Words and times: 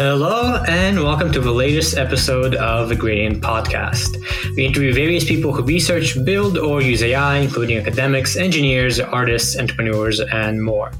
Hello, 0.00 0.62
and 0.68 1.02
welcome 1.02 1.32
to 1.32 1.40
the 1.40 1.50
latest 1.50 1.96
episode 1.96 2.54
of 2.54 2.88
the 2.88 2.94
Gradient 2.94 3.42
Podcast. 3.42 4.16
We 4.54 4.64
interview 4.64 4.92
various 4.92 5.24
people 5.24 5.52
who 5.52 5.64
research, 5.64 6.24
build, 6.24 6.56
or 6.56 6.80
use 6.80 7.02
AI, 7.02 7.38
including 7.38 7.78
academics, 7.78 8.36
engineers, 8.36 9.00
artists, 9.00 9.58
entrepreneurs, 9.58 10.20
and 10.20 10.62
more. 10.62 10.92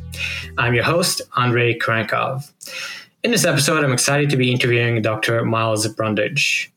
I'm 0.58 0.74
your 0.74 0.82
host, 0.82 1.22
Andrey 1.36 1.78
Kurenkov. 1.80 2.50
In 3.22 3.30
this 3.30 3.44
episode, 3.44 3.84
I'm 3.84 3.92
excited 3.92 4.30
to 4.30 4.36
be 4.36 4.50
interviewing 4.50 5.00
Dr. 5.00 5.44
Miles 5.44 5.86
Brundage. 5.86 6.72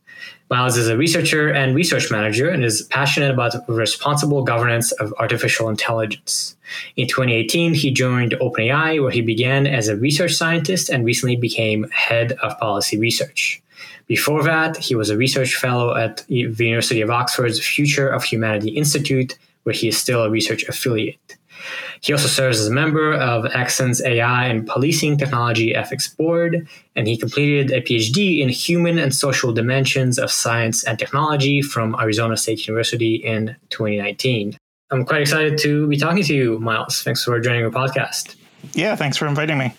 Miles 0.51 0.75
is 0.75 0.89
a 0.89 0.97
researcher 0.97 1.47
and 1.47 1.73
research 1.73 2.11
manager 2.11 2.49
and 2.49 2.61
is 2.61 2.81
passionate 2.81 3.31
about 3.31 3.55
responsible 3.69 4.43
governance 4.43 4.91
of 4.91 5.13
artificial 5.17 5.69
intelligence. 5.69 6.57
In 6.97 7.07
2018, 7.07 7.73
he 7.73 7.89
joined 7.89 8.33
OpenAI, 8.33 9.01
where 9.01 9.11
he 9.11 9.21
began 9.21 9.65
as 9.65 9.87
a 9.87 9.95
research 9.95 10.33
scientist 10.33 10.89
and 10.89 11.05
recently 11.05 11.37
became 11.37 11.89
head 11.91 12.33
of 12.43 12.59
policy 12.59 12.99
research. 12.99 13.63
Before 14.07 14.43
that, 14.43 14.75
he 14.75 14.93
was 14.93 15.09
a 15.09 15.15
research 15.15 15.55
fellow 15.55 15.95
at 15.95 16.25
the 16.27 16.35
University 16.35 16.99
of 16.99 17.09
Oxford's 17.09 17.65
Future 17.65 18.09
of 18.09 18.25
Humanity 18.25 18.71
Institute, 18.71 19.39
where 19.63 19.73
he 19.73 19.87
is 19.87 19.97
still 19.97 20.21
a 20.21 20.29
research 20.29 20.63
affiliate. 20.67 21.37
He 22.01 22.13
also 22.13 22.27
serves 22.27 22.59
as 22.59 22.67
a 22.67 22.71
member 22.71 23.13
of 23.13 23.45
Axon's 23.51 24.01
AI 24.03 24.47
and 24.47 24.67
Policing 24.67 25.17
Technology 25.17 25.75
Ethics 25.75 26.07
Board, 26.07 26.67
and 26.95 27.07
he 27.07 27.15
completed 27.15 27.71
a 27.71 27.79
PhD 27.81 28.41
in 28.41 28.49
Human 28.49 28.97
and 28.97 29.13
Social 29.13 29.53
Dimensions 29.53 30.17
of 30.17 30.31
Science 30.31 30.83
and 30.83 30.97
Technology 30.97 31.61
from 31.61 31.95
Arizona 31.99 32.37
State 32.37 32.67
University 32.67 33.15
in 33.15 33.55
2019. 33.69 34.57
I'm 34.89 35.05
quite 35.05 35.21
excited 35.21 35.59
to 35.59 35.87
be 35.87 35.97
talking 35.97 36.23
to 36.23 36.33
you, 36.33 36.59
Miles. 36.59 37.03
Thanks 37.03 37.23
for 37.23 37.39
joining 37.39 37.63
our 37.63 37.71
podcast. 37.71 38.35
Yeah, 38.73 38.95
thanks 38.95 39.15
for 39.15 39.27
inviting 39.27 39.57
me. 39.59 39.73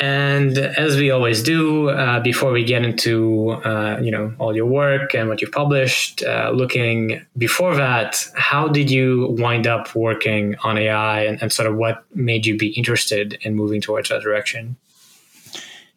And 0.00 0.58
as 0.58 0.96
we 0.96 1.12
always 1.12 1.40
do, 1.40 1.88
uh, 1.88 2.18
before 2.18 2.50
we 2.50 2.64
get 2.64 2.84
into 2.84 3.50
uh, 3.50 4.00
you 4.02 4.10
know 4.10 4.34
all 4.38 4.54
your 4.54 4.66
work 4.66 5.14
and 5.14 5.28
what 5.28 5.40
you've 5.40 5.52
published, 5.52 6.22
uh, 6.24 6.50
looking 6.52 7.24
before 7.38 7.76
that, 7.76 8.26
how 8.34 8.66
did 8.66 8.90
you 8.90 9.36
wind 9.38 9.68
up 9.68 9.94
working 9.94 10.56
on 10.64 10.78
AI, 10.78 11.24
and, 11.24 11.40
and 11.40 11.52
sort 11.52 11.68
of 11.68 11.76
what 11.76 12.04
made 12.14 12.44
you 12.44 12.56
be 12.56 12.68
interested 12.70 13.38
in 13.42 13.54
moving 13.54 13.80
towards 13.80 14.08
that 14.08 14.22
direction? 14.22 14.76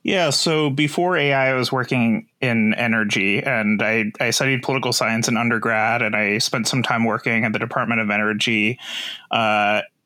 Yeah, 0.03 0.29
so 0.29 0.69
before 0.69 1.17
AI, 1.17 1.49
I 1.49 1.53
was 1.53 1.69
working 1.69 2.29
in 2.39 2.73
energy 2.75 3.43
and 3.43 3.81
I, 3.81 4.05
I 4.21 4.29
studied 4.29 4.63
political 4.63 4.93
science 4.93 5.27
in 5.27 5.35
undergrad 5.35 6.01
and 6.01 6.15
I 6.15 6.37
spent 6.37 6.65
some 6.65 6.81
time 6.81 7.03
working 7.03 7.43
at 7.43 7.51
the 7.51 7.59
Department 7.59 7.99
of 7.99 8.09
Energy 8.09 8.79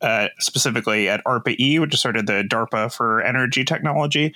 uh, 0.01 0.27
specifically 0.39 1.09
at 1.09 1.23
ARPA-E, 1.25 1.79
which 1.79 1.93
is 1.93 2.01
sort 2.01 2.17
of 2.17 2.25
the 2.25 2.43
DARPA 2.43 2.93
for 2.93 3.21
energy 3.21 3.63
technology. 3.63 4.33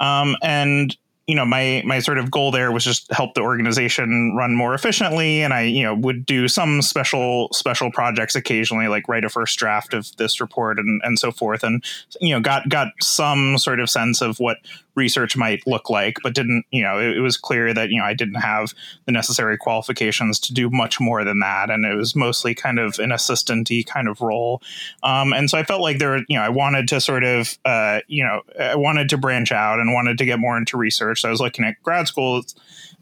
Um, 0.00 0.36
and 0.42 0.96
you 1.28 1.34
know 1.34 1.44
my 1.44 1.82
my 1.84 2.00
sort 2.00 2.18
of 2.18 2.30
goal 2.30 2.50
there 2.50 2.72
was 2.72 2.82
just 2.82 3.12
help 3.12 3.34
the 3.34 3.42
organization 3.42 4.34
run 4.34 4.56
more 4.56 4.74
efficiently 4.74 5.42
and 5.42 5.52
i 5.52 5.60
you 5.60 5.82
know 5.82 5.94
would 5.94 6.24
do 6.24 6.48
some 6.48 6.80
special 6.80 7.48
special 7.52 7.92
projects 7.92 8.34
occasionally 8.34 8.88
like 8.88 9.06
write 9.08 9.24
a 9.24 9.28
first 9.28 9.58
draft 9.58 9.92
of 9.92 10.16
this 10.16 10.40
report 10.40 10.78
and 10.78 11.00
and 11.04 11.18
so 11.18 11.30
forth 11.30 11.62
and 11.62 11.84
you 12.20 12.30
know 12.30 12.40
got 12.40 12.68
got 12.68 12.88
some 13.00 13.58
sort 13.58 13.78
of 13.78 13.90
sense 13.90 14.22
of 14.22 14.40
what 14.40 14.56
research 14.98 15.36
might 15.36 15.66
look 15.66 15.88
like 15.88 16.18
but 16.22 16.34
didn't 16.34 16.64
you 16.70 16.82
know 16.82 16.98
it, 16.98 17.16
it 17.16 17.20
was 17.20 17.36
clear 17.36 17.72
that 17.72 17.90
you 17.90 17.98
know 17.98 18.04
i 18.04 18.14
didn't 18.14 18.40
have 18.40 18.74
the 19.06 19.12
necessary 19.12 19.56
qualifications 19.56 20.38
to 20.38 20.52
do 20.52 20.68
much 20.70 21.00
more 21.00 21.24
than 21.24 21.40
that 21.40 21.70
and 21.70 21.86
it 21.86 21.94
was 21.94 22.14
mostly 22.14 22.54
kind 22.54 22.78
of 22.78 22.98
an 22.98 23.10
assistanty 23.10 23.86
kind 23.86 24.08
of 24.08 24.20
role 24.20 24.60
um, 25.02 25.32
and 25.32 25.48
so 25.48 25.56
i 25.56 25.62
felt 25.62 25.80
like 25.80 25.98
there 25.98 26.18
you 26.28 26.36
know 26.36 26.42
i 26.42 26.48
wanted 26.48 26.88
to 26.88 27.00
sort 27.00 27.24
of 27.24 27.56
uh, 27.64 28.00
you 28.08 28.24
know 28.24 28.42
i 28.60 28.74
wanted 28.74 29.08
to 29.08 29.16
branch 29.16 29.52
out 29.52 29.78
and 29.78 29.92
wanted 29.92 30.18
to 30.18 30.24
get 30.24 30.38
more 30.38 30.56
into 30.56 30.76
research. 30.76 31.20
So 31.20 31.28
I 31.28 31.30
was 31.30 31.40
looking 31.40 31.64
at 31.64 31.82
grad 31.82 32.08
schools, 32.08 32.54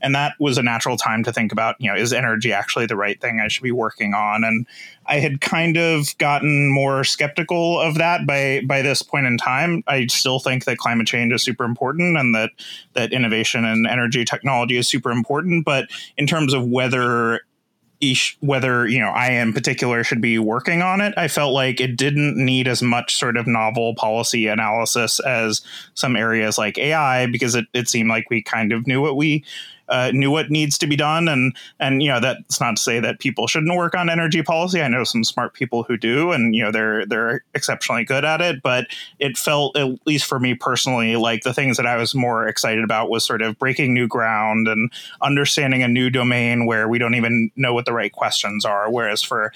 and 0.02 0.14
that 0.14 0.34
was 0.38 0.58
a 0.58 0.62
natural 0.62 0.96
time 0.96 1.24
to 1.24 1.32
think 1.32 1.52
about, 1.52 1.76
you 1.78 1.90
know, 1.90 1.96
is 1.96 2.12
energy 2.12 2.52
actually 2.52 2.86
the 2.86 2.96
right 2.96 3.20
thing 3.20 3.40
I 3.40 3.48
should 3.48 3.62
be 3.62 3.72
working 3.72 4.14
on? 4.14 4.44
And 4.44 4.66
I 5.06 5.20
had 5.20 5.40
kind 5.40 5.76
of 5.76 6.16
gotten 6.18 6.70
more 6.70 7.02
skeptical 7.04 7.80
of 7.80 7.96
that 7.96 8.26
by 8.26 8.62
by 8.66 8.82
this 8.82 9.02
point 9.02 9.26
in 9.26 9.38
time. 9.38 9.82
I 9.86 10.06
still 10.06 10.38
think 10.38 10.64
that 10.64 10.78
climate 10.78 11.06
change 11.06 11.32
is 11.32 11.42
super 11.42 11.64
important 11.64 12.16
and 12.18 12.34
that 12.34 12.50
that 12.92 13.12
innovation 13.12 13.64
and 13.64 13.86
energy 13.86 14.24
technology 14.24 14.76
is 14.76 14.88
super 14.88 15.10
important. 15.10 15.64
But 15.64 15.88
in 16.16 16.26
terms 16.26 16.52
of 16.52 16.66
whether 16.66 17.40
each, 18.00 18.36
whether 18.40 18.86
you 18.86 18.98
know 18.98 19.08
I 19.08 19.30
in 19.30 19.52
particular 19.52 20.04
should 20.04 20.20
be 20.20 20.38
working 20.38 20.82
on 20.82 21.00
it. 21.00 21.14
I 21.16 21.28
felt 21.28 21.54
like 21.54 21.80
it 21.80 21.96
didn't 21.96 22.36
need 22.36 22.68
as 22.68 22.82
much 22.82 23.16
sort 23.16 23.36
of 23.36 23.46
novel 23.46 23.94
policy 23.94 24.46
analysis 24.48 25.18
as 25.20 25.62
some 25.94 26.14
areas 26.14 26.58
like 26.58 26.76
AI 26.76 27.26
because 27.26 27.54
it, 27.54 27.66
it 27.72 27.88
seemed 27.88 28.10
like 28.10 28.28
we 28.28 28.42
kind 28.42 28.72
of 28.72 28.86
knew 28.86 29.00
what 29.00 29.16
we 29.16 29.44
uh, 29.88 30.10
knew 30.12 30.30
what 30.30 30.50
needs 30.50 30.78
to 30.78 30.86
be 30.86 30.96
done. 30.96 31.28
And 31.28 31.56
and 31.80 32.02
you 32.02 32.08
know 32.08 32.20
that's 32.20 32.60
not 32.60 32.76
to 32.76 32.82
say 32.82 33.00
that 33.00 33.20
people 33.20 33.46
shouldn't 33.46 33.76
work 33.76 33.94
on 33.94 34.10
energy 34.10 34.42
policy. 34.42 34.82
I 34.82 34.88
know 34.88 35.04
some 35.04 35.24
smart 35.24 35.54
people 35.54 35.82
who 35.82 35.96
do, 35.96 36.32
and 36.32 36.54
you 36.54 36.62
know 36.62 36.72
they're 36.72 37.06
they're 37.06 37.44
exceptionally 37.54 38.04
good 38.04 38.24
at 38.24 38.40
it. 38.40 38.62
But 38.62 38.86
it 39.18 39.36
felt, 39.36 39.76
at 39.76 39.88
least 40.06 40.26
for 40.26 40.38
me 40.38 40.54
personally, 40.54 41.16
like 41.16 41.42
the 41.42 41.54
things 41.54 41.76
that 41.76 41.86
I 41.86 41.96
was 41.96 42.14
more 42.14 42.46
excited 42.46 42.84
about 42.84 43.10
was 43.10 43.24
sort 43.24 43.42
of 43.42 43.58
breaking 43.58 43.94
new 43.94 44.08
ground 44.08 44.68
and 44.68 44.92
understanding 45.22 45.82
a 45.82 45.88
new 45.88 46.10
domain 46.10 46.66
where 46.66 46.88
we 46.88 46.98
don't 46.98 47.14
even 47.14 47.50
know 47.56 47.74
what 47.74 47.84
the 47.84 47.92
right 47.92 48.12
questions 48.12 48.64
are. 48.64 48.90
Whereas 48.90 49.22
for 49.22 49.52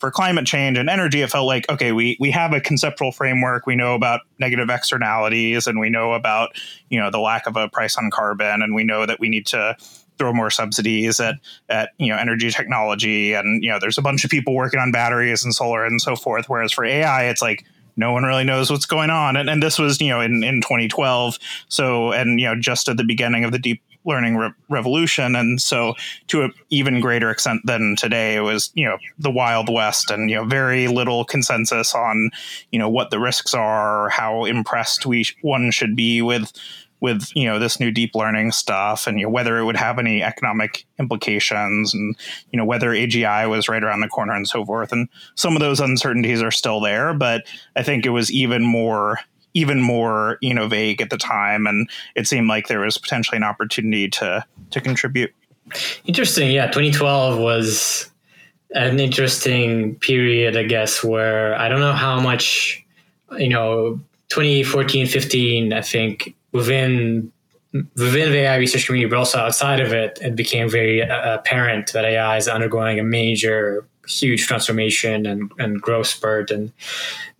for 0.00 0.10
climate 0.10 0.46
change 0.46 0.78
and 0.78 0.88
energy, 0.88 1.20
it 1.20 1.30
felt 1.30 1.46
like 1.46 1.70
okay, 1.70 1.92
we 1.92 2.16
we 2.18 2.30
have 2.30 2.52
a 2.52 2.60
conceptual 2.60 3.12
framework. 3.12 3.66
We 3.66 3.76
know 3.76 3.94
about 3.94 4.22
negative 4.38 4.70
externalities, 4.70 5.66
and 5.66 5.78
we 5.78 5.90
know 5.90 6.14
about 6.14 6.56
you 6.88 6.98
know 6.98 7.10
the 7.10 7.20
lack 7.20 7.46
of 7.46 7.56
a 7.56 7.68
price 7.68 7.96
on 7.96 8.10
carbon, 8.10 8.62
and 8.62 8.74
we 8.74 8.82
know 8.82 9.06
that 9.06 9.20
we 9.20 9.28
need 9.28 9.46
to 9.48 9.76
throw 10.18 10.32
more 10.32 10.50
subsidies 10.50 11.20
at 11.20 11.36
at 11.68 11.90
you 11.98 12.08
know 12.08 12.16
energy 12.16 12.50
technology, 12.50 13.34
and 13.34 13.62
you 13.62 13.70
know 13.70 13.78
there's 13.78 13.98
a 13.98 14.02
bunch 14.02 14.24
of 14.24 14.30
people 14.30 14.54
working 14.54 14.80
on 14.80 14.90
batteries 14.90 15.44
and 15.44 15.54
solar 15.54 15.84
and 15.84 16.00
so 16.00 16.16
forth. 16.16 16.48
Whereas 16.48 16.72
for 16.72 16.84
AI, 16.84 17.24
it's 17.24 17.42
like 17.42 17.64
no 17.96 18.12
one 18.12 18.22
really 18.22 18.44
knows 18.44 18.70
what's 18.70 18.86
going 18.86 19.10
on. 19.10 19.36
And, 19.36 19.50
and 19.50 19.62
this 19.62 19.78
was, 19.78 20.00
you 20.00 20.08
know, 20.08 20.20
in, 20.20 20.42
in 20.42 20.62
2012. 20.62 21.38
So, 21.68 22.12
and, 22.12 22.40
you 22.40 22.46
know, 22.46 22.54
just 22.58 22.88
at 22.88 22.96
the 22.96 23.04
beginning 23.04 23.44
of 23.44 23.52
the 23.52 23.58
deep 23.58 23.82
learning 24.04 24.36
re- 24.36 24.52
revolution. 24.68 25.36
And 25.36 25.60
so 25.60 25.94
to 26.28 26.42
an 26.42 26.52
even 26.70 27.00
greater 27.00 27.30
extent 27.30 27.62
than 27.64 27.96
today 27.96 28.36
it 28.36 28.40
was 28.40 28.70
you 28.74 28.84
know 28.84 28.98
the 29.18 29.30
wild 29.30 29.72
west 29.72 30.10
and 30.10 30.30
you 30.30 30.36
know 30.36 30.44
very 30.44 30.88
little 30.88 31.24
consensus 31.24 31.94
on 31.94 32.30
you 32.70 32.78
know 32.78 32.88
what 32.88 33.10
the 33.10 33.18
risks 33.18 33.54
are 33.54 34.08
how 34.08 34.44
impressed 34.44 35.06
we 35.06 35.24
sh- 35.24 35.36
one 35.42 35.70
should 35.70 35.94
be 35.94 36.22
with 36.22 36.52
with 37.00 37.28
you 37.34 37.44
know 37.44 37.58
this 37.58 37.80
new 37.80 37.90
deep 37.90 38.14
learning 38.14 38.52
stuff 38.52 39.06
and 39.06 39.18
you 39.18 39.26
know 39.26 39.30
whether 39.30 39.58
it 39.58 39.64
would 39.64 39.76
have 39.76 39.98
any 39.98 40.22
economic 40.22 40.86
implications 40.98 41.94
and 41.94 42.16
you 42.52 42.56
know 42.56 42.64
whether 42.64 42.90
AGI 42.90 43.48
was 43.48 43.68
right 43.68 43.82
around 43.82 44.00
the 44.00 44.08
corner 44.08 44.34
and 44.34 44.48
so 44.48 44.64
forth. 44.64 44.92
And 44.92 45.08
some 45.34 45.54
of 45.54 45.60
those 45.60 45.80
uncertainties 45.80 46.42
are 46.42 46.50
still 46.50 46.80
there 46.80 47.14
but 47.14 47.44
I 47.76 47.82
think 47.82 48.06
it 48.06 48.10
was 48.10 48.30
even 48.30 48.62
more 48.62 49.18
even 49.54 49.80
more 49.80 50.38
you 50.40 50.54
know 50.54 50.68
vague 50.68 51.00
at 51.00 51.10
the 51.10 51.16
time, 51.16 51.66
and 51.66 51.88
it 52.14 52.26
seemed 52.26 52.48
like 52.48 52.68
there 52.68 52.80
was 52.80 52.98
potentially 52.98 53.36
an 53.36 53.44
opportunity 53.44 54.08
to 54.08 54.44
to 54.70 54.80
contribute. 54.80 55.32
Interesting, 56.04 56.50
yeah. 56.50 56.66
2012 56.66 57.38
was 57.38 58.10
an 58.72 59.00
interesting 59.00 59.96
period, 59.96 60.56
I 60.56 60.64
guess, 60.64 61.02
where 61.02 61.54
I 61.58 61.68
don't 61.68 61.80
know 61.80 61.92
how 61.92 62.20
much 62.20 62.84
you 63.38 63.48
know 63.48 64.00
2014, 64.28 65.06
15. 65.06 65.72
I 65.72 65.82
think 65.82 66.34
within 66.52 67.32
within 67.72 68.32
the 68.32 68.38
AI 68.38 68.56
research 68.56 68.86
community, 68.86 69.10
but 69.10 69.18
also 69.18 69.38
outside 69.38 69.80
of 69.80 69.92
it, 69.92 70.18
it 70.20 70.34
became 70.34 70.68
very 70.68 71.02
uh, 71.02 71.34
apparent 71.34 71.92
that 71.92 72.04
AI 72.04 72.36
is 72.36 72.48
undergoing 72.48 72.98
a 72.98 73.04
major 73.04 73.86
huge 74.10 74.46
transformation 74.46 75.26
and, 75.26 75.52
and 75.58 75.80
growth 75.80 76.08
spurt. 76.08 76.50
And, 76.50 76.72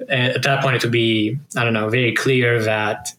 and 0.08 0.34
at 0.34 0.42
that 0.44 0.62
point, 0.62 0.76
it 0.76 0.82
would 0.82 0.92
be, 0.92 1.38
I 1.56 1.64
don't 1.64 1.74
know, 1.74 1.88
very 1.88 2.14
clear 2.14 2.62
that 2.62 3.12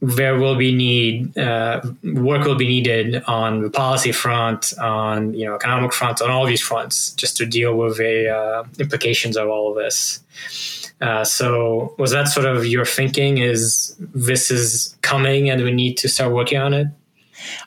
there 0.00 0.38
will 0.38 0.56
be 0.56 0.74
need 0.74 1.36
uh, 1.38 1.80
work 2.02 2.44
will 2.44 2.56
be 2.56 2.66
needed 2.66 3.22
on 3.24 3.62
the 3.62 3.70
policy 3.70 4.12
front, 4.12 4.76
on 4.78 5.32
you 5.34 5.46
know 5.46 5.54
economic 5.54 5.92
front, 5.92 6.20
on 6.20 6.30
all 6.30 6.46
these 6.46 6.60
fronts, 6.60 7.12
just 7.12 7.36
to 7.38 7.46
deal 7.46 7.74
with 7.74 7.96
the 7.96 8.28
uh, 8.28 8.64
implications 8.78 9.36
of 9.36 9.48
all 9.48 9.70
of 9.70 9.76
this. 9.76 10.20
Uh, 11.00 11.24
so 11.24 11.94
was 11.98 12.10
that 12.12 12.28
sort 12.28 12.46
of 12.46 12.66
your 12.66 12.84
thinking? 12.84 13.38
Is 13.38 13.96
this 13.98 14.50
is 14.50 14.96
coming 15.02 15.50
and 15.50 15.62
we 15.62 15.72
need 15.72 15.96
to 15.98 16.08
start 16.08 16.32
working 16.32 16.58
on 16.58 16.74
it? 16.74 16.88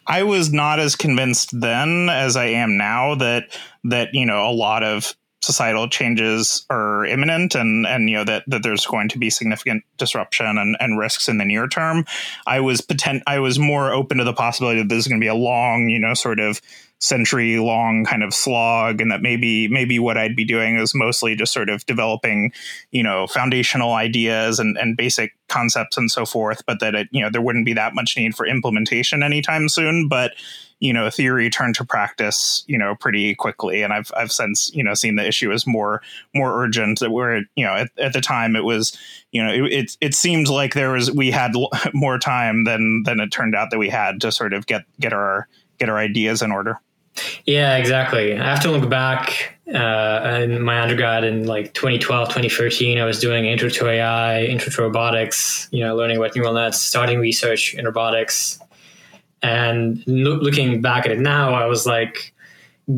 I 0.06 0.24
was 0.24 0.52
not 0.52 0.80
as 0.80 0.96
convinced 0.96 1.60
then 1.60 2.10
as 2.10 2.36
I 2.36 2.46
am 2.46 2.78
now 2.78 3.16
that 3.16 3.58
that 3.84 4.10
you 4.14 4.26
know 4.26 4.50
a 4.50 4.52
lot 4.52 4.84
of 4.84 5.16
societal 5.42 5.88
changes 5.88 6.66
are 6.70 7.06
imminent 7.06 7.56
and 7.56 7.86
and 7.86 8.10
you 8.10 8.18
know 8.18 8.24
that 8.24 8.44
that 8.48 8.64
there's 8.64 8.86
going 8.86 9.10
to 9.10 9.20
be 9.20 9.30
significant 9.30 9.84
disruption 9.98 10.58
and, 10.58 10.76
and 10.80 10.98
risks 10.98 11.30
in 11.30 11.38
the 11.38 11.46
near 11.46 11.68
term. 11.68 12.06
I 12.46 12.60
was 12.60 12.82
potent 12.82 13.24
i 13.28 13.40
was 13.40 13.60
more 13.60 13.92
open 13.92 14.18
to 14.18 14.24
the 14.24 14.34
possibility 14.34 14.82
that 14.82 14.90
this 14.90 15.00
is 15.00 15.08
going 15.08 15.20
to 15.20 15.24
be 15.24 15.30
a 15.30 15.36
long 15.36 15.90
you 15.90 16.00
know 16.00 16.14
sort 16.14 16.40
of 16.40 16.62
century 17.00 17.58
long 17.60 18.06
kind 18.06 18.24
of 18.24 18.34
slog 18.34 19.02
and 19.02 19.12
that 19.12 19.22
maybe 19.22 19.68
maybe 19.68 20.00
what 20.00 20.18
I'd 20.18 20.36
be 20.36 20.46
doing 20.46 20.78
is 20.78 20.96
mostly 20.96 21.36
just 21.36 21.54
sort 21.54 21.70
of 21.70 21.86
developing 21.86 22.52
you 22.92 23.04
know 23.04 23.28
foundational 23.28 23.94
ideas 23.94 24.60
and, 24.60 24.78
and 24.78 24.98
basic 24.98 25.36
concepts 25.48 25.96
and 25.96 26.10
so 26.10 26.26
forth 26.26 26.66
but 26.66 26.80
that 26.80 26.96
it 26.96 27.08
you 27.12 27.22
know 27.22 27.30
there 27.30 27.42
wouldn't 27.42 27.66
be 27.66 27.74
that 27.74 27.94
much 27.94 28.18
need 28.18 28.36
for 28.36 28.48
implementation 28.48 29.22
anytime 29.22 29.70
soon. 29.70 30.08
But 30.08 30.34
you 30.80 30.94
know 30.94 31.10
theory 31.10 31.50
turned 31.50 31.76
to 31.76 31.86
practice 31.86 32.64
you 32.68 32.78
know 32.78 32.94
pretty 32.94 33.34
quickly 33.34 33.82
and 33.82 33.92
i've 33.92 34.12
i've 34.16 34.32
since 34.32 34.72
you 34.76 34.84
know 34.84 34.94
seen 34.94 35.16
the 35.16 35.28
issue 35.28 35.52
as 35.52 35.68
more 35.68 36.02
more 36.34 36.64
urgent. 36.64 37.00
Where 37.00 37.44
you 37.56 37.66
know 37.66 37.74
at, 37.74 37.90
at 38.00 38.14
the 38.14 38.22
time 38.22 38.56
it 38.56 38.64
was 38.64 38.98
you 39.32 39.44
know 39.44 39.52
it, 39.52 39.72
it, 39.72 39.98
it 40.02 40.16
seemed 40.16 40.48
like 40.48 40.74
there 40.74 40.92
was 40.92 41.12
we 41.12 41.30
had 41.30 41.54
more 41.94 42.18
time 42.18 42.64
than 42.64 43.04
than 43.06 43.20
it 43.20 43.32
turned 43.32 43.56
out 43.56 43.70
that 43.70 43.78
we 43.78 43.90
had 43.90 44.20
to 44.22 44.32
sort 44.32 44.54
of 44.54 44.66
get 44.66 44.84
get 45.00 45.14
our 45.14 45.48
get 45.78 45.90
our 45.90 45.98
ideas 45.98 46.42
in 46.42 46.52
order 46.52 46.80
yeah 47.46 47.78
exactly 47.78 48.38
i 48.38 48.44
have 48.44 48.62
to 48.62 48.72
look 48.72 48.90
back 48.90 49.54
uh, 49.74 50.40
in 50.42 50.62
my 50.62 50.80
undergrad 50.82 51.26
in 51.26 51.46
like 51.46 51.74
2012 51.74 52.30
2013 52.30 52.98
i 52.98 53.04
was 53.04 53.20
doing 53.20 53.46
intro 53.46 53.70
to 53.70 53.90
ai 53.90 54.44
intro 54.44 54.72
to 54.72 54.82
robotics 54.82 55.68
you 55.72 55.84
know 55.84 55.96
learning 55.96 56.18
about 56.18 56.36
neural 56.36 56.54
nets 56.54 56.80
starting 56.80 57.20
research 57.20 57.74
in 57.74 57.86
robotics 57.86 58.60
and 59.42 60.04
lo- 60.08 60.40
looking 60.42 60.82
back 60.82 61.06
at 61.06 61.12
it 61.12 61.20
now, 61.20 61.54
I 61.54 61.66
was 61.66 61.86
like 61.86 62.34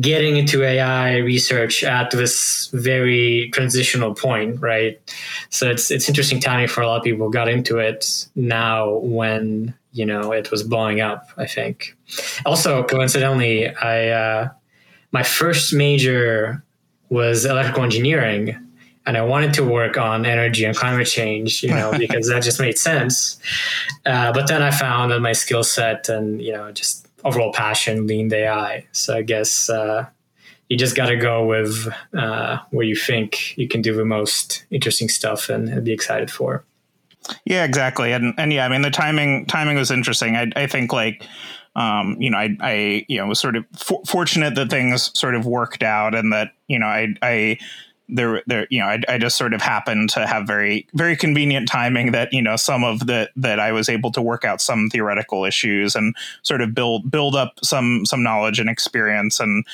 getting 0.00 0.36
into 0.36 0.62
AI 0.62 1.16
research 1.16 1.82
at 1.82 2.10
this 2.12 2.68
very 2.72 3.50
transitional 3.52 4.14
point, 4.14 4.60
right? 4.60 5.00
So 5.50 5.68
it's 5.68 5.90
it's 5.90 6.08
interesting 6.08 6.40
timing 6.40 6.68
for 6.68 6.80
a 6.80 6.86
lot 6.86 6.98
of 6.98 7.04
people 7.04 7.28
got 7.28 7.48
into 7.48 7.78
it 7.78 8.26
now 8.34 8.98
when 8.98 9.74
you 9.92 10.06
know 10.06 10.32
it 10.32 10.50
was 10.50 10.62
blowing 10.62 11.00
up. 11.00 11.28
I 11.36 11.46
think. 11.46 11.96
Also, 12.44 12.82
coincidentally, 12.84 13.68
I 13.68 14.08
uh, 14.08 14.48
my 15.12 15.22
first 15.22 15.72
major 15.72 16.64
was 17.08 17.44
electrical 17.44 17.82
engineering 17.82 18.56
and 19.06 19.16
I 19.16 19.22
wanted 19.22 19.54
to 19.54 19.64
work 19.64 19.96
on 19.98 20.24
energy 20.24 20.64
and 20.64 20.76
climate 20.76 21.06
change, 21.06 21.62
you 21.62 21.70
know, 21.70 21.92
because 21.98 22.28
that 22.28 22.42
just 22.42 22.60
made 22.60 22.78
sense. 22.78 23.38
Uh, 24.06 24.32
but 24.32 24.46
then 24.46 24.62
I 24.62 24.70
found 24.70 25.10
that 25.10 25.20
my 25.20 25.32
skill 25.32 25.64
set 25.64 26.08
and 26.08 26.40
you 26.40 26.52
know 26.52 26.70
just 26.72 27.08
overall 27.24 27.52
passion 27.52 28.06
leaned 28.06 28.32
AI. 28.32 28.86
So 28.92 29.16
I 29.16 29.22
guess 29.22 29.68
uh, 29.68 30.06
you 30.68 30.76
just 30.76 30.96
got 30.96 31.06
to 31.06 31.16
go 31.16 31.44
with 31.44 31.92
uh, 32.16 32.58
where 32.70 32.86
you 32.86 32.96
think 32.96 33.56
you 33.58 33.68
can 33.68 33.82
do 33.82 33.94
the 33.94 34.04
most 34.04 34.64
interesting 34.70 35.08
stuff 35.08 35.48
and, 35.48 35.68
and, 35.68 35.84
be 35.84 35.92
excited 35.92 36.30
for. 36.30 36.64
Yeah, 37.44 37.64
exactly, 37.64 38.12
and 38.12 38.34
and 38.38 38.52
yeah, 38.52 38.64
I 38.64 38.68
mean 38.68 38.82
the 38.82 38.90
timing 38.90 39.46
timing 39.46 39.76
was 39.76 39.90
interesting. 39.90 40.36
I, 40.36 40.50
I 40.56 40.66
think 40.66 40.92
like 40.92 41.26
um, 41.76 42.16
you 42.18 42.30
know, 42.30 42.38
I, 42.38 42.56
I, 42.60 43.04
you 43.08 43.18
know, 43.18 43.26
was 43.26 43.38
sort 43.38 43.56
of 43.56 43.64
for- 43.76 44.02
fortunate 44.06 44.56
that 44.56 44.70
things 44.70 45.16
sort 45.18 45.34
of 45.34 45.46
worked 45.46 45.82
out 45.82 46.14
and 46.14 46.32
that, 46.32 46.52
you 46.66 46.78
know, 46.78 46.86
I, 46.86 47.14
I 47.22 47.58
there 48.10 48.42
there 48.46 48.66
you 48.70 48.80
know 48.80 48.86
I, 48.86 49.00
I, 49.08 49.18
just 49.18 49.38
sort 49.38 49.54
of 49.54 49.62
happened 49.62 50.10
to 50.10 50.26
have 50.26 50.46
very 50.46 50.86
very 50.94 51.16
convenient 51.16 51.68
timing 51.68 52.12
that 52.12 52.32
you 52.32 52.42
know 52.42 52.56
some 52.56 52.82
of 52.82 53.06
the 53.06 53.30
that 53.36 53.60
I 53.60 53.72
was 53.72 53.88
able 53.88 54.10
to 54.12 54.22
work 54.22 54.44
out 54.44 54.60
some 54.60 54.88
theoretical 54.90 55.44
issues 55.44 55.94
and 55.94 56.14
sort 56.42 56.60
of 56.60 56.74
build 56.74 57.10
build 57.10 57.36
up 57.36 57.60
some 57.62 58.04
some 58.04 58.22
knowledge 58.22 58.58
and 58.58 58.68
experience 58.68 59.38
and 59.38 59.64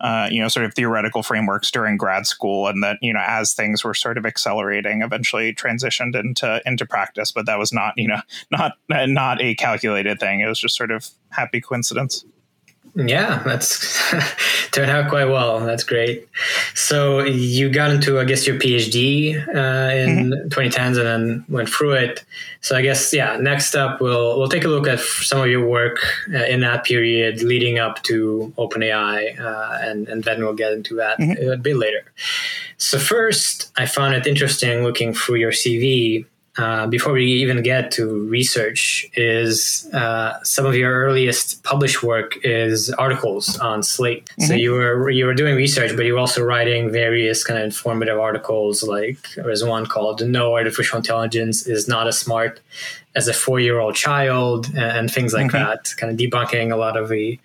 uh, 0.00 0.28
you 0.30 0.40
know 0.40 0.48
sort 0.48 0.66
of 0.66 0.74
theoretical 0.74 1.22
frameworks 1.22 1.70
during 1.70 1.96
grad 1.96 2.26
school 2.26 2.66
and 2.66 2.82
that 2.82 2.98
you 3.00 3.12
know 3.12 3.22
as 3.24 3.54
things 3.54 3.84
were 3.84 3.94
sort 3.94 4.18
of 4.18 4.26
accelerating 4.26 5.02
eventually 5.02 5.54
transitioned 5.54 6.14
into 6.14 6.60
into 6.66 6.84
practice. 6.84 7.32
But 7.32 7.46
that 7.46 7.58
was 7.58 7.72
not 7.72 7.94
you 7.96 8.08
know 8.08 8.20
not 8.50 8.72
not 8.88 9.40
a 9.40 9.54
calculated 9.54 10.18
thing. 10.20 10.40
It 10.40 10.46
was 10.46 10.58
just 10.58 10.76
sort 10.76 10.90
of 10.90 11.08
happy 11.30 11.60
coincidence 11.60 12.24
yeah, 12.96 13.42
that's 13.44 14.00
turned 14.70 14.90
out 14.90 15.08
quite 15.08 15.24
well. 15.24 15.58
That's 15.60 15.82
great. 15.82 16.28
So 16.74 17.24
you 17.24 17.68
got 17.68 17.90
into, 17.90 18.20
I 18.20 18.24
guess, 18.24 18.46
your 18.46 18.56
PhD 18.56 19.36
uh, 19.48 19.94
in 19.94 20.30
mm-hmm. 20.30 20.48
2010s 20.48 20.98
and 20.98 21.06
then 21.06 21.44
went 21.48 21.68
through 21.68 21.94
it. 21.94 22.24
So 22.60 22.76
I 22.76 22.82
guess, 22.82 23.12
yeah. 23.12 23.36
Next 23.36 23.74
up, 23.74 24.00
we'll 24.00 24.38
we'll 24.38 24.48
take 24.48 24.64
a 24.64 24.68
look 24.68 24.86
at 24.86 25.00
some 25.00 25.40
of 25.40 25.48
your 25.48 25.66
work 25.66 25.98
uh, 26.32 26.44
in 26.44 26.60
that 26.60 26.84
period 26.84 27.42
leading 27.42 27.78
up 27.78 28.02
to 28.04 28.52
OpenAI, 28.56 29.40
uh, 29.40 29.78
and 29.82 30.08
and 30.08 30.22
then 30.22 30.40
we'll 30.40 30.54
get 30.54 30.72
into 30.72 30.94
that 30.96 31.18
mm-hmm. 31.18 31.50
a 31.50 31.56
bit 31.56 31.76
later. 31.76 32.04
So 32.78 32.98
first, 32.98 33.72
I 33.76 33.86
found 33.86 34.14
it 34.14 34.26
interesting 34.26 34.84
looking 34.84 35.14
through 35.14 35.36
your 35.36 35.52
CV 35.52 36.26
uh, 36.56 36.86
before 36.86 37.12
we 37.12 37.26
even 37.26 37.62
get 37.62 37.90
to 37.92 38.28
research, 38.28 39.06
is 39.14 39.88
uh, 39.92 40.42
some 40.44 40.66
of 40.66 40.76
your 40.76 40.92
earliest 40.92 41.62
published 41.64 42.02
work 42.02 42.36
is 42.44 42.90
articles 42.90 43.58
on 43.58 43.82
Slate. 43.82 44.26
Mm-hmm. 44.26 44.44
So 44.44 44.54
you 44.54 44.72
were 44.72 45.10
you 45.10 45.26
were 45.26 45.34
doing 45.34 45.56
research, 45.56 45.96
but 45.96 46.04
you 46.04 46.12
were 46.14 46.20
also 46.20 46.42
writing 46.44 46.92
various 46.92 47.42
kind 47.42 47.58
of 47.58 47.64
informative 47.64 48.18
articles. 48.18 48.82
Like 48.82 49.18
there's 49.34 49.64
one 49.64 49.86
called 49.86 50.24
"No 50.26 50.54
Artificial 50.54 50.96
Intelligence 50.96 51.66
is 51.66 51.88
Not 51.88 52.06
as 52.06 52.18
Smart 52.18 52.60
as 53.14 53.28
a 53.28 53.32
Four 53.32 53.60
Year 53.60 53.78
Old 53.78 53.94
Child" 53.94 54.70
and, 54.76 55.10
things 55.10 55.32
like 55.32 55.46
mm-hmm. 55.46 55.56
that. 55.56 55.94
Kind 55.96 56.12
of 56.12 56.18
debunking 56.18 56.72
a 56.72 56.76
lot 56.76 56.96
of 56.96 57.08
the 57.08 57.38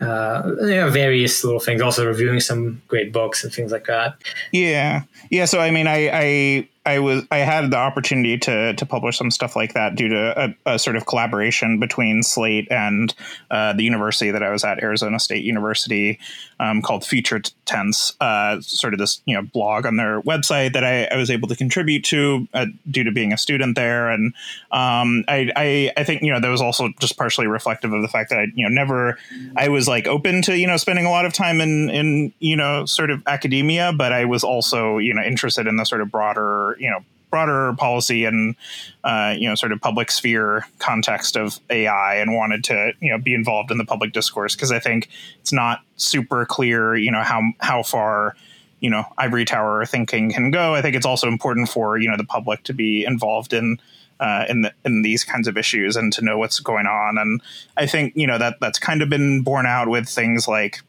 uh, 0.00 0.42
you 0.60 0.76
know, 0.76 0.90
various 0.90 1.44
little 1.44 1.60
things. 1.60 1.80
Also 1.82 2.06
reviewing 2.06 2.40
some 2.40 2.80
great 2.88 3.12
books 3.12 3.44
and 3.44 3.52
things 3.52 3.72
like 3.72 3.86
that. 3.86 4.16
Yeah, 4.52 5.02
yeah. 5.30 5.44
So 5.44 5.60
I 5.60 5.70
mean, 5.70 5.86
I, 5.86 6.10
I 6.12 6.68
I 6.86 6.98
was 6.98 7.24
I 7.30 7.38
had 7.38 7.70
the 7.70 7.76
opportunity 7.76 8.38
to 8.38 8.72
to 8.74 8.86
publish 8.86 9.18
some 9.18 9.30
stuff 9.30 9.54
like 9.54 9.74
that 9.74 9.96
due 9.96 10.08
to 10.08 10.54
a, 10.66 10.74
a 10.74 10.78
sort 10.78 10.96
of 10.96 11.06
collaboration 11.06 11.78
between 11.78 12.22
Slate 12.22 12.68
and 12.70 13.14
uh, 13.50 13.74
the 13.74 13.84
university 13.84 14.30
that 14.30 14.42
I 14.42 14.50
was 14.50 14.64
at, 14.64 14.82
Arizona 14.82 15.20
State 15.20 15.44
University, 15.44 16.18
um, 16.60 16.82
called 16.82 17.04
Future 17.04 17.40
Tense. 17.64 18.14
Uh, 18.20 18.60
sort 18.60 18.92
of 18.92 19.00
this 19.00 19.22
you 19.24 19.34
know 19.34 19.42
blog 19.42 19.86
on 19.86 19.96
their 19.96 20.20
website 20.22 20.74
that 20.74 20.84
I, 20.84 21.04
I 21.04 21.16
was 21.16 21.30
able 21.30 21.48
to 21.48 21.56
contribute 21.56 22.04
to 22.04 22.46
uh, 22.52 22.66
due 22.88 23.02
to 23.02 23.10
being 23.10 23.32
a 23.32 23.38
student 23.38 23.74
there, 23.76 24.10
and 24.10 24.34
um, 24.70 25.24
I, 25.26 25.50
I, 25.56 25.92
I 25.96 26.04
think 26.04 26.22
you 26.22 26.32
know 26.32 26.38
that 26.38 26.48
was 26.48 26.60
also 26.60 26.90
just 27.00 27.16
partially 27.16 27.46
reflective 27.46 27.92
of 27.92 28.02
the 28.02 28.08
fact 28.08 28.30
that 28.30 28.38
I 28.38 28.46
you 28.54 28.68
know 28.68 28.72
never 28.72 29.18
I 29.56 29.68
was 29.68 29.88
like 29.88 30.06
open 30.06 30.42
to 30.42 30.56
you 30.56 30.66
know 30.66 30.76
spending 30.76 31.06
a 31.06 31.10
lot 31.10 31.24
of 31.24 31.32
time 31.32 31.60
in 31.60 31.88
in 31.88 32.32
you 32.38 32.56
know 32.56 32.84
sort 32.84 33.10
of 33.10 33.22
academia, 33.26 33.92
but 33.92 34.12
I 34.12 34.26
was 34.26 34.44
also 34.44 34.98
you 34.98 35.14
know 35.14 35.22
interested 35.22 35.66
in 35.66 35.76
the 35.76 35.84
sort 35.84 36.02
of 36.02 36.10
broader 36.10 36.76
you 36.78 36.90
know 36.90 37.00
broader 37.30 37.72
policy 37.74 38.24
and 38.24 38.56
uh, 39.04 39.34
you 39.36 39.48
know 39.48 39.54
sort 39.54 39.72
of 39.72 39.80
public 39.80 40.10
sphere 40.10 40.66
context 40.78 41.36
of 41.36 41.58
AI 41.70 42.16
and 42.16 42.34
wanted 42.34 42.64
to 42.64 42.92
you 43.00 43.10
know 43.10 43.18
be 43.18 43.34
involved 43.34 43.70
in 43.70 43.78
the 43.78 43.84
public 43.84 44.12
discourse 44.12 44.54
because 44.54 44.72
I 44.72 44.78
think 44.78 45.08
it's 45.40 45.52
not 45.52 45.80
super 45.96 46.44
clear 46.44 46.96
you 46.96 47.10
know 47.10 47.22
how 47.22 47.42
how 47.60 47.82
far 47.82 48.34
you 48.80 48.90
know 48.90 49.04
ivory 49.18 49.44
tower 49.44 49.84
thinking 49.86 50.32
can 50.32 50.50
go. 50.50 50.74
I 50.74 50.82
think 50.82 50.96
it's 50.96 51.06
also 51.06 51.28
important 51.28 51.68
for 51.68 51.98
you 51.98 52.10
know 52.10 52.16
the 52.16 52.24
public 52.24 52.64
to 52.64 52.74
be 52.74 53.04
involved 53.04 53.52
in. 53.52 53.80
Uh, 54.18 54.44
in 54.50 54.60
the, 54.60 54.72
in 54.84 55.00
these 55.00 55.24
kinds 55.24 55.48
of 55.48 55.56
issues 55.56 55.96
and 55.96 56.12
to 56.12 56.22
know 56.22 56.36
what's 56.36 56.60
going 56.60 56.84
on, 56.84 57.16
and 57.16 57.40
I 57.78 57.86
think 57.86 58.14
you 58.14 58.26
know 58.26 58.36
that 58.36 58.60
that's 58.60 58.78
kind 58.78 59.00
of 59.00 59.08
been 59.08 59.40
borne 59.40 59.64
out 59.64 59.88
with 59.88 60.10
things 60.10 60.46
like 60.46 60.82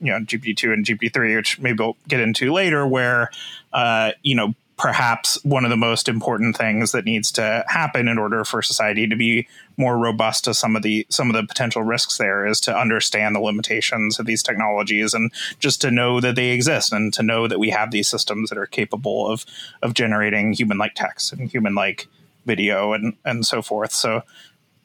you 0.00 0.10
know 0.10 0.20
GPT 0.20 0.56
two 0.56 0.72
and 0.72 0.86
GPT 0.86 1.12
three, 1.12 1.36
which 1.36 1.58
maybe 1.58 1.76
we'll 1.78 1.98
get 2.08 2.20
into 2.20 2.50
later, 2.50 2.86
where 2.86 3.30
uh, 3.74 4.12
you 4.22 4.34
know 4.34 4.54
perhaps 4.78 5.42
one 5.44 5.64
of 5.64 5.70
the 5.70 5.76
most 5.76 6.08
important 6.08 6.56
things 6.56 6.92
that 6.92 7.04
needs 7.04 7.32
to 7.32 7.64
happen 7.66 8.06
in 8.06 8.16
order 8.16 8.44
for 8.44 8.62
society 8.62 9.08
to 9.08 9.16
be 9.16 9.46
more 9.76 9.98
robust 9.98 10.44
to 10.44 10.54
some 10.54 10.76
of 10.76 10.82
the 10.82 11.04
some 11.10 11.28
of 11.28 11.34
the 11.34 11.46
potential 11.46 11.82
risks 11.82 12.16
there 12.16 12.46
is 12.46 12.60
to 12.60 12.76
understand 12.76 13.34
the 13.34 13.40
limitations 13.40 14.20
of 14.20 14.26
these 14.26 14.42
technologies 14.42 15.14
and 15.14 15.32
just 15.58 15.80
to 15.80 15.90
know 15.90 16.20
that 16.20 16.36
they 16.36 16.50
exist 16.50 16.92
and 16.92 17.12
to 17.12 17.22
know 17.22 17.48
that 17.48 17.58
we 17.58 17.70
have 17.70 17.90
these 17.90 18.08
systems 18.08 18.48
that 18.48 18.58
are 18.58 18.66
capable 18.66 19.26
of 19.28 19.44
of 19.82 19.94
generating 19.94 20.52
human 20.52 20.78
like 20.78 20.94
text 20.94 21.32
and 21.32 21.50
human 21.50 21.74
like 21.74 22.06
video 22.46 22.92
and 22.92 23.16
and 23.24 23.44
so 23.44 23.60
forth. 23.60 23.92
So 23.92 24.22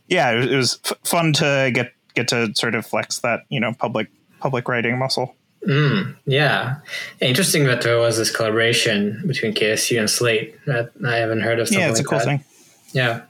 yeah 0.07 0.31
it 0.31 0.55
was, 0.55 0.79
f- 0.85 0.97
fun 1.03 1.33
to 1.33 1.71
get 1.73 1.93
get 2.15 2.27
to 2.29 2.53
sort 2.55 2.73
of 2.75 2.85
flex 2.85 3.19
that 3.19 3.41
you 3.49 3.59
know 3.59 3.73
public 3.73 4.09
public 4.39 4.67
writing 4.67 4.97
muscle 4.97 5.35
Mm, 5.67 6.15
yeah, 6.25 6.77
interesting 7.21 7.65
that 7.65 7.81
there 7.81 7.97
was 7.97 8.17
this 8.17 8.35
collaboration 8.35 9.23
between 9.25 9.53
ASU 9.53 9.97
and 9.97 10.09
Slate. 10.09 10.55
That 10.65 10.91
I 11.05 11.15
haven't 11.15 11.41
heard 11.41 11.59
of. 11.59 11.71
yeah, 11.71 11.89
it's 11.89 11.99
like 11.99 12.05
a 12.05 12.09
cool 12.09 12.17
that. 12.19 12.25
thing. 12.25 12.43
Yeah. 12.91 13.21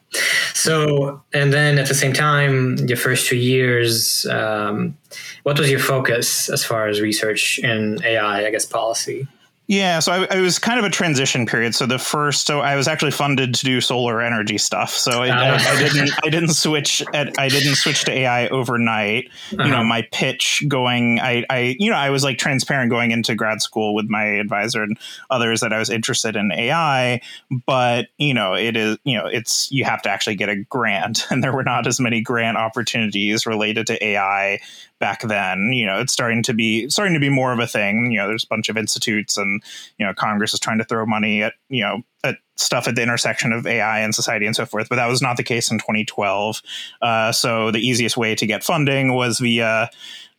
So, 0.53 1.21
and 1.33 1.51
then 1.51 1.79
at 1.79 1.87
the 1.87 1.95
same 1.95 2.13
time, 2.13 2.77
your 2.87 2.97
first 2.97 3.27
two 3.27 3.37
years, 3.37 4.25
um, 4.27 4.97
what 5.43 5.57
was 5.57 5.69
your 5.69 5.79
focus 5.79 6.49
as 6.49 6.63
far 6.63 6.87
as 6.87 7.01
research 7.01 7.59
in 7.59 8.03
AI, 8.03 8.45
I 8.45 8.51
guess, 8.51 8.65
policy? 8.65 9.27
Yeah, 9.67 9.99
so 9.99 10.11
I, 10.11 10.27
I, 10.29 10.41
was 10.41 10.59
kind 10.59 10.77
of 10.77 10.83
a 10.83 10.89
transition 10.89 11.45
period. 11.45 11.73
So 11.73 11.85
the 11.85 11.97
first, 11.97 12.47
so 12.47 12.59
I 12.59 12.75
was 12.75 12.85
actually 12.85 13.11
funded 13.11 13.55
to 13.55 13.65
do 13.65 13.79
solar 13.79 14.21
energy 14.21 14.57
stuff. 14.57 14.91
So 14.91 15.23
I, 15.23 15.29
uh. 15.29 15.57
I, 15.57 15.75
I 15.75 15.79
didn't, 15.79 16.11
I 16.21 16.29
didn't 16.29 16.53
switch 16.53 17.01
at, 17.13 17.39
I 17.39 17.47
didn't 17.47 17.75
switch 17.75 18.03
to 18.05 18.11
AI 18.11 18.49
overnight. 18.49 19.29
Uh-huh. 19.53 19.63
You 19.63 19.69
know, 19.69 19.77
uh-huh. 19.77 19.85
my 19.85 20.07
pitch 20.11 20.63
going, 20.67 21.21
I, 21.21 21.45
I, 21.49 21.75
you 21.79 21.89
know, 21.89 21.95
I 21.95 22.09
was 22.09 22.25
like 22.25 22.37
transparent 22.37 22.89
going 22.89 23.11
into 23.11 23.35
grad 23.35 23.61
school 23.61 23.95
with 23.95 24.09
my 24.09 24.25
advisor 24.25 24.83
and 24.83 24.99
others 25.29 25.61
that 25.61 25.71
I 25.71 25.79
was 25.79 25.89
interested 25.89 26.35
in 26.35 26.51
AI. 26.51 27.21
But 27.65 28.07
you 28.17 28.33
know, 28.33 28.55
it 28.55 28.75
is, 28.75 28.97
you 29.05 29.17
know, 29.17 29.27
it's 29.27 29.71
you 29.71 29.85
have 29.85 30.01
to 30.01 30.09
actually 30.09 30.35
get 30.35 30.49
a 30.49 30.57
grant, 30.57 31.27
and 31.31 31.41
there 31.41 31.53
were 31.53 31.63
not 31.63 31.87
as 31.87 32.01
many 32.01 32.21
grant 32.21 32.57
opportunities 32.57 33.45
related 33.45 33.87
to 33.87 34.05
AI 34.05 34.59
back 34.99 35.21
then. 35.21 35.71
You 35.73 35.85
know, 35.85 35.99
it's 35.99 36.13
starting 36.13 36.43
to 36.43 36.53
be 36.53 36.89
starting 36.89 37.13
to 37.13 37.19
be 37.19 37.29
more 37.29 37.53
of 37.53 37.59
a 37.59 37.67
thing. 37.67 38.11
You 38.11 38.19
know, 38.19 38.27
there's 38.27 38.43
a 38.43 38.47
bunch 38.47 38.69
of 38.69 38.77
institutes 38.77 39.37
and 39.37 39.61
you 39.97 40.05
know 40.05 40.13
Congress 40.13 40.53
is 40.53 40.59
trying 40.59 40.79
to 40.79 40.85
throw 40.85 41.05
money 41.05 41.43
at 41.43 41.53
you 41.69 41.83
know 41.83 42.01
at 42.23 42.37
stuff 42.55 42.87
at 42.87 42.95
the 42.95 43.01
intersection 43.01 43.51
of 43.51 43.67
AI 43.67 43.99
and 43.99 44.13
society 44.15 44.45
and 44.45 44.55
so 44.55 44.65
forth. 44.65 44.89
But 44.89 44.95
that 44.95 45.07
was 45.07 45.21
not 45.21 45.37
the 45.37 45.43
case 45.43 45.71
in 45.71 45.79
2012. 45.79 46.61
Uh, 47.01 47.31
so 47.31 47.71
the 47.71 47.79
easiest 47.79 48.17
way 48.17 48.35
to 48.35 48.45
get 48.45 48.63
funding 48.63 49.13
was 49.13 49.39
via 49.39 49.89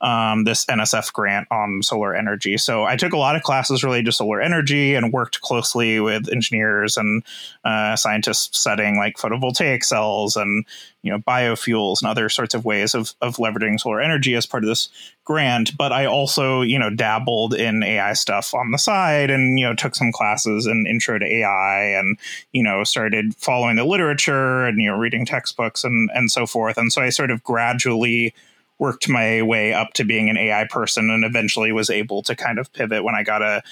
um, 0.04 0.44
this 0.44 0.66
NSF 0.66 1.12
grant 1.14 1.48
on 1.50 1.82
solar 1.82 2.14
energy. 2.14 2.58
So 2.58 2.84
I 2.84 2.96
took 2.96 3.14
a 3.14 3.18
lot 3.18 3.36
of 3.36 3.42
classes 3.42 3.82
related 3.82 4.06
to 4.06 4.12
solar 4.12 4.40
energy 4.40 4.94
and 4.94 5.12
worked 5.12 5.40
closely 5.40 5.98
with 5.98 6.28
engineers 6.28 6.98
and 6.98 7.22
uh, 7.64 7.96
scientists 7.96 8.58
studying 8.58 8.98
like 8.98 9.16
photovoltaic 9.16 9.82
cells 9.82 10.36
and 10.36 10.66
you 11.00 11.10
know 11.10 11.18
biofuels 11.18 12.02
and 12.02 12.10
other 12.10 12.28
sorts 12.28 12.54
of 12.54 12.64
ways 12.64 12.94
of, 12.94 13.14
of 13.22 13.36
leveraging 13.36 13.80
solar 13.80 14.00
energy 14.00 14.34
as 14.34 14.46
part 14.46 14.62
of 14.62 14.68
this 14.68 14.90
grant. 15.24 15.74
But 15.76 15.90
I 15.90 16.04
also 16.04 16.60
you 16.60 16.78
know 16.78 16.90
dabbled 16.90 17.54
in 17.54 17.82
AI 17.82 18.12
stuff 18.12 18.52
on 18.52 18.72
the 18.72 18.78
side 18.78 19.30
and 19.30 19.58
you 19.58 19.66
know 19.66 19.74
took 19.74 19.94
some 19.94 20.12
classes 20.12 20.66
in 20.66 20.86
intro 20.86 21.18
to 21.18 21.26
AI 21.26 21.73
and 21.82 22.18
you 22.52 22.62
know 22.62 22.84
started 22.84 23.34
following 23.36 23.76
the 23.76 23.84
literature 23.84 24.64
and 24.64 24.80
you 24.80 24.90
know 24.90 24.96
reading 24.96 25.26
textbooks 25.26 25.84
and 25.84 26.10
and 26.14 26.30
so 26.30 26.46
forth. 26.46 26.76
And 26.78 26.92
so 26.92 27.02
I 27.02 27.10
sort 27.10 27.30
of 27.30 27.42
gradually 27.42 28.34
worked 28.78 29.08
my 29.08 29.40
way 29.42 29.72
up 29.72 29.92
to 29.94 30.04
being 30.04 30.28
an 30.28 30.36
AI 30.36 30.66
person 30.68 31.08
and 31.10 31.24
eventually 31.24 31.72
was 31.72 31.90
able 31.90 32.22
to 32.22 32.34
kind 32.34 32.58
of 32.58 32.72
pivot 32.72 33.04
when 33.04 33.14
I 33.14 33.22
got 33.22 33.40
a 33.40 33.62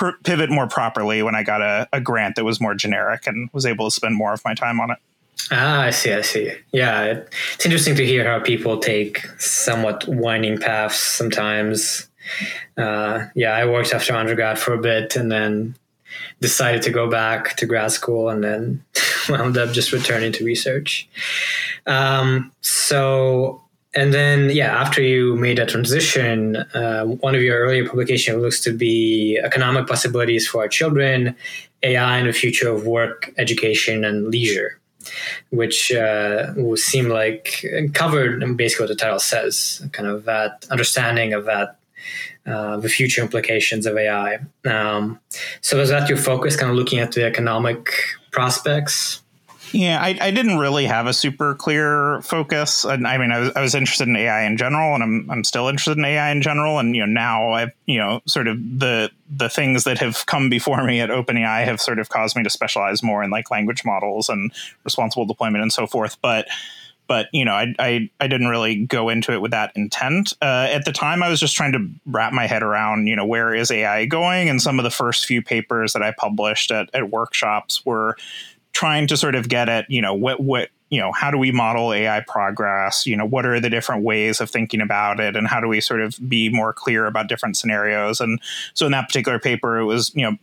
pr- 0.00 0.16
pivot 0.24 0.50
more 0.50 0.66
properly 0.66 1.22
when 1.22 1.34
I 1.34 1.42
got 1.42 1.60
a, 1.62 1.88
a 1.92 2.00
grant 2.00 2.36
that 2.36 2.44
was 2.44 2.60
more 2.60 2.74
generic 2.74 3.26
and 3.26 3.50
was 3.52 3.66
able 3.66 3.86
to 3.86 3.90
spend 3.94 4.16
more 4.16 4.32
of 4.32 4.42
my 4.44 4.54
time 4.54 4.80
on 4.80 4.90
it. 4.90 4.98
Ah, 5.50 5.82
I 5.82 5.90
see. 5.90 6.12
I 6.12 6.20
see. 6.22 6.52
Yeah, 6.72 7.22
it's 7.54 7.64
interesting 7.64 7.96
to 7.96 8.06
hear 8.06 8.24
how 8.24 8.40
people 8.40 8.78
take 8.78 9.26
somewhat 9.38 10.06
winding 10.06 10.58
paths 10.58 10.98
sometimes. 10.98 12.08
Uh, 12.76 13.26
yeah, 13.34 13.52
I 13.52 13.64
worked 13.66 13.92
after 13.92 14.14
undergrad 14.14 14.58
for 14.58 14.74
a 14.74 14.78
bit 14.78 15.16
and 15.16 15.30
then 15.30 15.74
decided 16.40 16.82
to 16.82 16.90
go 16.90 17.08
back 17.08 17.56
to 17.56 17.66
grad 17.66 17.92
school 17.92 18.28
and 18.28 18.44
then 18.44 18.84
wound 19.28 19.56
up 19.56 19.72
just 19.72 19.92
returning 19.92 20.32
to 20.32 20.44
research. 20.44 21.08
Um, 21.86 22.52
so 22.60 23.62
and 23.94 24.14
then 24.14 24.50
yeah 24.50 24.80
after 24.80 25.02
you 25.02 25.36
made 25.36 25.58
that 25.58 25.68
transition 25.68 26.56
uh, 26.74 27.04
one 27.04 27.34
of 27.34 27.42
your 27.42 27.58
earlier 27.58 27.86
publications 27.86 28.40
looks 28.40 28.60
to 28.60 28.72
be 28.72 29.38
economic 29.42 29.86
possibilities 29.86 30.46
for 30.46 30.62
our 30.62 30.68
children 30.68 31.34
ai 31.82 32.18
and 32.18 32.28
the 32.28 32.32
future 32.32 32.68
of 32.68 32.86
work 32.86 33.32
education 33.38 34.04
and 34.04 34.28
leisure 34.28 34.78
which 35.48 35.92
uh, 35.92 36.52
will 36.56 36.76
seem 36.76 37.08
like 37.08 37.64
covered 37.94 38.56
basically 38.56 38.84
what 38.84 38.88
the 38.88 38.94
title 38.94 39.18
says 39.18 39.84
kind 39.92 40.08
of 40.08 40.24
that 40.24 40.66
understanding 40.70 41.32
of 41.32 41.46
that 41.46 41.76
uh, 42.46 42.76
the 42.78 42.88
future 42.88 43.22
implications 43.22 43.86
of 43.86 43.96
ai 43.96 44.38
um, 44.66 45.18
so 45.60 45.78
was 45.78 45.90
that 45.90 46.08
your 46.08 46.18
focus 46.18 46.56
kind 46.56 46.70
of 46.70 46.76
looking 46.76 46.98
at 46.98 47.12
the 47.12 47.24
economic 47.24 47.90
prospects 48.30 49.22
yeah, 49.72 50.00
I, 50.00 50.18
I 50.20 50.30
didn't 50.30 50.58
really 50.58 50.84
have 50.86 51.06
a 51.06 51.12
super 51.12 51.54
clear 51.54 52.20
focus. 52.22 52.84
And 52.84 53.06
I 53.06 53.18
mean, 53.18 53.30
I 53.30 53.38
was, 53.38 53.52
I 53.54 53.60
was 53.60 53.74
interested 53.74 54.08
in 54.08 54.16
AI 54.16 54.42
in 54.42 54.56
general, 54.56 54.94
and 54.94 55.02
I'm, 55.02 55.30
I'm 55.30 55.44
still 55.44 55.68
interested 55.68 55.96
in 55.96 56.04
AI 56.04 56.30
in 56.30 56.42
general. 56.42 56.78
And, 56.78 56.96
you 56.96 57.06
know, 57.06 57.12
now 57.12 57.52
I've, 57.52 57.70
you 57.86 57.98
know, 57.98 58.20
sort 58.26 58.48
of 58.48 58.58
the, 58.58 59.10
the 59.30 59.48
things 59.48 59.84
that 59.84 59.98
have 59.98 60.26
come 60.26 60.50
before 60.50 60.82
me 60.84 61.00
at 61.00 61.10
OpenAI 61.10 61.64
have 61.64 61.80
sort 61.80 61.98
of 61.98 62.08
caused 62.08 62.36
me 62.36 62.42
to 62.42 62.50
specialize 62.50 63.02
more 63.02 63.22
in 63.22 63.30
like 63.30 63.50
language 63.50 63.84
models 63.84 64.28
and 64.28 64.52
responsible 64.84 65.26
deployment 65.26 65.62
and 65.62 65.72
so 65.72 65.86
forth. 65.86 66.20
But, 66.20 66.48
but 67.10 67.26
you 67.32 67.44
know, 67.44 67.54
I, 67.54 67.74
I, 67.80 68.08
I 68.20 68.28
didn't 68.28 68.46
really 68.46 68.86
go 68.86 69.08
into 69.08 69.32
it 69.32 69.42
with 69.42 69.50
that 69.50 69.72
intent. 69.74 70.32
Uh, 70.40 70.68
at 70.70 70.84
the 70.84 70.92
time, 70.92 71.24
I 71.24 71.28
was 71.28 71.40
just 71.40 71.56
trying 71.56 71.72
to 71.72 71.90
wrap 72.06 72.32
my 72.32 72.46
head 72.46 72.62
around, 72.62 73.08
you 73.08 73.16
know, 73.16 73.26
where 73.26 73.52
is 73.52 73.72
AI 73.72 74.04
going? 74.06 74.48
And 74.48 74.62
some 74.62 74.78
of 74.78 74.84
the 74.84 74.92
first 74.92 75.26
few 75.26 75.42
papers 75.42 75.92
that 75.94 76.02
I 76.02 76.12
published 76.12 76.70
at, 76.70 76.88
at 76.94 77.10
workshops 77.10 77.84
were 77.84 78.16
trying 78.72 79.08
to 79.08 79.16
sort 79.16 79.34
of 79.34 79.48
get 79.48 79.68
at 79.68 79.90
you 79.90 80.00
know 80.00 80.14
what 80.14 80.38
what 80.38 80.68
you 80.90 81.00
know 81.00 81.10
how 81.10 81.32
do 81.32 81.36
we 81.36 81.50
model 81.50 81.92
ai 81.92 82.20
progress 82.28 83.04
you 83.04 83.16
know 83.16 83.26
what 83.26 83.44
are 83.44 83.58
the 83.58 83.68
different 83.68 84.04
ways 84.04 84.40
of 84.40 84.48
thinking 84.48 84.80
about 84.80 85.18
it 85.18 85.34
and 85.34 85.48
how 85.48 85.60
do 85.60 85.66
we 85.66 85.80
sort 85.80 86.00
of 86.00 86.16
be 86.28 86.48
more 86.50 86.72
clear 86.72 87.06
about 87.06 87.28
different 87.28 87.56
scenarios 87.56 88.20
and 88.20 88.40
so 88.74 88.86
in 88.86 88.92
that 88.92 89.08
particular 89.08 89.40
paper 89.40 89.78
it 89.78 89.84
was 89.84 90.14
you 90.14 90.22
know 90.22 90.36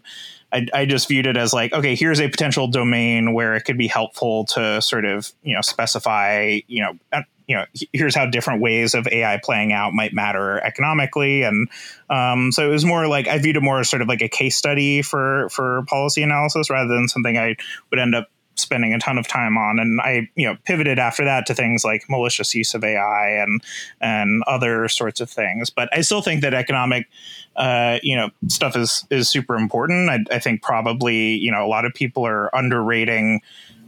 I, 0.57 0.81
I 0.81 0.85
just 0.85 1.07
viewed 1.07 1.27
it 1.27 1.37
as 1.37 1.53
like 1.53 1.73
okay 1.73 1.95
here's 1.95 2.19
a 2.19 2.27
potential 2.27 2.67
domain 2.67 3.33
where 3.33 3.55
it 3.55 3.61
could 3.61 3.77
be 3.77 3.87
helpful 3.87 4.45
to 4.45 4.81
sort 4.81 5.05
of 5.05 5.31
you 5.43 5.53
know 5.55 5.61
specify 5.61 6.59
you 6.67 6.83
know 6.83 7.23
you 7.47 7.55
know 7.55 7.65
here's 7.93 8.13
how 8.13 8.25
different 8.25 8.61
ways 8.61 8.93
of 8.93 9.07
AI 9.07 9.39
playing 9.41 9.71
out 9.71 9.93
might 9.93 10.13
matter 10.13 10.59
economically, 10.59 11.43
and 11.43 11.69
um, 12.09 12.51
so 12.51 12.67
it 12.67 12.71
was 12.71 12.83
more 12.83 13.07
like 13.07 13.27
I 13.27 13.37
viewed 13.37 13.55
it 13.55 13.63
more 13.63 13.79
as 13.79 13.89
sort 13.89 14.01
of 14.01 14.09
like 14.09 14.21
a 14.21 14.27
case 14.27 14.57
study 14.57 15.01
for 15.01 15.47
for 15.49 15.83
policy 15.87 16.21
analysis 16.23 16.69
rather 16.69 16.93
than 16.93 17.07
something 17.07 17.37
I 17.37 17.55
would 17.89 17.99
end 17.99 18.15
up 18.15 18.27
spending 18.57 18.93
a 18.93 18.99
ton 18.99 19.17
of 19.17 19.27
time 19.27 19.57
on. 19.57 19.79
And 19.79 20.01
I 20.01 20.29
you 20.35 20.47
know 20.47 20.57
pivoted 20.65 20.99
after 20.99 21.23
that 21.25 21.45
to 21.47 21.55
things 21.55 21.83
like 21.83 22.03
malicious 22.09 22.53
use 22.53 22.73
of 22.73 22.83
AI 22.83 23.29
and 23.29 23.61
and 24.01 24.43
other 24.47 24.87
sorts 24.87 25.21
of 25.21 25.29
things. 25.29 25.69
But 25.69 25.89
I 25.91 26.01
still 26.01 26.21
think 26.21 26.41
that 26.41 26.53
economic 26.53 27.07
uh, 27.55 27.99
you 28.03 28.15
know 28.15 28.29
stuff 28.47 28.75
is 28.75 29.05
is 29.09 29.29
super 29.29 29.55
important. 29.55 30.09
I, 30.09 30.19
I 30.35 30.39
think 30.39 30.61
probably 30.61 31.35
you 31.35 31.51
know 31.51 31.65
a 31.65 31.67
lot 31.67 31.85
of 31.85 31.93
people 31.93 32.25
are 32.25 32.53
underrating 32.55 33.41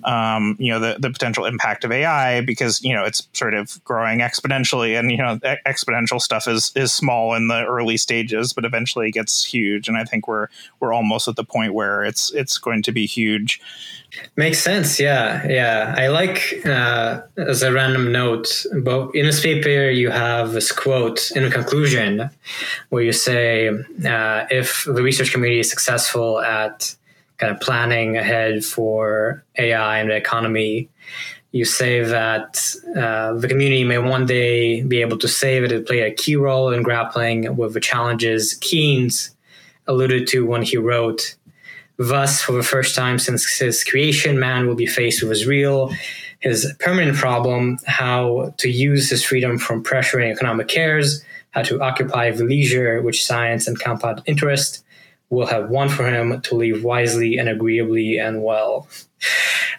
um, 0.04 0.56
you 0.60 0.72
know 0.72 0.80
the, 0.80 0.98
the 1.00 1.10
potential 1.10 1.46
impact 1.46 1.84
of 1.84 1.92
AI 1.92 2.42
because 2.42 2.82
you 2.82 2.94
know 2.94 3.04
it's 3.04 3.28
sort 3.34 3.54
of 3.54 3.84
growing 3.84 4.20
exponentially, 4.20 4.98
and 4.98 5.12
you 5.12 5.18
know 5.18 5.36
e- 5.36 5.58
exponential 5.68 6.22
stuff 6.22 6.48
is 6.48 6.72
is 6.76 6.94
small 6.94 7.34
in 7.34 7.48
the 7.48 7.66
early 7.66 7.98
stages, 7.98 8.54
but 8.54 8.66
eventually 8.66 9.10
it 9.10 9.12
gets 9.12 9.44
huge. 9.44 9.88
And 9.88 9.98
I 9.98 10.04
think 10.04 10.28
we're 10.28 10.48
we're 10.80 10.94
almost 10.94 11.28
at 11.28 11.36
the 11.36 11.44
point 11.44 11.74
where 11.74 12.04
it's 12.04 12.32
it's 12.34 12.58
going 12.58 12.84
to 12.84 12.92
be 12.92 13.06
huge. 13.06 13.62
Makes 14.36 14.60
sense. 14.60 15.00
Yeah, 15.00 15.46
yeah. 15.48 15.94
I 15.98 16.08
like 16.08 16.66
uh, 16.66 17.22
as 17.38 17.62
a 17.62 17.72
random 17.72 18.12
note, 18.12 18.66
but 18.82 19.12
in 19.14 19.26
this 19.26 19.42
paper 19.42 19.90
you 19.90 20.10
have 20.10 20.52
this 20.52 20.72
quote 20.72 21.32
in 21.36 21.50
conclusion 21.52 22.30
where 22.90 23.04
you 23.04 23.14
say, 23.14 23.70
uh, 23.70 24.46
"If 24.50 24.86
the 24.86 25.04
research 25.04 25.32
community 25.32 25.60
is 25.60 25.70
successful 25.70 26.40
at 26.40 26.96
kind 27.40 27.54
of 27.54 27.60
planning 27.60 28.18
ahead 28.18 28.64
for 28.64 29.44
AI 29.58 30.00
and 30.00 30.12
the 30.12 30.16
economy, 30.16 30.90
you 31.52 31.66
say 31.66 32.04
that 32.04 32.76
uh, 32.96 33.34
the 33.34 33.48
community 33.48 33.84
may 33.84 33.98
one 33.98 34.26
day 34.26 34.84
be 34.84 35.02
able 35.02 35.18
to 35.18 35.28
save 35.28 35.64
it 35.64 35.72
and 35.72 35.86
play 35.86 36.02
a 36.02 36.14
key 36.14 36.36
role 36.36 36.72
in 36.72 36.84
grappling 36.84 37.56
with 37.56 37.74
the 37.74 37.80
challenges 37.80 38.54
Keynes 38.56 39.36
alluded 39.88 40.28
to 40.28 40.46
when 40.46 40.62
he 40.62 40.78
wrote, 40.78 41.36
Thus, 41.98 42.42
for 42.42 42.52
the 42.52 42.64
first 42.64 42.96
time 42.96 43.20
since 43.20 43.58
his 43.58 43.84
creation, 43.84 44.40
man 44.40 44.68
will 44.68 44.76
be 44.76 44.86
faced 44.86 45.22
with 45.22 45.32
his 45.32 45.48
real, 45.48 45.92
his 46.40 46.72
permanent 46.80 47.18
problem 47.18 47.78
how 47.88 48.54
to 48.58 48.70
use 48.70 49.10
his 49.10 49.24
freedom 49.24 49.58
from 49.58 49.84
pressuring 49.84 50.32
economic 50.32 50.68
cares, 50.68 51.24
how 51.52 51.64
to 51.64 51.82
occupy 51.82 52.32
the 52.32 52.44
leisure 52.44 53.02
which 53.02 53.26
science 53.26 53.68
and 53.68 53.80
compound 53.80 54.22
interest 54.26 54.84
will 55.30 55.48
have 55.48 55.70
won 55.70 55.90
for 55.90 56.08
him 56.08 56.42
to 56.42 56.56
live 56.56 56.84
wisely 56.84 57.38
and 57.38 57.50
agreeably 57.50 58.18
and 58.18 58.44
well. 58.44 58.88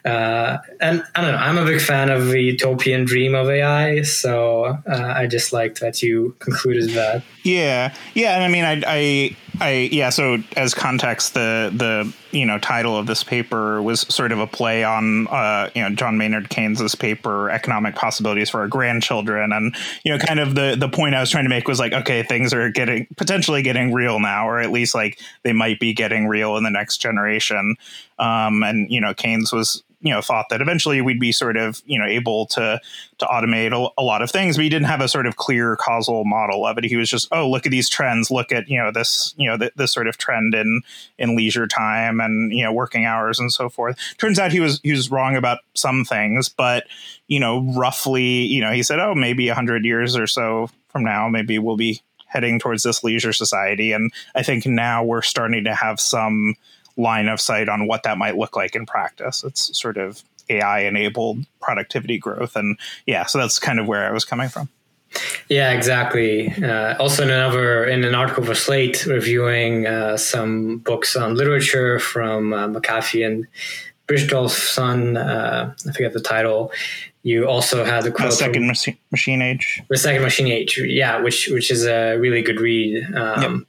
Uh, 0.04 0.58
and 0.80 1.04
I 1.14 1.20
don't 1.20 1.32
know, 1.32 1.38
I'm 1.38 1.58
a 1.58 1.64
big 1.64 1.80
fan 1.80 2.08
of 2.08 2.28
the 2.28 2.40
utopian 2.40 3.04
dream 3.04 3.34
of 3.34 3.50
AI, 3.50 4.02
so 4.02 4.64
uh, 4.64 5.14
I 5.16 5.26
just 5.26 5.52
liked 5.52 5.80
that 5.80 6.02
you 6.02 6.36
concluded 6.38 6.90
that. 6.90 7.22
Yeah, 7.42 7.92
yeah, 8.14 8.34
and 8.34 8.44
I 8.44 8.48
mean, 8.48 8.64
I, 8.64 8.82
I, 8.86 9.36
I, 9.60 9.88
yeah. 9.92 10.08
So 10.08 10.38
as 10.56 10.72
context, 10.72 11.34
the 11.34 11.70
the 11.74 12.12
you 12.36 12.46
know 12.46 12.58
title 12.58 12.96
of 12.96 13.06
this 13.06 13.22
paper 13.22 13.82
was 13.82 14.00
sort 14.02 14.32
of 14.32 14.38
a 14.38 14.46
play 14.46 14.84
on 14.84 15.26
uh, 15.28 15.70
you 15.74 15.82
know 15.82 15.90
John 15.90 16.16
Maynard 16.16 16.48
Keynes's 16.48 16.94
paper, 16.94 17.50
Economic 17.50 17.94
Possibilities 17.94 18.48
for 18.48 18.60
Our 18.60 18.68
Grandchildren, 18.68 19.52
and 19.52 19.74
you 20.04 20.12
know, 20.12 20.18
kind 20.18 20.40
of 20.40 20.54
the 20.54 20.76
the 20.78 20.88
point 20.88 21.14
I 21.14 21.20
was 21.20 21.30
trying 21.30 21.44
to 21.44 21.50
make 21.50 21.68
was 21.68 21.78
like, 21.78 21.92
okay, 21.92 22.22
things 22.22 22.54
are 22.54 22.70
getting 22.70 23.06
potentially 23.16 23.62
getting 23.62 23.92
real 23.92 24.18
now, 24.18 24.48
or 24.48 24.60
at 24.60 24.70
least 24.70 24.94
like 24.94 25.20
they 25.42 25.52
might 25.52 25.78
be 25.78 25.92
getting 25.92 26.26
real 26.26 26.56
in 26.56 26.64
the 26.64 26.70
next 26.70 26.98
generation. 26.98 27.76
Um, 28.18 28.62
and 28.62 28.90
you 28.90 29.00
know, 29.00 29.12
Keynes 29.12 29.52
was 29.52 29.82
you 30.02 30.12
know 30.12 30.20
thought 30.20 30.46
that 30.48 30.60
eventually 30.60 31.00
we'd 31.00 31.20
be 31.20 31.32
sort 31.32 31.56
of 31.56 31.82
you 31.84 31.98
know 31.98 32.06
able 32.06 32.46
to 32.46 32.80
to 33.18 33.26
automate 33.26 33.72
a, 33.72 34.00
a, 34.00 34.02
lot 34.02 34.22
of 34.22 34.30
things 34.30 34.56
but 34.56 34.62
he 34.62 34.68
didn't 34.68 34.86
have 34.86 35.00
a 35.00 35.08
sort 35.08 35.26
of 35.26 35.36
clear 35.36 35.76
causal 35.76 36.24
model 36.24 36.66
of 36.66 36.78
it. 36.78 36.84
He 36.84 36.96
was 36.96 37.10
just 37.10 37.28
oh 37.32 37.48
look 37.48 37.66
at 37.66 37.72
these 37.72 37.88
trends. 37.88 38.30
Look 38.30 38.52
at 38.52 38.68
you 38.68 38.78
know 38.78 38.90
this 38.90 39.34
you 39.36 39.48
know 39.48 39.58
th- 39.58 39.72
this 39.76 39.92
sort 39.92 40.08
of 40.08 40.16
trend 40.16 40.54
in 40.54 40.82
in 41.18 41.36
leisure 41.36 41.66
time 41.66 42.20
and 42.20 42.52
you 42.52 42.64
know 42.64 42.72
working 42.72 43.04
hours 43.04 43.38
and 43.38 43.52
so 43.52 43.68
forth. 43.68 43.98
Turns 44.18 44.38
out 44.38 44.52
he 44.52 44.60
was 44.60 44.80
he 44.82 44.92
was 44.92 45.10
wrong 45.10 45.36
about 45.36 45.58
some 45.74 46.04
things 46.04 46.48
but 46.48 46.86
you 47.28 47.38
know 47.40 47.62
roughly 47.76 48.42
you 48.42 48.60
know 48.60 48.72
he 48.72 48.82
said 48.82 48.98
oh 48.98 49.14
maybe 49.14 49.46
100 49.46 49.84
years 49.84 50.16
or 50.16 50.26
so 50.26 50.70
from 50.88 51.04
now 51.04 51.28
maybe 51.28 51.58
we'll 51.58 51.76
be 51.76 52.00
heading 52.26 52.58
towards 52.58 52.84
this 52.84 53.02
leisure 53.02 53.32
society. 53.32 53.92
And 53.92 54.12
i 54.34 54.42
think 54.42 54.66
now 54.66 55.04
we're 55.04 55.22
starting 55.22 55.64
to 55.64 55.74
have 55.74 56.00
some 56.00 56.54
line 57.00 57.28
of 57.28 57.40
sight 57.40 57.68
on 57.68 57.86
what 57.86 58.02
that 58.02 58.18
might 58.18 58.36
look 58.36 58.56
like 58.56 58.76
in 58.76 58.86
practice. 58.86 59.42
It's 59.44 59.76
sort 59.78 59.96
of 59.96 60.22
AI 60.48 60.80
enabled 60.80 61.46
productivity 61.60 62.18
growth. 62.18 62.56
And 62.56 62.78
yeah, 63.06 63.26
so 63.26 63.38
that's 63.38 63.58
kind 63.58 63.78
of 63.78 63.86
where 63.86 64.06
I 64.06 64.12
was 64.12 64.24
coming 64.24 64.48
from. 64.48 64.68
Yeah, 65.48 65.72
exactly. 65.72 66.52
Uh, 66.62 66.96
also, 66.98 67.24
in 67.24 67.30
another 67.30 67.84
in 67.84 68.04
an 68.04 68.14
article 68.14 68.44
for 68.44 68.54
Slate, 68.54 69.06
reviewing 69.06 69.86
uh, 69.86 70.16
some 70.16 70.78
books 70.78 71.16
on 71.16 71.34
literature 71.34 71.98
from 71.98 72.52
uh, 72.52 72.68
McAfee 72.68 73.26
and 73.26 73.48
Brynjolfsson. 74.06 75.16
Uh, 75.18 75.72
I 75.88 75.92
forget 75.92 76.12
the 76.12 76.20
title. 76.20 76.70
You 77.24 77.48
also 77.48 77.84
had 77.84 78.04
the 78.04 78.12
quote 78.12 78.32
second 78.32 78.72
from, 78.72 78.96
machine 79.10 79.42
age. 79.42 79.82
The 79.88 79.96
second 79.96 80.22
machine 80.22 80.46
age, 80.46 80.80
yeah, 80.80 81.20
which 81.20 81.48
which 81.48 81.72
is 81.72 81.86
a 81.86 82.16
really 82.16 82.42
good 82.42 82.60
read. 82.60 83.04
Um, 83.12 83.42
yep 83.42 83.66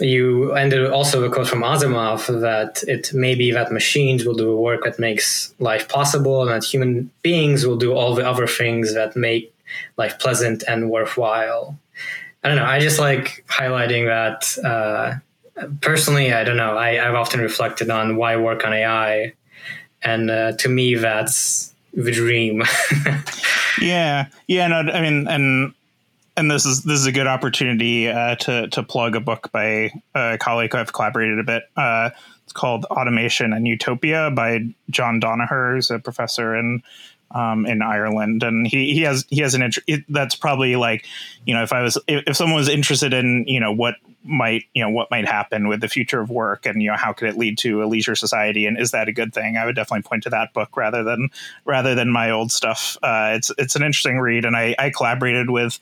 you 0.00 0.52
and 0.54 0.72
also 0.88 1.24
a 1.24 1.30
quote 1.30 1.48
from 1.48 1.62
Asimov 1.62 2.26
that 2.40 2.82
it 2.86 3.12
may 3.12 3.34
be 3.34 3.50
that 3.52 3.72
machines 3.72 4.24
will 4.24 4.34
do 4.34 4.46
the 4.46 4.56
work 4.56 4.84
that 4.84 4.98
makes 4.98 5.54
life 5.58 5.88
possible 5.88 6.42
and 6.42 6.50
that 6.50 6.64
human 6.64 7.10
beings 7.22 7.66
will 7.66 7.76
do 7.76 7.92
all 7.92 8.14
the 8.14 8.28
other 8.28 8.46
things 8.46 8.94
that 8.94 9.16
make 9.16 9.54
life 9.96 10.18
pleasant 10.18 10.62
and 10.68 10.90
worthwhile. 10.90 11.78
I 12.42 12.48
don't 12.48 12.56
know. 12.56 12.64
I 12.64 12.78
just 12.78 12.98
like 12.98 13.44
highlighting 13.48 14.06
that. 14.06 14.64
Uh, 14.64 15.16
personally, 15.80 16.32
I 16.32 16.44
don't 16.44 16.56
know. 16.56 16.78
I, 16.78 16.94
have 16.94 17.14
often 17.14 17.40
reflected 17.40 17.90
on 17.90 18.16
why 18.16 18.36
work 18.36 18.64
on 18.64 18.72
AI, 18.72 19.32
and 20.02 20.30
uh, 20.30 20.52
to 20.52 20.68
me, 20.68 20.94
that's 20.94 21.74
the 21.92 22.12
dream. 22.12 22.62
yeah, 23.80 24.26
yeah. 24.46 24.68
No, 24.68 24.76
I 24.76 25.00
mean, 25.00 25.26
and 25.26 25.74
and 26.38 26.50
this 26.50 26.64
is 26.64 26.84
this 26.84 27.00
is 27.00 27.06
a 27.06 27.12
good 27.12 27.26
opportunity 27.26 28.08
uh, 28.08 28.36
to 28.36 28.68
to 28.68 28.82
plug 28.82 29.16
a 29.16 29.20
book 29.20 29.50
by 29.52 29.90
a 30.14 30.38
colleague 30.38 30.74
I've 30.74 30.92
collaborated 30.92 31.38
a 31.38 31.44
bit. 31.44 31.64
Uh, 31.76 32.10
it's 32.44 32.52
called 32.52 32.84
Automation 32.86 33.52
and 33.52 33.66
Utopia 33.66 34.30
by 34.30 34.60
John 34.88 35.20
Danaher, 35.20 35.74
who's 35.74 35.90
a 35.90 35.98
professor 35.98 36.56
in 36.56 36.82
um, 37.32 37.66
in 37.66 37.82
Ireland, 37.82 38.42
and 38.42 38.66
he 38.66 38.94
he 38.94 39.02
has 39.02 39.26
he 39.28 39.40
has 39.40 39.54
an 39.54 39.62
interest. 39.62 40.04
That's 40.08 40.36
probably 40.36 40.76
like 40.76 41.04
you 41.44 41.54
know 41.54 41.62
if 41.62 41.72
I 41.72 41.82
was 41.82 41.98
if, 42.06 42.24
if 42.28 42.36
someone 42.36 42.56
was 42.56 42.68
interested 42.68 43.12
in 43.12 43.44
you 43.48 43.60
know 43.60 43.72
what 43.72 43.96
might 44.24 44.64
you 44.74 44.82
know 44.82 44.90
what 44.90 45.10
might 45.10 45.26
happen 45.26 45.68
with 45.68 45.80
the 45.80 45.88
future 45.88 46.20
of 46.20 46.30
work 46.30 46.66
and 46.66 46.82
you 46.82 46.90
know 46.90 46.96
how 46.96 47.12
could 47.12 47.28
it 47.28 47.38
lead 47.38 47.56
to 47.56 47.82
a 47.82 47.86
leisure 47.86 48.14
society 48.14 48.66
and 48.66 48.78
is 48.78 48.90
that 48.90 49.08
a 49.08 49.12
good 49.12 49.32
thing 49.32 49.56
i 49.56 49.64
would 49.64 49.76
definitely 49.76 50.02
point 50.02 50.24
to 50.24 50.28
that 50.28 50.52
book 50.52 50.76
rather 50.76 51.02
than 51.02 51.30
rather 51.64 51.94
than 51.94 52.10
my 52.10 52.30
old 52.30 52.52
stuff 52.52 52.98
uh, 53.02 53.32
it's 53.34 53.50
it's 53.58 53.76
an 53.76 53.82
interesting 53.82 54.18
read 54.18 54.44
and 54.44 54.56
i 54.56 54.74
i 54.78 54.90
collaborated 54.90 55.48
with 55.48 55.78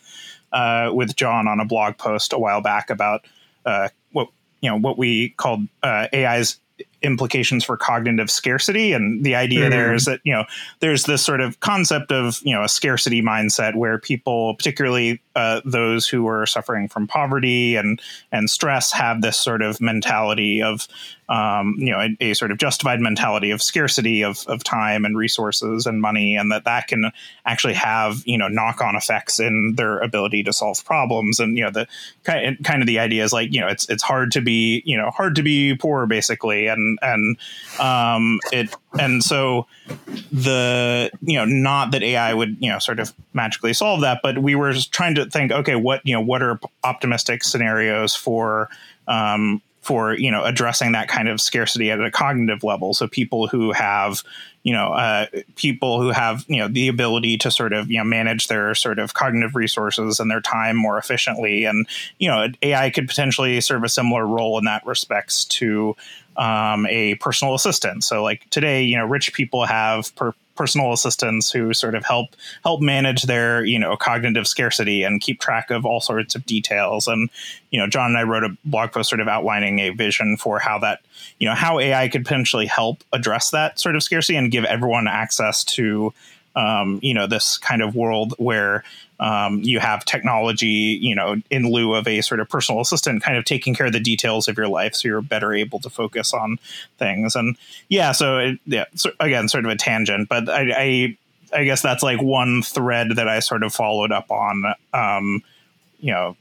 uh, 0.53 0.91
with 0.93 1.17
John 1.17 1.49
on 1.49 1.61
a 1.61 1.65
blog 1.65 1.99
post 1.99 2.33
a 2.33 2.39
while 2.39 2.61
back 2.61 2.91
about 2.91 3.27
uh, 3.65 3.89
what 4.13 4.29
you 4.61 4.71
know 4.71 4.77
what 4.77 4.99
we 4.99 5.31
called 5.31 5.67
uh, 5.83 6.09
AI's 6.13 6.59
implications 7.03 7.65
for 7.65 7.77
cognitive 7.77 8.31
scarcity. 8.31 8.93
And 8.93 9.25
the 9.25 9.35
idea 9.35 9.61
mm-hmm. 9.61 9.71
there 9.71 9.95
is 9.95 10.05
that 10.07 10.21
you 10.25 10.33
know 10.33 10.45
there's 10.81 11.05
this 11.05 11.25
sort 11.25 11.41
of 11.41 11.61
concept 11.61 12.13
of 12.13 12.41
you 12.43 12.55
know 12.55 12.63
a 12.63 12.69
scarcity 12.69 13.23
mindset 13.23 13.75
where 13.75 13.99
people 13.99 14.55
particularly 14.55 15.21
uh, 15.35 15.61
those 15.65 16.09
who 16.09 16.27
are 16.27 16.47
suffering 16.47 16.89
from 16.89 17.07
poverty 17.07 17.77
and 17.77 18.01
and 18.33 18.49
stress 18.49 18.93
have 18.93 19.21
this 19.21 19.37
sort 19.37 19.63
of 19.63 19.81
mentality 19.81 20.63
of 20.63 20.89
um, 21.29 21.75
you 21.79 21.91
know 21.91 22.01
a, 22.01 22.17
a, 22.31 22.35
sort 22.35 22.51
of 22.51 22.59
justified 22.59 23.01
mentality 23.01 23.51
of 23.51 23.61
scarcity 23.63 24.23
of, 24.23 24.45
of 24.47 24.63
time 24.63 25.05
and 25.05 25.17
resources 25.17 25.87
and 25.87 26.01
money 26.01 26.37
and 26.37 26.53
that 26.53 26.65
that 26.65 26.87
can 26.87 27.11
actually 27.45 27.75
have 27.75 28.23
you 28.27 28.39
know 28.39 28.49
knock 28.49 28.81
on 28.81 28.95
effects 28.97 29.41
in 29.41 29.75
their 29.77 29.99
ability 29.99 30.43
to 30.45 30.53
solve 30.53 30.85
problems. 30.85 31.41
And 31.41 31.57
you 31.59 31.65
know 31.65 31.71
the 31.71 31.87
kind 32.25 32.65
kind 32.65 32.83
of 32.83 32.87
the 32.87 32.99
idea 32.99 33.25
is 33.25 33.33
like 33.33 33.53
you 33.53 33.61
know 33.61 33.69
it's 33.69 33.89
it's 33.89 34.03
hard 34.03 34.31
to 34.33 34.41
be 34.41 34.83
you 34.87 34.97
know 34.97 35.11
hard 35.11 35.35
to 35.37 35.43
be 35.43 35.75
poor 35.75 36.07
basically. 36.07 36.69
And 36.69 36.86
and 37.03 37.37
um, 37.81 38.39
it 38.53 38.75
and 38.99 39.23
so 39.23 39.67
the 40.33 41.11
you 41.23 41.35
know 41.35 41.45
not 41.45 41.91
that 41.93 42.03
AI 42.03 42.35
would 42.35 42.57
you 42.61 42.71
know 42.71 42.79
sort 42.79 43.01
of 43.01 43.13
magically 43.33 43.73
solve 43.73 44.01
that, 44.01 44.21
but 44.23 44.39
we 44.39 44.55
were 44.55 44.73
trying 44.91 45.15
to 45.15 45.27
think, 45.27 45.53
okay, 45.53 45.77
what 45.77 46.01
you 46.05 46.15
know 46.15 46.21
what 46.21 46.43
are 46.43 46.61
optimistic 46.85 47.45
scenarios 47.45 48.15
for 48.15 48.69
um, 49.09 49.63
for 49.87 50.15
you 50.15 50.31
know 50.31 50.45
addressing 50.45 50.93
that 50.93 51.07
kind 51.07 51.29
of 51.29 51.41
scarcity 51.41 51.91
at 51.91 52.01
a 52.01 52.11
cognitive 52.11 52.65
level. 52.65 52.93
So 52.93 53.07
people 53.07 53.47
who 53.47 53.73
have 53.73 54.25
you 54.65 54.73
know 54.73 54.93
uh, 54.93 55.27
people 55.55 56.03
who 56.03 56.11
have 56.11 56.45
you 56.49 56.57
know 56.57 56.67
the 56.67 56.89
ability 56.89 57.39
to 57.39 57.53
sort 57.53 57.73
of 57.73 57.89
you 57.89 57.99
know 57.99 58.05
manage 58.05 58.49
their 58.49 58.75
sort 58.75 58.99
of 58.99 59.15
cognitive 59.15 59.55
resources 59.55 60.19
and 60.19 60.29
their 60.29 60.41
time 60.41 60.77
more 60.77 60.99
efficiently, 60.99 61.65
and 61.65 61.87
you 62.19 62.29
know 62.29 62.49
AI 62.63 62.91
could 62.91 63.07
potentially 63.07 63.61
serve 63.61 63.85
a 63.85 63.89
similar 63.89 64.27
role 64.27 64.59
in 64.59 64.65
that 64.65 64.85
respects 64.85 65.45
to 65.45 65.95
um, 66.39 66.87
a 66.87 67.15
personal 67.17 67.55
assistant. 67.55 68.05
So 68.05 68.23
like 68.23 68.49
today, 68.51 68.83
you 68.83 68.97
know, 68.97 69.05
rich 69.05 69.33
people 69.33 69.65
have 69.67 70.15
per- 70.17 70.35
personal 70.57 70.93
assistants 70.93 71.53
who 71.53 71.73
sort 71.75 71.95
of 71.95 72.05
help 72.05 72.35
help 72.65 72.81
manage 72.81 73.23
their 73.25 73.65
you 73.65 73.79
know 73.79 73.97
cognitive 73.97 74.49
scarcity 74.49 75.03
and 75.03 75.21
keep 75.21 75.41
track 75.41 75.71
of 75.71 75.85
all 75.87 76.01
sorts 76.01 76.35
of 76.35 76.45
details. 76.47 77.07
And 77.07 77.31
you 77.71 77.79
know, 77.79 77.87
John 77.87 78.11
and 78.11 78.19
I 78.19 78.23
wrote 78.23 78.45
a 78.45 78.57
blog 78.65 78.93
post 78.93 79.11
sort 79.11 79.21
of 79.21 79.29
outlining 79.29 79.79
a 79.79 79.91
vision 79.91 80.37
for 80.37 80.59
how 80.59 80.79
that 80.81 81.01
you 81.39 81.47
know 81.47 81.55
how 81.55 81.79
AI 81.79 82.09
could 82.09 82.25
potentially 82.25 82.67
help 82.67 83.05
address 83.13 83.51
that 83.51 83.79
sort 83.79 83.95
of 83.95 84.03
scarcity 84.03 84.37
and 84.37 84.51
give 84.51 84.65
everyone 84.65 85.07
access 85.07 85.63
to 85.65 86.13
um, 86.57 86.99
you 87.03 87.15
know 87.15 87.27
this 87.27 87.59
kind 87.59 87.83
of 87.83 87.95
world 87.95 88.35
where 88.39 88.83
um, 89.21 89.63
you 89.63 89.79
have 89.79 90.05
technology, 90.05 90.99
you 91.01 91.15
know, 91.15 91.37
in 91.51 91.71
lieu 91.71 91.95
of 91.95 92.07
a 92.07 92.21
sort 92.21 92.41
of 92.41 92.49
personal 92.49 92.81
assistant, 92.81 93.23
kind 93.23 93.37
of 93.37 93.45
taking 93.45 93.75
care 93.75 93.87
of 93.87 93.93
the 93.93 94.01
details 94.01 94.49
of 94.49 94.57
your 94.57 94.69
life, 94.69 94.95
so 94.95 95.09
you're 95.09 95.23
better 95.23 95.53
able 95.53 95.79
to 95.81 95.91
focus 95.91 96.35
on 96.35 96.59
things. 96.99 97.35
And 97.35 97.57
yeah, 97.89 98.13
so 98.13 98.39
it, 98.39 98.59
yeah, 98.67 98.85
so 98.95 99.11
again, 99.21 99.49
sort 99.49 99.65
of 99.65 99.71
a 99.71 99.77
tangent, 99.77 100.29
but 100.29 100.49
I, 100.49 100.73
I, 100.77 101.19
I 101.53 101.65
guess 101.65 101.81
that's 101.81 102.03
like 102.03 102.21
one 102.21 102.63
thread 102.63 103.13
that 103.17 103.29
I 103.29 103.41
sort 103.41 103.63
of 103.63 103.73
followed 103.73 104.13
up 104.13 104.31
on. 104.31 104.65
Um, 104.93 105.43
you 105.99 106.13
know, 106.13 106.37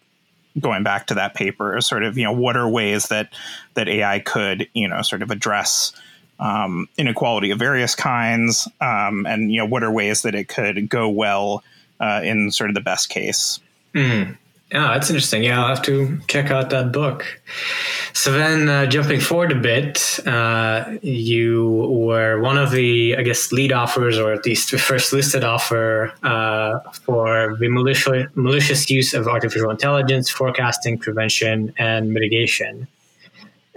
going 0.60 0.84
back 0.84 1.08
to 1.08 1.14
that 1.16 1.34
paper, 1.34 1.80
sort 1.82 2.04
of, 2.04 2.18
you 2.18 2.24
know, 2.24 2.34
what 2.34 2.58
are 2.58 2.68
ways 2.68 3.08
that 3.08 3.34
that 3.76 3.88
AI 3.88 4.20
could, 4.20 4.68
you 4.74 4.88
know, 4.88 5.02
sort 5.02 5.22
of 5.22 5.32
address 5.32 5.94
um, 6.40 6.88
inequality 6.98 7.52
of 7.52 7.60
various 7.60 7.96
kinds, 7.96 8.68
um, 8.82 9.26
and 9.26 9.52
you 9.52 9.60
know, 9.60 9.66
what 9.66 9.84
are 9.84 9.92
ways 9.92 10.22
that 10.24 10.36
it 10.36 10.48
could 10.48 10.90
go 10.90 11.10
well 11.10 11.64
uh, 12.00 12.22
in 12.24 12.52
sort 12.52 12.70
of 12.70 12.74
the 12.74 12.82
best 12.82 13.10
case. 13.10 13.60
Mm. 13.94 14.38
Yeah, 14.72 14.94
that's 14.94 15.10
interesting. 15.10 15.44
Yeah, 15.44 15.62
I'll 15.62 15.76
have 15.76 15.84
to 15.84 16.20
check 16.28 16.50
out 16.50 16.72
that 16.72 16.92
book. 16.92 17.40
So 18.14 18.32
then, 18.32 18.68
uh, 18.68 18.88
jumping 18.88 19.20
forward 19.20 19.52
a 19.52 19.56
bit, 19.56 20.20
uh, 20.26 20.98
you 21.04 21.88
were 21.88 22.42
one 22.42 22.58
of 22.58 22.72
the, 22.72 23.16
I 23.16 23.22
guess, 23.22 23.52
lead 23.52 23.72
offers, 23.72 24.18
or 24.18 24.34
at 24.34 24.44
least 24.44 24.72
the 24.72 24.80
first 24.80 25.14
listed 25.14 25.44
offer 25.44 26.12
uh, 26.24 26.80
for 26.92 27.56
the 27.60 27.70
malicious, 27.70 28.28
malicious 28.34 28.90
use 28.90 29.14
of 29.14 29.28
artificial 29.28 29.70
intelligence, 29.70 30.30
forecasting, 30.30 30.98
prevention, 30.98 31.72
and 31.78 32.12
mitigation. 32.12 32.88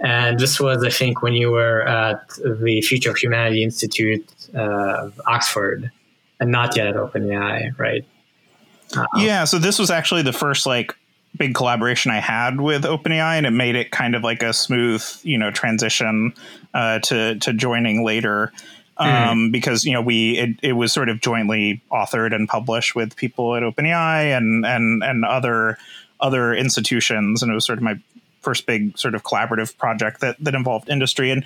And 0.01 0.39
this 0.39 0.59
was, 0.59 0.83
I 0.83 0.89
think, 0.89 1.21
when 1.21 1.33
you 1.33 1.51
were 1.51 1.81
at 1.81 2.29
the 2.37 2.81
Future 2.81 3.11
of 3.11 3.17
Humanity 3.17 3.63
Institute 3.63 4.25
of 4.53 5.19
Oxford 5.27 5.91
and 6.39 6.51
not 6.51 6.75
yet 6.77 6.87
at 6.87 6.95
OpenAI, 6.95 7.77
right? 7.77 8.05
Uh-oh. 8.95 9.19
Yeah, 9.19 9.43
so 9.43 9.59
this 9.59 9.77
was 9.77 9.91
actually 9.91 10.21
the 10.21 10.33
first 10.33 10.65
like 10.65 10.95
big 11.37 11.53
collaboration 11.53 12.11
I 12.11 12.19
had 12.19 12.59
with 12.61 12.83
OpenAI, 12.83 13.37
and 13.37 13.45
it 13.45 13.51
made 13.51 13.75
it 13.75 13.91
kind 13.91 14.15
of 14.15 14.23
like 14.23 14.41
a 14.41 14.53
smooth, 14.53 15.05
you 15.23 15.37
know, 15.37 15.51
transition 15.51 16.33
uh, 16.73 16.99
to 16.99 17.37
to 17.39 17.53
joining 17.53 18.03
later. 18.03 18.51
Um, 18.97 19.07
mm. 19.47 19.51
because 19.53 19.85
you 19.85 19.93
know 19.93 20.01
we 20.01 20.37
it, 20.37 20.49
it 20.61 20.73
was 20.73 20.91
sort 20.91 21.07
of 21.07 21.21
jointly 21.21 21.81
authored 21.89 22.35
and 22.35 22.49
published 22.49 22.95
with 22.95 23.15
people 23.15 23.55
at 23.55 23.63
OpenAI 23.63 24.35
and 24.35 24.65
and 24.65 25.03
and 25.03 25.23
other 25.23 25.77
other 26.19 26.53
institutions, 26.53 27.41
and 27.41 27.51
it 27.51 27.55
was 27.55 27.65
sort 27.65 27.77
of 27.77 27.83
my 27.83 27.97
first 28.41 28.65
big 28.65 28.97
sort 28.97 29.15
of 29.15 29.23
collaborative 29.23 29.77
project 29.77 30.21
that 30.21 30.37
that 30.39 30.55
involved 30.55 30.89
industry. 30.89 31.31
And 31.31 31.45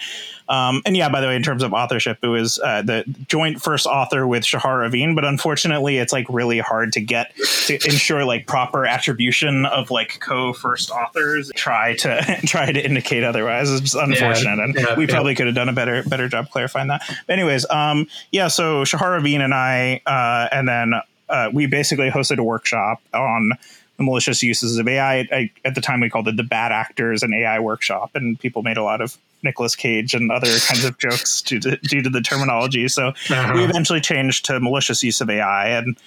um, 0.49 0.81
and 0.85 0.95
yeah, 0.95 1.09
by 1.09 1.21
the 1.21 1.27
way, 1.27 1.35
in 1.35 1.43
terms 1.43 1.63
of 1.63 1.73
authorship, 1.73 2.19
it 2.21 2.27
was 2.27 2.59
uh, 2.59 2.81
the 2.81 3.03
joint 3.27 3.61
first 3.61 3.85
author 3.85 4.27
with 4.27 4.43
Shahar 4.43 4.85
Avin. 4.85 5.15
But 5.15 5.25
unfortunately, 5.25 5.97
it's 5.97 6.13
like 6.13 6.25
really 6.29 6.59
hard 6.59 6.93
to 6.93 7.01
get 7.01 7.35
to 7.67 7.73
ensure 7.75 8.25
like 8.25 8.47
proper 8.47 8.85
attribution 8.85 9.65
of 9.65 9.91
like 9.91 10.19
co 10.19 10.53
first 10.53 10.91
authors. 10.91 11.51
Try 11.55 11.95
to 11.97 12.39
try 12.45 12.71
to 12.71 12.83
indicate 12.83 13.23
otherwise. 13.23 13.71
It's 13.71 13.93
unfortunate, 13.93 14.57
yeah, 14.57 14.63
and 14.63 14.75
yeah, 14.75 14.95
we 14.95 15.07
probably 15.07 15.31
yeah. 15.31 15.37
could 15.37 15.45
have 15.47 15.55
done 15.55 15.69
a 15.69 15.73
better 15.73 16.03
better 16.03 16.27
job 16.27 16.49
clarifying 16.49 16.87
that. 16.89 17.03
But 17.27 17.33
anyways, 17.33 17.69
um, 17.69 18.07
yeah. 18.31 18.47
So 18.47 18.83
Shahar 18.83 19.15
Avin 19.17 19.41
and 19.41 19.53
I, 19.53 20.01
uh, 20.05 20.49
and 20.51 20.67
then 20.67 20.93
uh, 21.29 21.49
we 21.53 21.65
basically 21.65 22.09
hosted 22.09 22.37
a 22.37 22.43
workshop 22.43 23.01
on 23.13 23.53
the 23.97 24.03
malicious 24.03 24.41
uses 24.41 24.77
of 24.77 24.87
AI. 24.87 25.27
I, 25.31 25.51
at 25.65 25.75
the 25.75 25.81
time, 25.81 25.99
we 25.99 26.09
called 26.09 26.27
it 26.27 26.37
the 26.37 26.43
Bad 26.43 26.71
Actors 26.71 27.23
and 27.23 27.33
AI 27.33 27.59
Workshop, 27.59 28.11
and 28.15 28.39
people 28.39 28.63
made 28.63 28.77
a 28.77 28.83
lot 28.83 29.01
of 29.01 29.17
Nicolas 29.43 29.75
Cage 29.75 30.13
and 30.13 30.31
other 30.31 30.47
kinds 30.47 30.85
of 30.85 30.97
jokes 30.97 31.41
due 31.41 31.59
to, 31.59 31.77
due 31.77 32.01
to 32.01 32.09
the 32.09 32.21
terminology. 32.21 32.87
So 32.87 33.07
uh-huh. 33.07 33.53
we 33.55 33.63
eventually 33.63 34.01
changed 34.01 34.45
to 34.45 34.59
malicious 34.59 35.03
use 35.03 35.21
of 35.21 35.29
AI, 35.29 35.69
and 35.69 35.97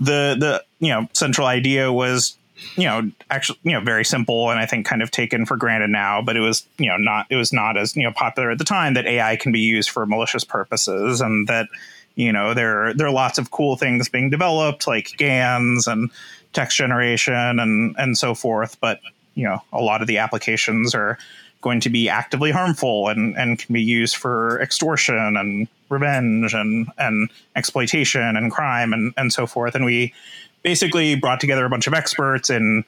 the 0.00 0.36
the 0.38 0.64
you 0.80 0.92
know 0.92 1.08
central 1.12 1.46
idea 1.46 1.92
was 1.92 2.36
you 2.76 2.84
know 2.84 3.10
actually 3.30 3.58
you 3.62 3.72
know 3.72 3.80
very 3.80 4.04
simple 4.04 4.50
and 4.50 4.58
I 4.58 4.66
think 4.66 4.86
kind 4.86 5.02
of 5.02 5.10
taken 5.10 5.46
for 5.46 5.56
granted 5.56 5.90
now, 5.90 6.20
but 6.22 6.36
it 6.36 6.40
was 6.40 6.66
you 6.78 6.88
know 6.88 6.96
not 6.96 7.26
it 7.30 7.36
was 7.36 7.52
not 7.52 7.76
as 7.76 7.96
you 7.96 8.02
know 8.02 8.12
popular 8.12 8.50
at 8.50 8.58
the 8.58 8.64
time 8.64 8.94
that 8.94 9.06
AI 9.06 9.36
can 9.36 9.52
be 9.52 9.60
used 9.60 9.90
for 9.90 10.04
malicious 10.06 10.44
purposes 10.44 11.20
and 11.20 11.46
that 11.48 11.68
you 12.16 12.32
know 12.32 12.54
there 12.54 12.92
there 12.94 13.06
are 13.06 13.12
lots 13.12 13.38
of 13.38 13.50
cool 13.50 13.76
things 13.76 14.08
being 14.08 14.30
developed 14.30 14.86
like 14.86 15.16
GANs 15.16 15.86
and 15.86 16.10
text 16.52 16.76
generation 16.76 17.58
and 17.58 17.94
and 17.98 18.16
so 18.16 18.34
forth. 18.34 18.78
But 18.80 19.00
you 19.34 19.44
know, 19.44 19.62
a 19.72 19.80
lot 19.80 20.00
of 20.00 20.08
the 20.08 20.18
applications 20.18 20.94
are 20.94 21.18
going 21.60 21.80
to 21.80 21.90
be 21.90 22.08
actively 22.08 22.50
harmful 22.50 23.08
and, 23.08 23.36
and 23.36 23.58
can 23.58 23.72
be 23.72 23.82
used 23.82 24.16
for 24.16 24.60
extortion 24.60 25.36
and 25.36 25.66
revenge 25.88 26.54
and, 26.54 26.88
and 26.98 27.30
exploitation 27.56 28.36
and 28.36 28.52
crime 28.52 28.92
and, 28.92 29.12
and 29.16 29.32
so 29.32 29.46
forth. 29.46 29.74
And 29.74 29.84
we 29.84 30.14
basically 30.62 31.16
brought 31.16 31.40
together 31.40 31.64
a 31.64 31.68
bunch 31.68 31.86
of 31.86 31.94
experts 31.94 32.50
in 32.50 32.84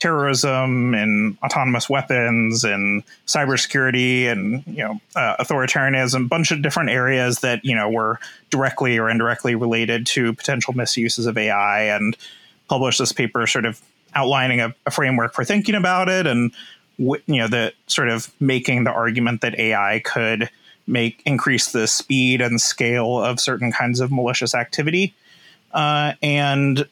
terrorism 0.00 0.94
and 0.94 1.38
autonomous 1.42 1.88
weapons 1.88 2.64
and 2.64 3.02
cybersecurity 3.26 4.26
and 4.26 4.62
you 4.66 4.82
know 4.82 5.00
uh, 5.16 5.36
authoritarianism, 5.36 6.26
a 6.26 6.28
bunch 6.28 6.50
of 6.50 6.62
different 6.62 6.90
areas 6.90 7.40
that 7.40 7.64
you 7.64 7.74
know 7.74 7.88
were 7.88 8.18
directly 8.50 8.98
or 8.98 9.08
indirectly 9.08 9.54
related 9.54 10.04
to 10.06 10.32
potential 10.34 10.74
misuses 10.74 11.26
of 11.26 11.38
AI 11.38 11.82
and 11.84 12.16
published 12.68 12.98
this 12.98 13.12
paper 13.12 13.46
sort 13.46 13.64
of 13.64 13.80
outlining 14.14 14.60
a, 14.60 14.74
a 14.86 14.90
framework 14.90 15.34
for 15.34 15.44
thinking 15.44 15.74
about 15.74 16.08
it 16.08 16.26
and 16.26 16.52
you 16.98 17.20
know 17.28 17.48
the 17.48 17.72
sort 17.86 18.08
of 18.08 18.32
making 18.40 18.84
the 18.84 18.90
argument 18.90 19.40
that 19.40 19.58
AI 19.58 20.00
could 20.04 20.48
make 20.86 21.22
increase 21.24 21.72
the 21.72 21.86
speed 21.86 22.40
and 22.40 22.60
scale 22.60 23.22
of 23.22 23.40
certain 23.40 23.72
kinds 23.72 24.00
of 24.00 24.12
malicious 24.12 24.54
activity 24.54 25.14
uh, 25.72 26.12
and 26.22 26.86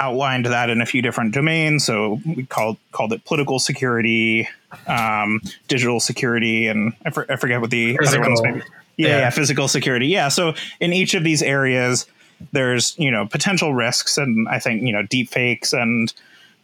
outlined 0.00 0.46
that 0.46 0.70
in 0.70 0.80
a 0.80 0.86
few 0.86 1.00
different 1.02 1.32
domains. 1.32 1.84
So 1.84 2.20
we 2.26 2.44
called 2.46 2.78
called 2.90 3.12
it 3.12 3.24
political 3.24 3.58
security 3.58 4.48
um, 4.88 5.40
digital 5.68 6.00
security 6.00 6.66
and 6.66 6.94
I, 7.04 7.10
for, 7.10 7.30
I, 7.30 7.36
forget 7.36 7.60
what 7.60 7.70
the 7.70 7.96
physical. 7.96 8.22
other 8.22 8.28
ones 8.28 8.42
maybe 8.42 8.62
yeah, 8.96 9.08
yeah, 9.08 9.18
yeah. 9.18 9.30
physical 9.30 9.68
security. 9.68 10.08
Yeah 10.08 10.28
so 10.28 10.54
in 10.80 10.92
each 10.92 11.14
of 11.14 11.22
these 11.22 11.42
areas 11.42 12.06
there's 12.52 12.98
you 12.98 13.10
know 13.10 13.26
potential 13.26 13.74
risks, 13.74 14.18
and 14.18 14.48
I 14.48 14.58
think 14.58 14.82
you 14.82 14.92
know 14.92 15.02
deep 15.02 15.28
fakes 15.28 15.72
and 15.72 16.12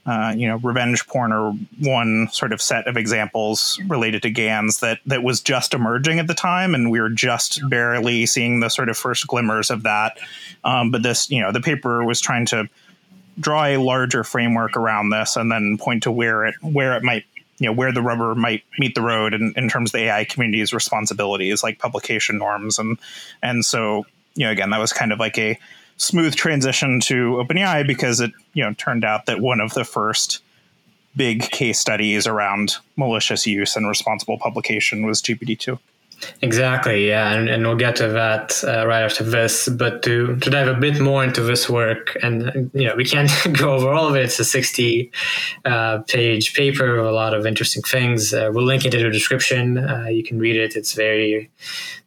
uh, 0.07 0.35
you 0.37 0.49
know 0.49 0.57
revenge 0.57 1.07
porn 1.07 1.33
are 1.33 1.53
one 1.79 2.29
sort 2.33 2.53
of 2.53 2.63
set 2.63 2.87
of 2.87 2.97
examples 2.97 3.79
related 3.87 4.23
to 4.23 4.31
GANs 4.31 4.81
that 4.81 5.01
that 5.07 5.23
was 5.23 5.41
just 5.41 5.75
emerging 5.75 6.19
at 6.19 6.27
the 6.27 6.35
time, 6.35 6.75
and 6.75 6.91
we 6.91 7.01
were 7.01 7.11
just 7.11 7.61
barely 7.69 8.27
seeing 8.27 8.61
the 8.61 8.69
sort 8.69 8.89
of 8.89 8.97
first 8.97 9.27
glimmers 9.27 9.71
of 9.71 9.83
that. 9.83 10.19
Um, 10.65 10.91
but 10.91 11.03
this, 11.03 11.31
you 11.31 11.41
know, 11.41 11.53
the 11.53 11.61
paper 11.61 12.05
was 12.05 12.21
trying 12.21 12.47
to 12.47 12.69
draw 13.39 13.65
a 13.65 13.77
larger 13.77 14.25
framework 14.25 14.77
around 14.77 15.11
this, 15.11 15.37
and 15.37 15.51
then 15.51 15.79
point 15.79 16.05
to 16.05 16.13
where 16.13 16.47
it 16.47 16.55
where 16.63 16.97
it 16.97 17.03
might 17.03 17.25
you 17.61 17.67
know 17.67 17.73
where 17.73 17.93
the 17.93 18.03
rubber 18.03 18.35
might 18.35 18.65
meet 18.79 18.95
the 18.95 19.03
road 19.03 19.35
in, 19.35 19.53
in 19.55 19.69
terms 19.69 19.91
of 19.91 19.93
the 19.93 20.05
AI 20.07 20.25
community's 20.25 20.73
responsibilities, 20.73 21.63
like 21.63 21.79
publication 21.79 22.39
norms, 22.39 22.79
and 22.79 22.99
and 23.43 23.65
so 23.65 24.07
you 24.35 24.47
know, 24.47 24.53
again, 24.53 24.71
that 24.71 24.79
was 24.79 24.93
kind 24.93 25.13
of 25.13 25.19
like 25.19 25.39
a 25.39 25.59
smooth 25.97 26.35
transition 26.35 27.01
to 27.01 27.45
OpenAI 27.45 27.87
because 27.87 28.21
it, 28.21 28.33
you 28.55 28.65
know, 28.65 28.73
turned 28.75 29.05
out 29.05 29.27
that 29.27 29.41
one 29.41 29.61
of 29.61 29.75
the 29.75 29.85
first 29.85 30.41
big 31.17 31.43
case 31.51 31.79
studies 31.79 32.27
around 32.27 32.77
malicious 32.97 33.47
use 33.47 33.77
and 33.77 33.89
responsible 33.89 34.39
publication 34.39 35.05
was 35.05 35.21
GPT-2. 35.21 35.79
Exactly, 36.43 37.09
yeah, 37.09 37.33
and, 37.33 37.49
and 37.49 37.67
we'll 37.67 37.77
get 37.77 37.97
to 37.97 38.09
that 38.09 38.63
uh, 38.65 38.87
right 38.87 39.03
after 39.03 39.25
this. 39.25 39.69
But 39.69 40.03
to 40.03 40.37
to 40.37 40.51
dive 40.51 40.69
a 40.69 40.75
bit 40.75 41.01
more 41.01 41.25
into 41.25 41.43
this 41.43 41.69
work, 41.69 42.17
and 42.23 42.71
you 42.75 42.87
know, 42.87 42.95
we 42.95 43.05
can't 43.05 43.31
go 43.53 43.75
over 43.75 43.91
all 43.91 44.09
of 44.09 44.17
it. 44.17 44.25
It's 44.25 44.39
a 44.39 44.45
sixty 44.45 45.13
uh, 45.65 45.99
page 46.09 46.55
paper 46.55 46.97
with 46.97 47.07
a 47.07 47.13
lot 47.13 47.35
of 47.35 47.47
interesting 47.47 47.83
things. 47.83 48.35
Uh, 48.35 48.51
we'll 48.53 48.65
link 48.65 48.85
it 48.85 48.95
in 48.95 49.03
the 49.03 49.11
description. 49.11 49.79
Uh, 49.79 50.07
you 50.09 50.23
can 50.23 50.39
read 50.39 50.57
it. 50.57 50.77
It's 50.77 50.93
very, 50.93 51.51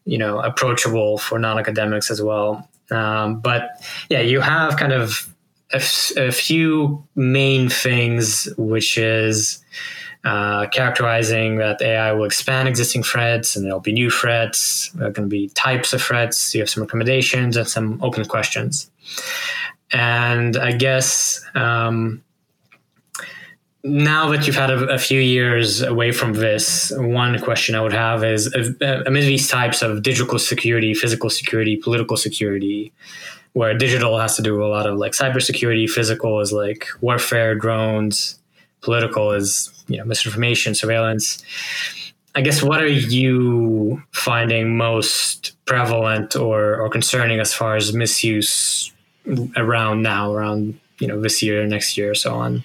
you 0.05 0.17
know, 0.17 0.39
approachable 0.39 1.17
for 1.17 1.39
non 1.39 1.57
academics 1.57 2.11
as 2.11 2.21
well. 2.21 2.67
Um, 2.91 3.39
but 3.39 3.69
yeah, 4.09 4.21
you 4.21 4.41
have 4.41 4.77
kind 4.77 4.93
of 4.93 5.27
a, 5.71 5.77
f- 5.77 6.11
a 6.17 6.31
few 6.31 7.03
main 7.15 7.69
things, 7.69 8.47
which 8.57 8.97
is 8.97 9.63
uh, 10.23 10.67
characterizing 10.67 11.57
that 11.57 11.81
AI 11.81 12.13
will 12.13 12.23
expand 12.23 12.67
existing 12.67 13.03
threats 13.03 13.55
and 13.55 13.65
there'll 13.65 13.79
be 13.79 13.91
new 13.91 14.09
threats. 14.09 14.89
There 14.95 15.07
are 15.07 15.11
going 15.11 15.29
to 15.29 15.31
be 15.31 15.49
types 15.49 15.93
of 15.93 16.01
threats. 16.01 16.55
You 16.55 16.61
have 16.61 16.69
some 16.69 16.83
recommendations 16.83 17.57
and 17.57 17.67
some 17.67 18.01
open 18.01 18.23
questions. 18.25 18.89
And 19.91 20.55
I 20.55 20.71
guess 20.71 21.43
um, 21.55 22.23
now 23.83 24.29
that 24.29 24.47
you've 24.47 24.55
had 24.55 24.71
a, 24.71 24.93
a, 24.93 24.97
few 24.97 25.19
years 25.19 25.81
away 25.81 26.13
from 26.13 26.33
this, 26.33 26.91
one 26.95 27.37
question 27.39 27.75
I 27.75 27.81
would 27.81 27.93
have 27.93 28.23
is 28.23 28.53
uh, 28.55 29.03
amid 29.05 29.25
these 29.25 29.49
types 29.49 29.81
of 29.81 30.01
digital 30.01 30.39
security, 30.39 30.93
physical 30.93 31.29
security, 31.29 31.75
political 31.75 32.15
security, 32.15 32.93
where 33.51 33.77
digital 33.77 34.17
has 34.17 34.37
to 34.37 34.41
do 34.41 34.63
a 34.63 34.67
lot 34.67 34.87
of 34.87 34.97
like 34.97 35.11
cybersecurity, 35.11 35.89
physical 35.89 36.39
is 36.39 36.53
like 36.53 36.87
warfare, 37.01 37.55
drones, 37.55 38.39
political 38.83 39.31
is 39.31 39.71
you 39.87 39.97
know 39.97 40.05
misinformation, 40.05 40.75
surveillance. 40.75 41.43
I 42.35 42.41
guess 42.41 42.63
what 42.63 42.81
are 42.81 42.87
you 42.87 44.01
finding 44.11 44.75
most 44.75 45.53
prevalent 45.65 46.35
or, 46.35 46.81
or 46.81 46.89
concerning 46.89 47.39
as 47.39 47.53
far 47.53 47.75
as 47.75 47.93
misuse 47.93 48.91
around 49.55 50.01
now, 50.01 50.33
around 50.33 50.79
you 50.99 51.07
know 51.07 51.21
this 51.21 51.41
year, 51.41 51.65
next 51.65 51.97
year, 51.97 52.13
so 52.13 52.33
on? 52.33 52.63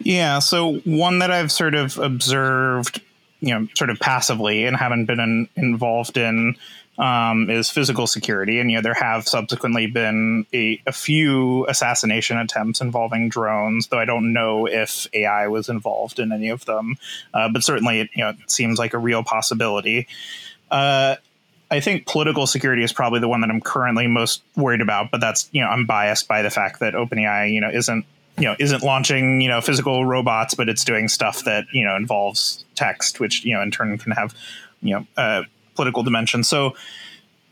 Yeah, 0.00 0.38
so 0.40 0.76
one 0.84 1.20
that 1.20 1.30
I've 1.30 1.52
sort 1.52 1.74
of 1.74 1.98
observed, 1.98 3.00
you 3.40 3.54
know, 3.54 3.68
sort 3.74 3.90
of 3.90 3.98
passively 4.00 4.64
and 4.64 4.76
haven't 4.76 5.06
been 5.06 5.20
in, 5.20 5.48
involved 5.56 6.16
in 6.16 6.56
um, 6.98 7.50
is 7.50 7.70
physical 7.70 8.06
security. 8.06 8.60
And, 8.60 8.70
you 8.70 8.78
know, 8.78 8.82
there 8.82 8.94
have 8.94 9.26
subsequently 9.26 9.86
been 9.86 10.46
a, 10.52 10.80
a, 10.86 10.92
few 10.92 11.66
assassination 11.66 12.38
attempts 12.38 12.80
involving 12.80 13.28
drones, 13.28 13.88
though 13.88 13.98
I 13.98 14.04
don't 14.04 14.32
know 14.32 14.66
if 14.66 15.06
AI 15.12 15.48
was 15.48 15.68
involved 15.68 16.20
in 16.20 16.30
any 16.30 16.50
of 16.50 16.64
them. 16.66 16.96
Uh, 17.32 17.48
but 17.48 17.64
certainly, 17.64 18.00
it, 18.00 18.10
you 18.14 18.22
know, 18.22 18.30
it 18.30 18.50
seems 18.50 18.78
like 18.78 18.94
a 18.94 18.98
real 18.98 19.24
possibility. 19.24 20.06
Uh, 20.70 21.16
I 21.70 21.80
think 21.80 22.06
political 22.06 22.46
security 22.46 22.84
is 22.84 22.92
probably 22.92 23.18
the 23.18 23.28
one 23.28 23.40
that 23.40 23.50
I'm 23.50 23.60
currently 23.60 24.06
most 24.06 24.42
worried 24.54 24.80
about, 24.80 25.10
but 25.10 25.20
that's, 25.20 25.48
you 25.50 25.62
know, 25.62 25.68
I'm 25.68 25.86
biased 25.86 26.28
by 26.28 26.42
the 26.42 26.50
fact 26.50 26.80
that 26.80 26.94
OpenAI, 26.94 27.52
you 27.52 27.60
know, 27.60 27.70
isn't 27.70 28.04
you 28.36 28.44
know 28.44 28.56
isn't 28.58 28.82
launching 28.82 29.40
you 29.40 29.48
know 29.48 29.60
physical 29.60 30.04
robots 30.04 30.54
but 30.54 30.68
it's 30.68 30.82
doing 30.84 31.06
stuff 31.06 31.44
that 31.44 31.66
you 31.72 31.84
know 31.84 31.94
involves 31.94 32.64
text 32.74 33.20
which 33.20 33.44
you 33.44 33.54
know 33.54 33.62
in 33.62 33.70
turn 33.70 33.96
can 33.96 34.10
have 34.10 34.34
you 34.82 34.94
know 34.94 35.06
uh, 35.16 35.42
political 35.74 36.02
dimension. 36.02 36.44
So 36.44 36.74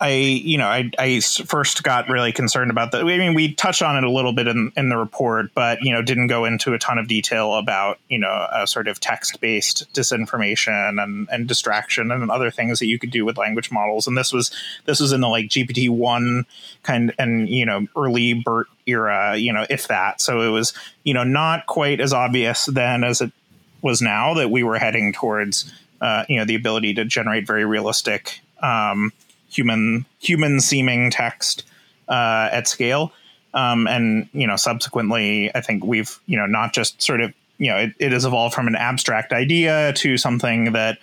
I, 0.02 0.10
you 0.10 0.58
know, 0.58 0.66
I, 0.66 0.90
I 0.98 1.20
first 1.20 1.84
got 1.84 2.08
really 2.08 2.32
concerned 2.32 2.72
about 2.72 2.90
that. 2.90 3.02
I 3.02 3.04
mean, 3.04 3.34
we 3.34 3.54
touched 3.54 3.82
on 3.82 3.96
it 3.96 4.02
a 4.02 4.10
little 4.10 4.32
bit 4.32 4.48
in, 4.48 4.72
in 4.76 4.88
the 4.88 4.96
report, 4.96 5.54
but 5.54 5.80
you 5.80 5.92
know, 5.92 6.02
didn't 6.02 6.26
go 6.26 6.44
into 6.44 6.74
a 6.74 6.78
ton 6.78 6.98
of 6.98 7.06
detail 7.06 7.54
about 7.54 8.00
you 8.08 8.18
know, 8.18 8.48
a 8.52 8.66
sort 8.66 8.88
of 8.88 8.98
text-based 8.98 9.94
disinformation 9.94 11.00
and, 11.00 11.28
and 11.30 11.46
distraction 11.46 12.10
and 12.10 12.32
other 12.32 12.50
things 12.50 12.80
that 12.80 12.86
you 12.86 12.98
could 12.98 13.12
do 13.12 13.24
with 13.24 13.38
language 13.38 13.70
models. 13.70 14.08
And 14.08 14.18
this 14.18 14.32
was 14.32 14.50
this 14.86 14.98
was 14.98 15.12
in 15.12 15.20
the 15.20 15.28
like 15.28 15.46
GPT 15.46 15.88
one 15.88 16.46
kind 16.82 17.14
and 17.16 17.48
you 17.48 17.64
know 17.64 17.86
early 17.96 18.34
BERT 18.34 18.66
era, 18.88 19.36
you 19.36 19.52
know, 19.52 19.64
if 19.70 19.86
that. 19.86 20.20
So 20.20 20.40
it 20.40 20.50
was 20.50 20.72
you 21.04 21.14
know 21.14 21.22
not 21.22 21.66
quite 21.66 22.00
as 22.00 22.12
obvious 22.12 22.66
then 22.66 23.04
as 23.04 23.20
it 23.20 23.30
was 23.82 24.02
now 24.02 24.34
that 24.34 24.50
we 24.50 24.64
were 24.64 24.78
heading 24.78 25.12
towards 25.12 25.72
uh, 26.02 26.24
you 26.28 26.36
know 26.36 26.44
the 26.44 26.56
ability 26.56 26.92
to 26.94 27.04
generate 27.06 27.46
very 27.46 27.64
realistic 27.64 28.40
um, 28.60 29.12
human 29.48 30.04
human 30.18 30.60
seeming 30.60 31.10
text 31.10 31.64
uh, 32.08 32.48
at 32.52 32.68
scale. 32.68 33.12
Um, 33.54 33.86
and 33.86 34.28
you 34.32 34.46
know, 34.46 34.56
subsequently, 34.56 35.54
I 35.54 35.60
think 35.60 35.84
we've 35.84 36.18
you 36.26 36.36
know 36.36 36.46
not 36.46 36.74
just 36.74 37.00
sort 37.00 37.20
of 37.20 37.32
you 37.58 37.70
know 37.70 37.78
it, 37.78 37.92
it 37.98 38.12
has 38.12 38.24
evolved 38.24 38.54
from 38.54 38.66
an 38.66 38.74
abstract 38.74 39.32
idea 39.32 39.92
to 39.94 40.18
something 40.18 40.72
that 40.72 40.98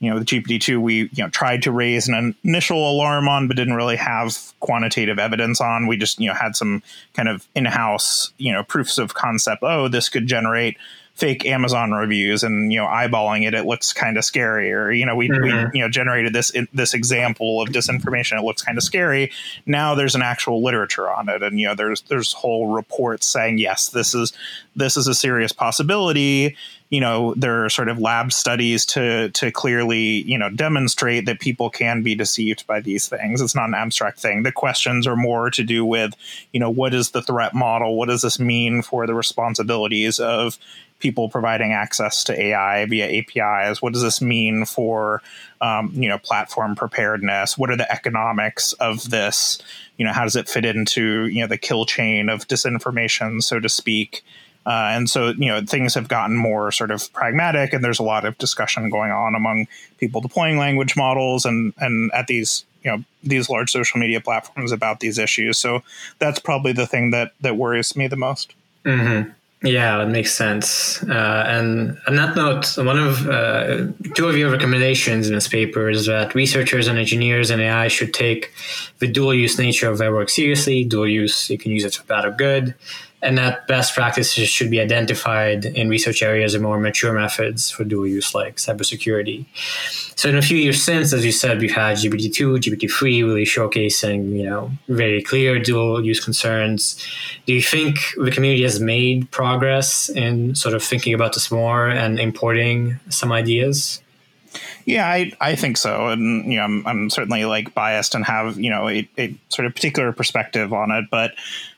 you 0.00 0.10
know 0.10 0.18
the 0.18 0.24
GPT-2 0.24 0.80
we 0.80 0.94
you 0.94 1.24
know 1.24 1.28
tried 1.28 1.62
to 1.64 1.72
raise 1.72 2.08
an 2.08 2.34
initial 2.44 2.90
alarm 2.90 3.28
on 3.28 3.48
but 3.48 3.56
didn't 3.56 3.74
really 3.74 3.96
have 3.96 4.36
quantitative 4.60 5.18
evidence 5.18 5.60
on 5.60 5.88
we 5.88 5.96
just 5.96 6.20
you 6.20 6.28
know 6.28 6.34
had 6.34 6.54
some 6.54 6.82
kind 7.14 7.28
of 7.28 7.48
in-house 7.56 8.32
you 8.38 8.52
know 8.52 8.62
proofs 8.62 8.98
of 8.98 9.14
concept 9.14 9.62
oh 9.64 9.88
this 9.88 10.08
could 10.08 10.28
generate 10.28 10.76
fake 11.18 11.44
Amazon 11.44 11.90
reviews 11.90 12.44
and 12.44 12.72
you 12.72 12.78
know 12.78 12.86
eyeballing 12.86 13.44
it, 13.44 13.52
it 13.52 13.66
looks 13.66 13.92
kind 13.92 14.16
of 14.16 14.24
scary. 14.24 14.72
Or 14.72 14.92
you 14.92 15.04
know 15.04 15.16
we, 15.16 15.28
mm-hmm. 15.28 15.42
we 15.42 15.78
you 15.78 15.84
know 15.84 15.88
generated 15.88 16.32
this 16.32 16.52
this 16.72 16.94
example 16.94 17.60
of 17.60 17.70
disinformation. 17.70 18.38
It 18.38 18.44
looks 18.44 18.62
kind 18.62 18.78
of 18.78 18.84
scary. 18.84 19.32
Now 19.66 19.96
there's 19.96 20.14
an 20.14 20.22
actual 20.22 20.62
literature 20.62 21.10
on 21.10 21.28
it, 21.28 21.42
and 21.42 21.58
you 21.58 21.66
know 21.66 21.74
there's 21.74 22.02
there's 22.02 22.32
whole 22.32 22.68
reports 22.68 23.26
saying 23.26 23.58
yes, 23.58 23.88
this 23.88 24.14
is 24.14 24.32
this 24.76 24.96
is 24.96 25.08
a 25.08 25.14
serious 25.14 25.50
possibility. 25.50 26.56
You 26.88 27.00
know 27.00 27.34
there 27.34 27.64
are 27.64 27.68
sort 27.68 27.88
of 27.88 27.98
lab 27.98 28.32
studies 28.32 28.86
to 28.86 29.30
to 29.30 29.50
clearly 29.50 30.22
you 30.22 30.38
know 30.38 30.50
demonstrate 30.50 31.26
that 31.26 31.40
people 31.40 31.68
can 31.68 32.02
be 32.02 32.14
deceived 32.14 32.64
by 32.66 32.80
these 32.80 33.08
things. 33.08 33.42
It's 33.42 33.56
not 33.56 33.68
an 33.68 33.74
abstract 33.74 34.20
thing. 34.20 34.44
The 34.44 34.52
questions 34.52 35.06
are 35.06 35.16
more 35.16 35.50
to 35.50 35.64
do 35.64 35.84
with 35.84 36.14
you 36.52 36.60
know 36.60 36.70
what 36.70 36.94
is 36.94 37.10
the 37.10 37.22
threat 37.22 37.54
model? 37.54 37.98
What 37.98 38.08
does 38.08 38.22
this 38.22 38.38
mean 38.38 38.82
for 38.82 39.06
the 39.06 39.14
responsibilities 39.14 40.20
of 40.20 40.58
people 40.98 41.28
providing 41.28 41.72
access 41.72 42.24
to 42.24 42.40
AI 42.40 42.86
via 42.86 43.20
APIs? 43.20 43.80
What 43.80 43.92
does 43.92 44.02
this 44.02 44.20
mean 44.20 44.64
for 44.64 45.22
um, 45.60 45.90
you 45.94 46.08
know 46.08 46.18
platform 46.18 46.74
preparedness? 46.74 47.56
What 47.56 47.70
are 47.70 47.76
the 47.76 47.90
economics 47.90 48.72
of 48.74 49.10
this? 49.10 49.58
You 49.96 50.06
know, 50.06 50.12
how 50.12 50.24
does 50.24 50.36
it 50.36 50.48
fit 50.48 50.64
into 50.64 51.26
you 51.26 51.40
know 51.40 51.46
the 51.46 51.58
kill 51.58 51.84
chain 51.86 52.28
of 52.28 52.48
disinformation, 52.48 53.42
so 53.42 53.60
to 53.60 53.68
speak? 53.68 54.24
Uh, 54.66 54.90
and 54.92 55.08
so, 55.08 55.28
you 55.28 55.46
know, 55.46 55.62
things 55.62 55.94
have 55.94 56.08
gotten 56.08 56.36
more 56.36 56.70
sort 56.70 56.90
of 56.90 57.10
pragmatic, 57.14 57.72
and 57.72 57.82
there's 57.82 57.98
a 57.98 58.02
lot 58.02 58.26
of 58.26 58.36
discussion 58.36 58.90
going 58.90 59.10
on 59.10 59.34
among 59.34 59.66
people 59.96 60.20
deploying 60.20 60.58
language 60.58 60.94
models 60.94 61.46
and 61.46 61.72
and 61.78 62.12
at 62.12 62.26
these 62.26 62.64
you 62.82 62.90
know 62.90 63.04
these 63.22 63.48
large 63.48 63.70
social 63.70 63.98
media 63.98 64.20
platforms 64.20 64.72
about 64.72 65.00
these 65.00 65.18
issues. 65.18 65.58
So 65.58 65.82
that's 66.18 66.38
probably 66.38 66.72
the 66.72 66.86
thing 66.86 67.10
that 67.10 67.32
that 67.40 67.56
worries 67.56 67.96
me 67.96 68.08
the 68.08 68.16
most. 68.16 68.54
Mm-hmm. 68.84 69.30
Yeah, 69.62 69.98
that 69.98 70.08
makes 70.08 70.32
sense. 70.32 71.02
Uh, 71.02 71.44
and 71.48 71.98
on 72.06 72.14
that 72.14 72.36
note, 72.36 72.78
one 72.78 72.96
of 72.98 73.28
uh, 73.28 73.88
two 74.14 74.28
of 74.28 74.36
your 74.36 74.52
recommendations 74.52 75.26
in 75.26 75.34
this 75.34 75.48
paper 75.48 75.90
is 75.90 76.06
that 76.06 76.32
researchers 76.36 76.86
and 76.86 76.96
engineers 76.96 77.50
in 77.50 77.58
AI 77.58 77.88
should 77.88 78.14
take 78.14 78.52
the 79.00 79.08
dual 79.08 79.34
use 79.34 79.58
nature 79.58 79.90
of 79.90 79.98
their 79.98 80.12
work 80.12 80.28
seriously. 80.28 80.84
Dual 80.84 81.08
use, 81.08 81.50
you 81.50 81.58
can 81.58 81.72
use 81.72 81.84
it 81.84 81.94
for 81.94 82.04
bad 82.04 82.24
or 82.24 82.30
good 82.30 82.74
and 83.20 83.36
that 83.36 83.66
best 83.66 83.94
practices 83.94 84.48
should 84.48 84.70
be 84.70 84.80
identified 84.80 85.64
in 85.64 85.88
research 85.88 86.22
areas 86.22 86.54
of 86.54 86.62
more 86.62 86.78
mature 86.78 87.12
methods 87.12 87.70
for 87.70 87.82
dual 87.84 88.06
use 88.06 88.34
like 88.34 88.56
cybersecurity. 88.56 89.46
So 90.14 90.28
in 90.28 90.36
a 90.36 90.42
few 90.42 90.56
years 90.56 90.82
since, 90.82 91.12
as 91.12 91.24
you 91.24 91.32
said, 91.32 91.60
we've 91.60 91.74
had 91.74 91.96
GPT-2, 91.96 92.58
GPT-3 92.58 93.00
really 93.24 93.44
showcasing, 93.44 94.36
you 94.36 94.44
know, 94.44 94.70
very 94.88 95.22
clear 95.22 95.58
dual 95.58 96.04
use 96.04 96.22
concerns. 96.22 97.04
Do 97.46 97.52
you 97.52 97.62
think 97.62 97.98
the 98.16 98.30
community 98.30 98.62
has 98.62 98.78
made 98.78 99.30
progress 99.30 100.08
in 100.08 100.54
sort 100.54 100.74
of 100.74 100.82
thinking 100.82 101.12
about 101.12 101.34
this 101.34 101.50
more 101.50 101.88
and 101.88 102.20
importing 102.20 103.00
some 103.08 103.32
ideas? 103.32 104.00
Yeah, 104.86 105.06
I, 105.06 105.32
I 105.40 105.54
think 105.54 105.76
so, 105.76 106.08
and 106.08 106.50
you 106.50 106.58
know, 106.58 106.64
I'm, 106.64 106.86
I'm 106.86 107.10
certainly 107.10 107.44
like 107.44 107.74
biased 107.74 108.14
and 108.14 108.24
have 108.24 108.58
you 108.58 108.70
know 108.70 108.88
a, 108.88 109.06
a 109.18 109.34
sort 109.50 109.66
of 109.66 109.74
particular 109.74 110.12
perspective 110.12 110.72
on 110.72 110.90
it, 110.90 111.04
but 111.10 111.34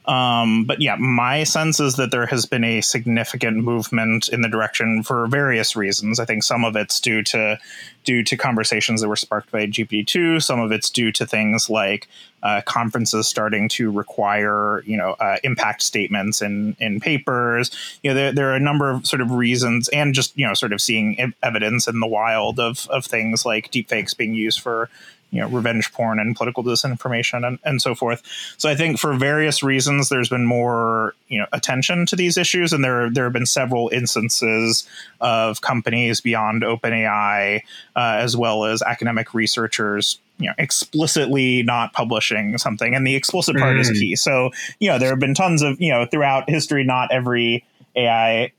um, 0.07 0.65
but 0.65 0.81
yeah, 0.81 0.97
my 0.97 1.45
sense 1.45 1.79
is 1.79 1.97
that 1.97 2.11
there 2.11 2.27
has 2.27 2.47
been 2.47 2.65
a 2.65 2.81
significant 2.81 3.59
movement 3.59 4.29
in 4.29 4.41
the 4.41 4.49
direction 4.49 5.03
for 5.03 5.27
various 5.27 5.77
reasons. 5.77 6.19
I 6.19 6.25
think 6.25 6.43
some 6.43 6.65
of 6.65 6.75
it's 6.75 7.01
due 7.01 7.23
to 7.25 7.59
due 8.05 8.25
to 8.25 8.37
conversations 8.37 9.03
that 9.03 9.09
were 9.09 9.17
sparked 9.17 9.53
by 9.53 9.67
GPT 9.67 10.07
two. 10.07 10.41
Some 10.41 10.59
of 10.59 10.73
it's 10.73 10.89
due 10.89 11.13
to 11.13 11.27
things 11.27 11.69
like 11.69 12.09
uh, 12.43 12.63
conferences 12.63 13.29
starting 13.29 13.69
to 13.69 13.91
require 13.91 14.83
you 14.87 14.97
know 14.97 15.17
uh, 15.21 15.37
impact 15.45 15.83
statements 15.83 16.41
in 16.41 16.77
in 16.81 16.99
papers. 16.99 17.71
You 18.03 18.11
know, 18.11 18.15
there, 18.15 18.33
there 18.33 18.51
are 18.51 18.57
a 18.57 18.61
number 18.61 18.89
of 18.89 19.07
sort 19.07 19.21
of 19.21 19.33
reasons, 19.33 19.89
and 19.91 20.15
just 20.15 20.37
you 20.37 20.47
know, 20.47 20.55
sort 20.55 20.73
of 20.73 20.81
seeing 20.81 21.35
evidence 21.43 21.87
in 21.87 22.01
the 22.01 22.07
wild 22.07 22.59
of 22.59 22.89
of 22.89 23.05
things 23.05 23.45
like 23.45 23.71
deepfakes 23.71 24.17
being 24.17 24.35
used 24.35 24.61
for 24.61 24.89
you 25.31 25.40
know 25.40 25.49
revenge 25.49 25.93
porn 25.93 26.19
and 26.19 26.37
political 26.37 26.62
disinformation 26.62 27.47
and, 27.47 27.59
and 27.64 27.81
so 27.81 27.95
forth. 27.95 28.23
So 28.59 28.69
I 28.69 28.75
think 28.75 28.99
for 28.99 29.14
various 29.14 29.62
reasons 29.62 30.09
there's 30.09 30.29
been 30.29 30.45
more 30.45 31.14
you 31.29 31.38
know 31.38 31.47
attention 31.53 32.07
to 32.07 32.16
these 32.16 32.37
issues, 32.37 32.73
and 32.73 32.85
there 32.85 33.11
there 33.11 33.25
have 33.25 33.33
been 33.33 33.47
several 33.47 33.88
instances 33.90 34.87
of 35.21 35.61
companies 35.61 36.21
beyond 36.21 36.62
OpenAI 36.62 37.62
uh, 37.97 38.16
as 38.19 38.37
well 38.37 38.64
as 38.64 38.83
academic 38.83 39.35
researchers 39.35 40.19
you 40.38 40.47
know 40.47 40.55
explicitly 40.59 41.62
not 41.62 41.93
publishing 41.93 42.57
something 42.59 42.95
and 42.95 43.07
the 43.07 43.14
explicit 43.14 43.57
part 43.57 43.77
mm. 43.77 43.81
is 43.81 43.90
key 43.90 44.16
so 44.16 44.51
you 44.79 44.88
know 44.88 44.99
there 44.99 45.11
have 45.11 45.19
been 45.19 45.35
tons 45.35 45.62
of 45.62 45.81
you 45.81 45.93
know 45.93 46.07
throughout 46.07 46.49
history 46.49 46.83
not 46.83 47.12
every 47.12 47.64
AI 47.96 48.53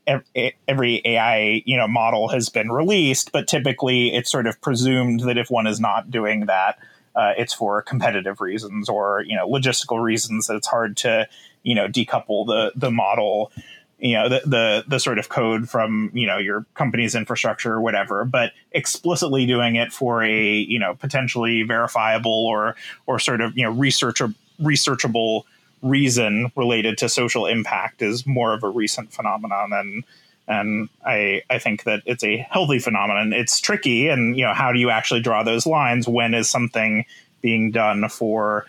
every 0.68 1.02
AI 1.04 1.62
you 1.64 1.76
know 1.76 1.88
model 1.88 2.28
has 2.28 2.48
been 2.48 2.70
released, 2.70 3.32
but 3.32 3.48
typically 3.48 4.14
it's 4.14 4.30
sort 4.30 4.46
of 4.46 4.60
presumed 4.60 5.20
that 5.20 5.38
if 5.38 5.50
one 5.50 5.66
is 5.66 5.80
not 5.80 6.10
doing 6.10 6.46
that, 6.46 6.78
uh, 7.14 7.32
it's 7.36 7.54
for 7.54 7.82
competitive 7.82 8.40
reasons 8.40 8.88
or 8.88 9.22
you 9.26 9.36
know 9.36 9.48
logistical 9.48 10.02
reasons 10.02 10.46
that 10.46 10.56
it's 10.56 10.66
hard 10.66 10.96
to 10.98 11.28
you 11.62 11.74
know 11.74 11.88
decouple 11.88 12.46
the 12.46 12.72
the 12.74 12.90
model 12.90 13.52
you 13.98 14.14
know 14.14 14.28
the, 14.28 14.42
the 14.44 14.84
the 14.88 14.98
sort 14.98 15.18
of 15.18 15.28
code 15.28 15.68
from 15.68 16.10
you 16.12 16.26
know 16.26 16.38
your 16.38 16.66
company's 16.74 17.14
infrastructure 17.14 17.72
or 17.72 17.80
whatever 17.80 18.24
but 18.24 18.52
explicitly 18.72 19.46
doing 19.46 19.76
it 19.76 19.92
for 19.92 20.22
a 20.22 20.56
you 20.56 20.78
know 20.78 20.94
potentially 20.94 21.62
verifiable 21.62 22.46
or 22.46 22.74
or 23.06 23.18
sort 23.18 23.40
of 23.40 23.56
you 23.56 23.64
know 23.64 23.70
researcher 23.70 24.34
researchable 24.60 25.44
reason 25.82 26.52
related 26.56 26.96
to 26.98 27.08
social 27.08 27.46
impact 27.46 28.02
is 28.02 28.26
more 28.26 28.54
of 28.54 28.62
a 28.62 28.68
recent 28.68 29.12
phenomenon 29.12 29.72
and 29.72 30.04
and 30.48 30.88
I 31.04 31.42
I 31.48 31.58
think 31.58 31.84
that 31.84 32.02
it's 32.06 32.24
a 32.24 32.36
healthy 32.50 32.78
phenomenon. 32.78 33.32
It's 33.32 33.60
tricky, 33.60 34.08
and 34.08 34.36
you 34.36 34.44
know 34.44 34.54
how 34.54 34.72
do 34.72 34.78
you 34.78 34.90
actually 34.90 35.20
draw 35.20 35.42
those 35.42 35.66
lines? 35.66 36.08
When 36.08 36.34
is 36.34 36.50
something 36.50 37.04
being 37.40 37.70
done 37.70 38.08
for 38.08 38.66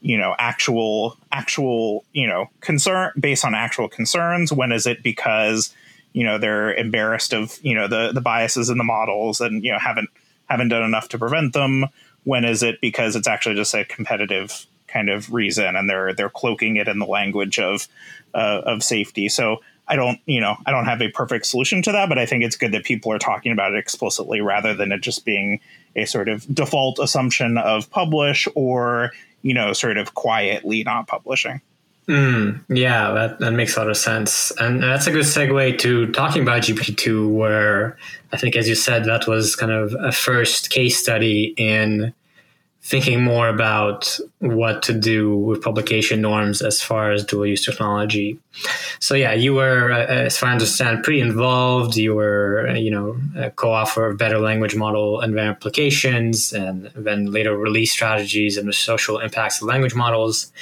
you 0.00 0.18
know 0.18 0.34
actual 0.38 1.16
actual 1.32 2.04
you 2.12 2.26
know 2.26 2.50
concern 2.60 3.12
based 3.18 3.44
on 3.44 3.54
actual 3.54 3.88
concerns? 3.88 4.52
When 4.52 4.72
is 4.72 4.86
it 4.86 5.02
because 5.02 5.74
you 6.12 6.24
know 6.24 6.38
they're 6.38 6.74
embarrassed 6.74 7.32
of 7.32 7.58
you 7.62 7.74
know 7.74 7.88
the 7.88 8.12
the 8.12 8.20
biases 8.20 8.68
in 8.68 8.78
the 8.78 8.84
models 8.84 9.40
and 9.40 9.62
you 9.64 9.72
know 9.72 9.78
haven't 9.78 10.10
haven't 10.46 10.68
done 10.68 10.82
enough 10.82 11.08
to 11.10 11.18
prevent 11.18 11.52
them? 11.52 11.86
When 12.24 12.44
is 12.44 12.62
it 12.62 12.80
because 12.80 13.16
it's 13.16 13.28
actually 13.28 13.54
just 13.54 13.74
a 13.74 13.84
competitive 13.84 14.66
kind 14.94 15.10
of 15.10 15.30
reason, 15.32 15.76
and 15.76 15.90
they're 15.90 16.14
they're 16.14 16.30
cloaking 16.30 16.76
it 16.76 16.88
in 16.88 16.98
the 16.98 17.06
language 17.06 17.58
of 17.58 17.86
uh, 18.32 18.62
of 18.64 18.82
safety. 18.82 19.28
So 19.28 19.60
I 19.86 19.96
don't, 19.96 20.18
you 20.24 20.40
know, 20.40 20.56
I 20.64 20.70
don't 20.70 20.86
have 20.86 21.02
a 21.02 21.10
perfect 21.10 21.44
solution 21.44 21.82
to 21.82 21.92
that, 21.92 22.08
but 22.08 22.18
I 22.18 22.24
think 22.24 22.42
it's 22.42 22.56
good 22.56 22.72
that 22.72 22.84
people 22.84 23.12
are 23.12 23.18
talking 23.18 23.52
about 23.52 23.74
it 23.74 23.78
explicitly 23.78 24.40
rather 24.40 24.72
than 24.72 24.92
it 24.92 25.02
just 25.02 25.26
being 25.26 25.60
a 25.94 26.06
sort 26.06 26.30
of 26.30 26.46
default 26.54 26.98
assumption 26.98 27.58
of 27.58 27.90
publish 27.90 28.48
or 28.54 29.12
you 29.44 29.54
know, 29.54 29.72
sort 29.74 29.98
of 29.98 30.14
quietly 30.14 30.82
not 30.82 31.06
publishing. 31.06 31.60
Mm, 32.08 32.64
yeah, 32.68 33.12
that, 33.12 33.38
that 33.38 33.52
makes 33.52 33.76
a 33.76 33.80
lot 33.80 33.90
of 33.90 33.96
sense. 33.96 34.50
And 34.58 34.82
that's 34.82 35.06
a 35.06 35.12
good 35.12 35.24
segue 35.24 35.78
to 35.80 36.10
talking 36.12 36.42
about 36.42 36.62
GPT-2, 36.62 37.30
where 37.30 37.96
I 38.32 38.38
think, 38.38 38.56
as 38.56 38.68
you 38.68 38.74
said, 38.74 39.04
that 39.04 39.26
was 39.26 39.54
kind 39.54 39.70
of 39.70 39.94
a 40.00 40.12
first 40.12 40.70
case 40.70 40.98
study 40.98 41.54
in 41.56 42.12
thinking 42.84 43.22
more 43.22 43.48
about 43.48 44.18
what 44.40 44.82
to 44.82 44.92
do 44.92 45.34
with 45.34 45.62
publication 45.62 46.20
norms 46.20 46.60
as 46.60 46.82
far 46.82 47.12
as 47.12 47.24
dual 47.24 47.46
use 47.46 47.64
technology. 47.64 48.38
So 49.00 49.14
yeah, 49.14 49.32
you 49.32 49.54
were, 49.54 49.90
uh, 49.90 50.04
as 50.04 50.36
far 50.36 50.50
as 50.50 50.50
I 50.50 50.52
understand, 50.52 51.02
pretty 51.02 51.20
involved. 51.20 51.96
You 51.96 52.14
were, 52.14 52.68
uh, 52.68 52.74
you 52.74 52.90
know, 52.90 53.16
a 53.36 53.50
co-author 53.50 54.08
of 54.08 54.18
better 54.18 54.38
language 54.38 54.76
model 54.76 55.20
and 55.20 55.34
their 55.34 55.48
applications, 55.48 56.52
and 56.52 56.90
then 56.94 57.32
later 57.32 57.56
release 57.56 57.90
strategies 57.90 58.58
and 58.58 58.68
the 58.68 58.74
social 58.74 59.18
impacts 59.18 59.62
of 59.62 59.66
language 59.66 59.94
models. 59.94 60.52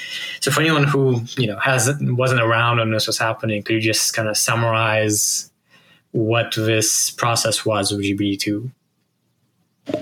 So 0.41 0.53
for 0.53 0.61
anyone 0.61 0.85
who 0.85 1.23
you 1.37 1.49
know 1.49 1.59
hasn't 1.59 2.17
wasn't 2.17 2.41
around 2.41 2.79
when 2.79 2.93
this 2.93 3.09
was 3.09 3.19
happening, 3.19 3.65
could 3.65 3.75
you 3.75 3.81
just 3.81 4.15
kind 4.15 4.29
of 4.29 4.37
summarize 4.37 5.51
what 6.13 6.55
this 6.55 7.11
process 7.11 7.67
was 7.67 7.91
with 7.91 8.05
GPT 8.05 8.39
two? 8.39 8.71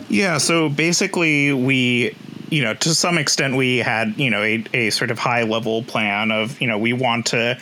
Yeah, 0.09 0.39
so 0.39 0.69
basically, 0.69 1.53
we, 1.53 2.15
you 2.51 2.63
know, 2.63 2.75
to 2.75 2.95
some 2.95 3.19
extent, 3.19 3.57
we 3.57 3.79
had, 3.79 4.19
you 4.19 4.31
know, 4.31 4.43
a, 4.43 4.65
a 4.75 4.91
sort 4.91 5.11
of 5.11 5.19
high 5.19 5.43
level 5.43 5.83
plan 5.85 6.31
of, 6.31 6.61
you 6.61 6.67
know, 6.67 6.79
we 6.79 6.93
want 6.93 7.27
to, 7.27 7.59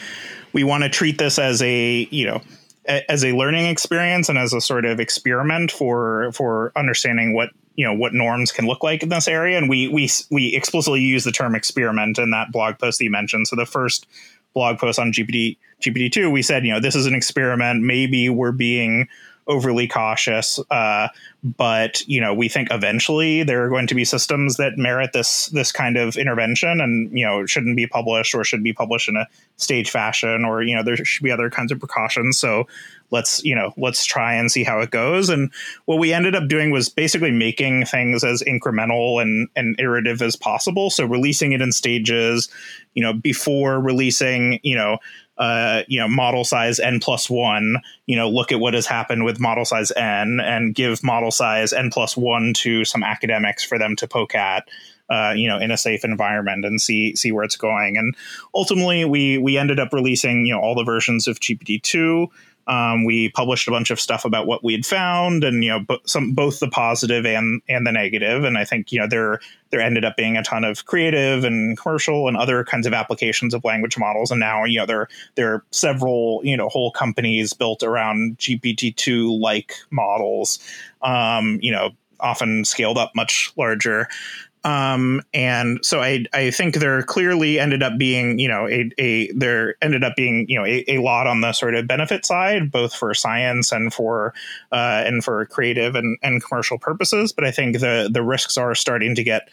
we 0.52 0.64
want 0.64 0.82
to 0.82 0.88
treat 0.88 1.18
this 1.18 1.38
as 1.38 1.62
a, 1.62 2.08
you 2.10 2.26
know, 2.26 2.40
a, 2.88 3.10
as 3.10 3.24
a 3.24 3.32
learning 3.32 3.66
experience 3.66 4.28
and 4.28 4.38
as 4.38 4.52
a 4.52 4.60
sort 4.60 4.84
of 4.84 4.98
experiment 4.98 5.70
for 5.70 6.32
for 6.32 6.72
understanding 6.74 7.34
what 7.34 7.50
you 7.76 7.84
know 7.84 7.92
what 7.92 8.14
norms 8.14 8.50
can 8.50 8.66
look 8.66 8.82
like 8.82 9.02
in 9.02 9.10
this 9.10 9.28
area 9.28 9.58
and 9.58 9.68
we 9.68 9.88
we 9.88 10.08
we 10.30 10.56
explicitly 10.56 11.00
use 11.00 11.22
the 11.24 11.30
term 11.30 11.54
experiment 11.54 12.18
in 12.18 12.30
that 12.30 12.50
blog 12.50 12.78
post 12.78 12.98
that 12.98 13.04
you 13.04 13.10
mentioned 13.10 13.46
so 13.46 13.54
the 13.54 13.66
first 13.66 14.06
blog 14.54 14.78
post 14.78 14.98
on 14.98 15.12
GPT 15.12 15.56
GPT 15.80 16.10
two, 16.10 16.30
we 16.30 16.42
said, 16.42 16.64
you 16.64 16.72
know, 16.72 16.80
this 16.80 16.96
is 16.96 17.06
an 17.06 17.14
experiment. 17.14 17.82
Maybe 17.82 18.28
we're 18.28 18.52
being 18.52 19.08
overly 19.48 19.88
cautious. 19.88 20.60
Uh, 20.70 21.08
but 21.42 22.06
you 22.06 22.20
know, 22.20 22.34
we 22.34 22.48
think 22.48 22.68
eventually 22.70 23.42
there 23.42 23.64
are 23.64 23.68
going 23.68 23.86
to 23.86 23.94
be 23.94 24.04
systems 24.04 24.56
that 24.56 24.76
merit 24.76 25.12
this 25.12 25.46
this 25.46 25.72
kind 25.72 25.96
of 25.96 26.16
intervention, 26.16 26.80
and 26.80 27.16
you 27.16 27.24
know, 27.24 27.46
shouldn't 27.46 27.76
be 27.76 27.86
published 27.86 28.34
or 28.34 28.44
should 28.44 28.62
be 28.62 28.72
published 28.72 29.08
in 29.08 29.16
a 29.16 29.26
stage 29.56 29.90
fashion, 29.90 30.44
or 30.44 30.62
you 30.62 30.76
know, 30.76 30.82
there 30.82 30.96
should 30.96 31.24
be 31.24 31.30
other 31.30 31.50
kinds 31.50 31.72
of 31.72 31.78
precautions. 31.78 32.38
So 32.38 32.66
let's 33.10 33.42
you 33.44 33.54
know 33.54 33.72
let's 33.76 34.04
try 34.04 34.34
and 34.34 34.50
see 34.50 34.64
how 34.64 34.80
it 34.80 34.90
goes 34.90 35.28
and 35.28 35.50
what 35.86 35.98
we 35.98 36.12
ended 36.12 36.34
up 36.34 36.48
doing 36.48 36.70
was 36.70 36.88
basically 36.88 37.30
making 37.30 37.84
things 37.86 38.22
as 38.22 38.42
incremental 38.42 39.20
and, 39.20 39.48
and 39.56 39.78
iterative 39.78 40.20
as 40.20 40.36
possible 40.36 40.90
so 40.90 41.04
releasing 41.04 41.52
it 41.52 41.60
in 41.60 41.72
stages 41.72 42.48
you 42.94 43.02
know 43.02 43.12
before 43.12 43.80
releasing 43.80 44.60
you 44.62 44.76
know 44.76 44.98
uh, 45.38 45.82
you 45.86 46.00
know, 46.00 46.08
model 46.08 46.44
size 46.44 46.80
n 46.80 47.00
plus 47.00 47.30
one, 47.30 47.76
you 48.06 48.16
know, 48.16 48.28
look 48.28 48.50
at 48.50 48.60
what 48.60 48.74
has 48.74 48.86
happened 48.86 49.24
with 49.24 49.38
model 49.38 49.64
size 49.64 49.92
n 49.92 50.40
and 50.40 50.74
give 50.74 51.02
model 51.02 51.30
size 51.30 51.72
n 51.72 51.90
plus 51.90 52.16
one 52.16 52.52
to 52.54 52.84
some 52.84 53.02
academics 53.02 53.64
for 53.64 53.78
them 53.78 53.96
to 53.96 54.08
poke 54.08 54.34
at. 54.34 54.68
Uh, 55.10 55.32
you 55.34 55.48
know, 55.48 55.56
in 55.56 55.70
a 55.70 55.78
safe 55.78 56.04
environment 56.04 56.66
and 56.66 56.82
see 56.82 57.16
see 57.16 57.32
where 57.32 57.42
it's 57.42 57.56
going. 57.56 57.96
And 57.96 58.14
ultimately, 58.54 59.06
we 59.06 59.38
we 59.38 59.56
ended 59.56 59.80
up 59.80 59.94
releasing 59.94 60.44
you 60.44 60.52
know 60.52 60.60
all 60.60 60.74
the 60.74 60.84
versions 60.84 61.26
of 61.26 61.40
GPT 61.40 61.82
two. 61.82 62.28
Um, 62.68 63.04
we 63.04 63.30
published 63.30 63.66
a 63.66 63.70
bunch 63.70 63.90
of 63.90 63.98
stuff 63.98 64.24
about 64.24 64.46
what 64.46 64.62
we 64.62 64.74
had 64.74 64.84
found, 64.84 65.42
and 65.42 65.64
you 65.64 65.70
know, 65.70 65.80
b- 65.80 66.00
some 66.04 66.32
both 66.32 66.60
the 66.60 66.68
positive 66.68 67.24
and 67.24 67.62
and 67.68 67.86
the 67.86 67.92
negative. 67.92 68.44
And 68.44 68.58
I 68.58 68.64
think 68.64 68.92
you 68.92 69.00
know 69.00 69.06
there 69.08 69.40
there 69.70 69.80
ended 69.80 70.04
up 70.04 70.16
being 70.16 70.36
a 70.36 70.42
ton 70.42 70.64
of 70.64 70.84
creative 70.84 71.44
and 71.44 71.78
commercial 71.78 72.28
and 72.28 72.36
other 72.36 72.64
kinds 72.64 72.86
of 72.86 72.92
applications 72.92 73.54
of 73.54 73.64
language 73.64 73.96
models. 73.96 74.30
And 74.30 74.40
now 74.40 74.64
you 74.64 74.78
know 74.78 74.86
there 74.86 75.08
there 75.34 75.54
are 75.54 75.64
several 75.70 76.40
you 76.44 76.56
know 76.56 76.68
whole 76.68 76.90
companies 76.90 77.54
built 77.54 77.82
around 77.82 78.38
GPT 78.38 78.94
two 78.94 79.34
like 79.38 79.74
models. 79.90 80.58
Um, 81.00 81.58
you 81.62 81.72
know, 81.72 81.92
often 82.20 82.64
scaled 82.64 82.98
up 82.98 83.12
much 83.14 83.52
larger. 83.56 84.08
Um, 84.68 85.22
and 85.32 85.82
so 85.82 86.02
I, 86.02 86.26
I 86.34 86.50
think 86.50 86.74
there 86.74 87.02
clearly 87.02 87.58
ended 87.58 87.82
up 87.82 87.96
being, 87.96 88.38
you 88.38 88.48
know, 88.48 88.68
a, 88.68 88.90
a 88.98 89.32
there 89.32 89.76
ended 89.80 90.04
up 90.04 90.14
being, 90.14 90.44
you 90.46 90.58
know, 90.58 90.66
a, 90.66 90.84
a 90.88 90.98
lot 90.98 91.26
on 91.26 91.40
the 91.40 91.54
sort 91.54 91.74
of 91.74 91.86
benefit 91.86 92.26
side, 92.26 92.70
both 92.70 92.94
for 92.94 93.14
science 93.14 93.72
and 93.72 93.94
for 93.94 94.34
uh, 94.70 95.04
and 95.06 95.24
for 95.24 95.46
creative 95.46 95.94
and, 95.94 96.18
and 96.22 96.44
commercial 96.44 96.78
purposes. 96.78 97.32
But 97.32 97.44
I 97.44 97.50
think 97.50 97.78
the 97.78 98.10
the 98.12 98.22
risks 98.22 98.58
are 98.58 98.74
starting 98.74 99.14
to 99.14 99.24
get 99.24 99.48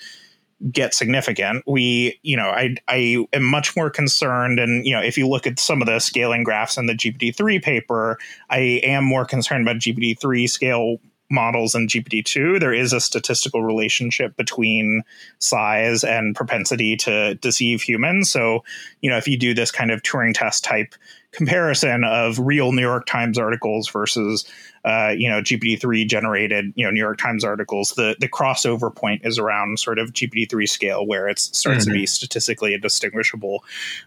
get 0.70 0.94
significant. 0.94 1.64
We, 1.66 2.20
you 2.22 2.36
know, 2.36 2.50
I 2.50 2.76
I 2.90 3.26
am 3.32 3.44
much 3.44 3.74
more 3.74 3.90
concerned, 3.90 4.60
and 4.60 4.86
you 4.86 4.94
know, 4.94 5.02
if 5.02 5.18
you 5.18 5.30
look 5.30 5.48
at 5.48 5.60
some 5.60 5.82
of 5.82 5.86
the 5.86 6.00
scaling 6.00 6.44
graphs 6.44 6.76
in 6.76 6.88
the 6.88 6.94
GPT 6.94 7.34
three 7.34 7.60
paper, 7.60 8.18
I 8.50 8.82
am 8.84 9.06
more 9.06 9.24
concerned 9.24 9.66
about 9.66 9.78
GPT 9.78 10.20
three 10.20 10.46
scale 10.46 10.98
models 11.30 11.74
in 11.74 11.88
GPT-2, 11.88 12.60
there 12.60 12.74
is 12.74 12.94
a 12.94 13.00
statistical 13.00 13.64
relationship 13.64 14.36
between 14.38 15.02
size 15.40 16.04
and 16.04 16.36
propensity 16.36 16.96
to 16.98 17.36
deceive 17.36 17.82
humans. 17.82 18.30
So, 18.30 18.64
you 19.02 19.10
know, 19.10 19.18
if 19.18 19.28
you 19.28 19.38
do 19.38 19.54
this 19.54 19.72
kind 19.72 19.92
of 19.92 20.02
Turing 20.04 20.34
test 20.34 20.64
type 20.64 20.94
comparison 21.32 22.04
of 22.04 22.40
real 22.40 22.72
New 22.72 22.82
York 22.82 23.06
Times 23.06 23.38
articles 23.38 23.90
versus, 23.90 24.46
uh, 24.86 25.14
you 25.18 25.28
know, 25.30 25.42
GPT-3 25.42 26.08
generated, 26.08 26.72
you 26.76 26.86
know, 26.86 26.92
New 26.92 27.00
York 27.00 27.18
Times 27.18 27.44
articles, 27.44 27.94
the 27.98 28.16
the 28.20 28.30
crossover 28.30 28.96
point 28.96 29.22
is 29.26 29.38
around 29.40 29.80
sort 29.80 30.00
of 30.00 30.14
GPT-3 30.14 30.70
scale 30.70 31.06
where 31.06 31.28
it 31.28 31.40
starts 31.40 31.86
mm-hmm. 31.86 31.94
to 31.94 32.00
be 32.00 32.06
statistically 32.06 32.74
indistinguishable. 32.74 33.64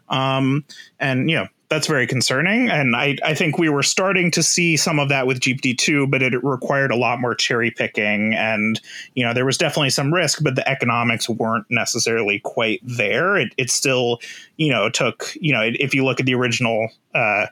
Um, 0.08 0.64
and, 0.98 1.28
you 1.28 1.36
know, 1.36 1.48
that's 1.68 1.86
very 1.86 2.06
concerning. 2.06 2.70
And 2.70 2.96
I, 2.96 3.18
I 3.22 3.34
think 3.34 3.58
we 3.58 3.68
were 3.68 3.82
starting 3.82 4.30
to 4.32 4.42
see 4.42 4.76
some 4.76 4.98
of 4.98 5.10
that 5.10 5.26
with 5.26 5.40
GPT-2, 5.40 6.10
but 6.10 6.22
it 6.22 6.32
required 6.42 6.90
a 6.90 6.96
lot 6.96 7.20
more 7.20 7.34
cherry 7.34 7.70
picking. 7.70 8.34
And, 8.34 8.80
you 9.14 9.24
know, 9.24 9.34
there 9.34 9.44
was 9.44 9.58
definitely 9.58 9.90
some 9.90 10.12
risk, 10.12 10.42
but 10.42 10.54
the 10.54 10.66
economics 10.66 11.28
weren't 11.28 11.66
necessarily 11.68 12.40
quite 12.40 12.80
there. 12.82 13.36
It, 13.36 13.52
it 13.58 13.70
still, 13.70 14.20
you 14.56 14.72
know, 14.72 14.88
took, 14.88 15.34
you 15.40 15.52
know, 15.52 15.62
if 15.62 15.94
you 15.94 16.04
look 16.04 16.20
at 16.20 16.26
the 16.26 16.34
original 16.34 16.88
uh, 17.14 17.46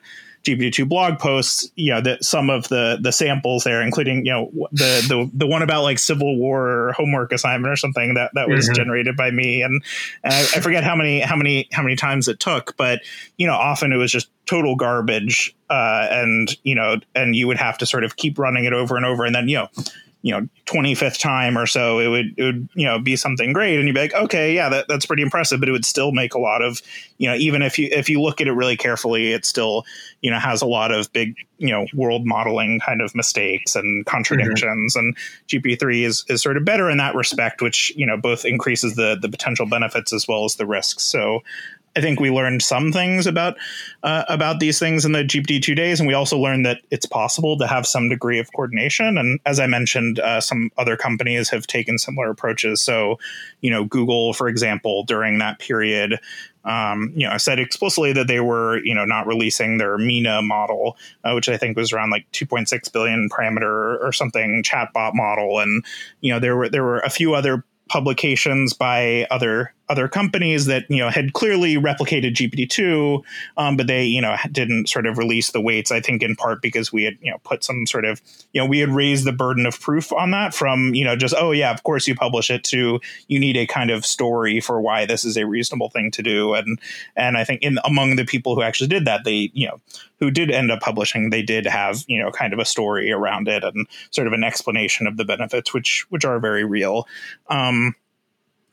GPT-2 0.47 0.89
blog 0.89 1.19
posts, 1.19 1.71
you 1.77 1.93
know, 1.93 2.01
that 2.01 2.25
some 2.25 2.51
of 2.51 2.69
the 2.69 2.99
the 3.01 3.13
samples 3.13 3.65
there, 3.65 3.83
including 3.83 4.25
you 4.25 4.33
know 4.33 4.51
the 4.73 5.05
the 5.09 5.31
the 5.35 5.47
one 5.47 5.63
about 5.63 5.83
like 5.83 5.99
Civil 5.99 6.37
War 6.37 6.93
homework 6.97 7.33
assignment 7.33 7.73
or 7.73 7.77
something 7.77 8.15
that 8.15 8.31
that 8.35 8.49
was 8.49 8.67
mm-hmm. 8.67 8.75
generated 8.75 9.17
by 9.17 9.31
me, 9.31 9.63
and, 9.63 9.83
and 10.23 10.33
I, 10.33 10.41
I, 10.41 10.61
forget 10.61 10.85
how 10.85 10.97
many 10.97 11.21
how 11.21 11.37
many 11.37 11.69
how 11.73 11.83
many 11.83 11.97
times 11.97 12.29
it 12.29 12.41
took, 12.41 12.77
but 12.77 13.01
you 13.37 13.47
know, 13.47 13.55
often 13.55 13.93
it 13.93 13.97
was 13.97 14.13
just 14.13 14.29
total 14.47 14.77
garbage, 14.77 15.55
uh, 15.69 16.07
and 16.11 16.57
you 16.63 16.75
know, 16.75 16.97
and 17.15 17.35
you 17.35 17.47
would 17.47 17.59
have 17.59 17.79
to 17.79 17.87
sort 17.87 18.05
of 18.05 18.17
keep 18.17 18.39
running 18.39 18.65
it 18.65 18.73
over 18.73 18.97
and 18.97 19.05
over, 19.05 19.25
and 19.25 19.35
then 19.35 19.49
you 19.49 19.57
know 19.57 19.69
you 20.27 20.33
know 20.33 20.49
25th 20.67 21.21
time 21.21 21.57
or 21.57 21.67
so 21.67 22.01
it 22.01 22.09
would 22.09 22.35
it 22.37 22.43
would 22.43 22.69
you 22.75 22.85
know 22.85 22.99
be 22.99 23.15
something 23.15 23.53
great. 23.53 23.79
And 23.79 23.87
you'd 23.87 23.95
be 23.95 24.01
like 24.01 24.15
okay 24.15 24.53
yeah 24.53 24.69
that, 24.69 24.89
that's 24.89 25.07
pretty 25.07 25.23
impressive 25.23 25.61
but 25.61 25.69
it 25.69 25.73
would 25.73 25.85
still 25.85 26.11
make 26.11 26.35
a 26.35 26.39
lot 26.41 26.63
of 26.63 26.83
you 27.19 27.29
know 27.29 27.37
even 27.37 27.63
if 27.63 27.79
you 27.79 27.89
if 27.93 28.09
you 28.09 28.21
look 28.21 28.41
at 28.41 28.49
it 28.49 28.53
really 28.53 28.77
carefully 28.77 29.33
it 29.33 29.45
still 29.45 29.85
you 30.23 30.31
know 30.33 30.41
has 30.41 30.63
a 30.63 30.67
lot 30.67 30.91
of 30.91 31.13
big 31.13 31.37
you 31.59 31.71
know 31.71 31.87
world 31.95 32.27
modeling 32.27 32.81
kind 32.81 33.01
of 33.01 33.15
mistakes 33.15 33.77
and 33.77 34.05
contradictions. 34.05 34.97
Mm-hmm. 34.97 35.07
and 35.07 35.17
gp3 35.47 36.03
is 36.05 36.25
is 36.29 36.43
sort 36.43 36.57
of 36.57 36.65
better 36.65 36.91
in 36.91 36.99
that 36.99 37.15
respect 37.15 37.63
which 37.63 37.93
you 37.95 38.05
know 38.05 38.17
both 38.17 38.45
increases 38.45 38.97
the 38.97 39.17
the 39.23 39.29
potential 39.29 39.65
benefits 39.65 40.13
as 40.13 40.27
well 40.27 40.45
as 40.45 40.57
the 40.57 40.67
risks. 40.67 41.05
So 41.05 41.45
I 41.97 42.01
think 42.03 42.21
we 42.21 42.31
learned 42.31 42.63
some 42.63 42.93
things 42.93 43.27
about 43.27 43.57
uh, 44.03 44.25
about 44.29 44.61
these 44.61 44.79
things 44.79 45.05
in 45.07 45.13
the 45.13 45.25
GPT 45.25 45.63
two 45.63 45.75
days, 45.75 45.99
and 45.99 46.07
we 46.07 46.13
also 46.13 46.39
learned 46.39 46.67
that 46.67 46.83
it's 46.91 47.07
possible 47.07 47.57
to 47.57 47.67
have 47.67 47.87
some 47.87 48.11
degree 48.11 48.39
of 48.39 48.53
coordination. 48.53 49.17
And 49.17 49.41
as 49.47 49.59
I 49.59 49.67
mentioned, 49.67 50.21
uh, 50.21 50.43
some 50.43 50.71
other 50.77 50.97
companies 50.97 51.49
have 51.49 51.67
taken 51.67 51.99
similar 51.99 52.31
approaches. 52.31 52.83
So, 52.83 53.19
you 53.63 53.71
know, 53.71 53.85
Google, 53.85 54.35
for 54.35 54.49
example, 54.49 55.05
during 55.05 55.39
that 55.39 55.59
period. 55.59 56.21
Um, 56.65 57.13
you 57.15 57.29
know, 57.29 57.39
said 57.39 57.61
explicitly 57.61 58.13
that 58.15 58.27
they 58.27 58.41
were, 58.41 58.85
you 58.85 58.93
know, 58.93 59.05
not 59.05 59.29
releasing 59.29 59.79
their 59.79 59.99
Meena 59.99 60.45
model, 60.45 60.97
uh, 61.23 61.33
which 61.33 61.49
I 61.49 61.57
think 61.57 61.77
was 61.77 61.93
around 61.93 62.11
like 62.11 62.27
2.6 62.33 62.93
billion 62.93 63.29
parameter 63.29 64.03
or 64.03 64.11
something 64.11 64.65
chatbot 64.65 65.15
model, 65.15 65.61
and 65.61 65.85
you 66.23 66.33
know, 66.33 66.41
there 66.41 66.57
were 66.57 66.69
there 66.69 66.83
were 66.83 66.99
a 66.99 67.09
few 67.09 67.35
other 67.35 67.63
publications 67.89 68.73
by 68.73 69.29
other 69.31 69.73
other 69.89 70.09
companies 70.09 70.67
that 70.67 70.85
you 70.89 70.99
know 70.99 71.09
had 71.09 71.33
clearly 71.33 71.77
replicated 71.77 72.35
GPT-2, 72.35 73.23
um, 73.57 73.77
but 73.77 73.87
they 73.87 74.05
you 74.05 74.21
know 74.21 74.37
didn't 74.51 74.89
sort 74.89 75.07
of 75.07 75.19
release 75.19 75.51
the 75.53 75.61
weights. 75.61 75.93
I 75.93 76.01
think 76.01 76.23
in 76.23 76.37
part 76.37 76.63
because 76.63 76.93
we 76.93 77.05
had 77.05 77.17
you 77.21 77.31
know 77.31 77.39
put 77.45 77.63
some 77.63 77.87
sort 77.87 78.05
of 78.05 78.21
you 78.53 78.61
know 78.61 78.67
we 78.67 78.79
had 78.79 78.91
raised 78.91 79.25
the 79.25 79.33
burden 79.33 79.67
of 79.67 79.81
proof 79.81 80.13
on 80.13 80.31
that 80.33 80.55
from 80.55 80.95
you 80.95 81.05
know 81.05 81.17
just 81.17 81.35
oh 81.39 81.53
yeah 81.53 81.73
of 81.73 81.83
course 81.83 82.09
you 82.09 82.15
publish 82.15 82.51
it 82.51 82.65
to 82.65 83.01
you 83.29 83.39
need 83.39 83.57
a 83.57 83.67
kind 83.67 83.91
of 83.91 84.05
story 84.05 84.61
for 84.61 84.81
why 84.81 85.07
this 85.07 85.25
is 85.25 85.37
a 85.37 85.47
reasonable 85.47 85.91
thing 85.91 86.11
to 86.11 86.23
do 86.23 86.55
and 86.55 86.81
and 87.15 87.37
I 87.37 87.45
think 87.45 87.63
in 87.63 87.79
among 87.85 88.17
the 88.17 88.25
people 88.25 88.55
who 88.55 88.63
actually 88.63 88.89
did 88.89 89.05
that 89.05 89.25
they 89.25 89.51
you 89.55 89.69
know 89.69 89.81
who 90.19 90.31
did 90.31 90.51
end 90.51 90.71
up 90.71 90.81
publishing 90.81 91.31
they 91.31 91.43
did 91.43 91.67
have 91.67 92.05
you 92.07 92.23
know 92.23 92.31
kind 92.31 92.53
of 92.53 92.59
a 92.59 92.65
story 92.65 93.13
around 93.13 93.49
it 93.49 93.63
and 93.63 93.87
sort 94.11 94.27
of 94.27 94.33
an 94.33 94.45
explanation 94.45 95.07
of 95.07 95.17
the 95.17 95.25
benefits 95.25 95.73
which 95.73 96.07
which 96.11 96.25
are 96.25 96.39
very 96.41 96.65
real. 96.65 97.07
Um, 97.49 97.95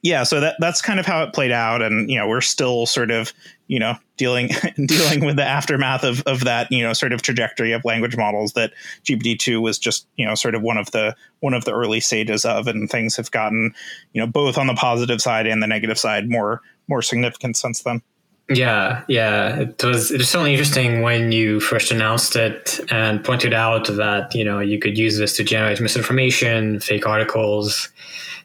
yeah, 0.03 0.23
so 0.23 0.41
that 0.41 0.57
that's 0.59 0.81
kind 0.81 0.99
of 0.99 1.05
how 1.05 1.23
it 1.23 1.33
played 1.33 1.51
out, 1.51 1.81
and 1.81 2.09
you 2.09 2.17
know 2.17 2.27
we're 2.27 2.41
still 2.41 2.85
sort 2.85 3.09
of 3.09 3.31
you 3.67 3.79
know 3.79 3.95
dealing 4.17 4.49
dealing 4.85 5.25
with 5.25 5.37
the 5.37 5.45
aftermath 5.45 6.03
of 6.03 6.21
of 6.23 6.43
that 6.43 6.69
you 6.69 6.83
know 6.83 6.91
sort 6.91 7.13
of 7.13 7.21
trajectory 7.21 7.71
of 7.71 7.85
language 7.85 8.17
models 8.17 8.51
that 8.53 8.73
GPT 9.05 9.39
two 9.39 9.61
was 9.61 9.79
just 9.79 10.05
you 10.17 10.25
know 10.25 10.35
sort 10.35 10.55
of 10.55 10.61
one 10.61 10.77
of 10.77 10.91
the 10.91 11.15
one 11.39 11.53
of 11.53 11.63
the 11.63 11.73
early 11.73 12.01
stages 12.01 12.43
of, 12.43 12.67
and 12.67 12.89
things 12.89 13.15
have 13.15 13.31
gotten 13.31 13.73
you 14.11 14.19
know 14.19 14.27
both 14.27 14.57
on 14.57 14.67
the 14.67 14.73
positive 14.73 15.21
side 15.21 15.47
and 15.47 15.63
the 15.63 15.67
negative 15.67 15.97
side 15.97 16.29
more 16.29 16.61
more 16.89 17.01
significant 17.01 17.55
since 17.55 17.81
then. 17.83 18.01
Yeah, 18.49 19.05
yeah, 19.07 19.57
it 19.61 19.81
was 19.85 20.11
it 20.11 20.17
was 20.17 20.27
certainly 20.27 20.51
interesting 20.51 21.01
when 21.01 21.31
you 21.31 21.61
first 21.61 21.91
announced 21.91 22.35
it 22.35 22.81
and 22.91 23.23
pointed 23.23 23.53
out 23.53 23.87
that 23.87 24.35
you 24.35 24.43
know 24.43 24.59
you 24.59 24.79
could 24.79 24.97
use 24.97 25.17
this 25.17 25.37
to 25.37 25.45
generate 25.45 25.79
misinformation, 25.79 26.81
fake 26.81 27.07
articles. 27.07 27.87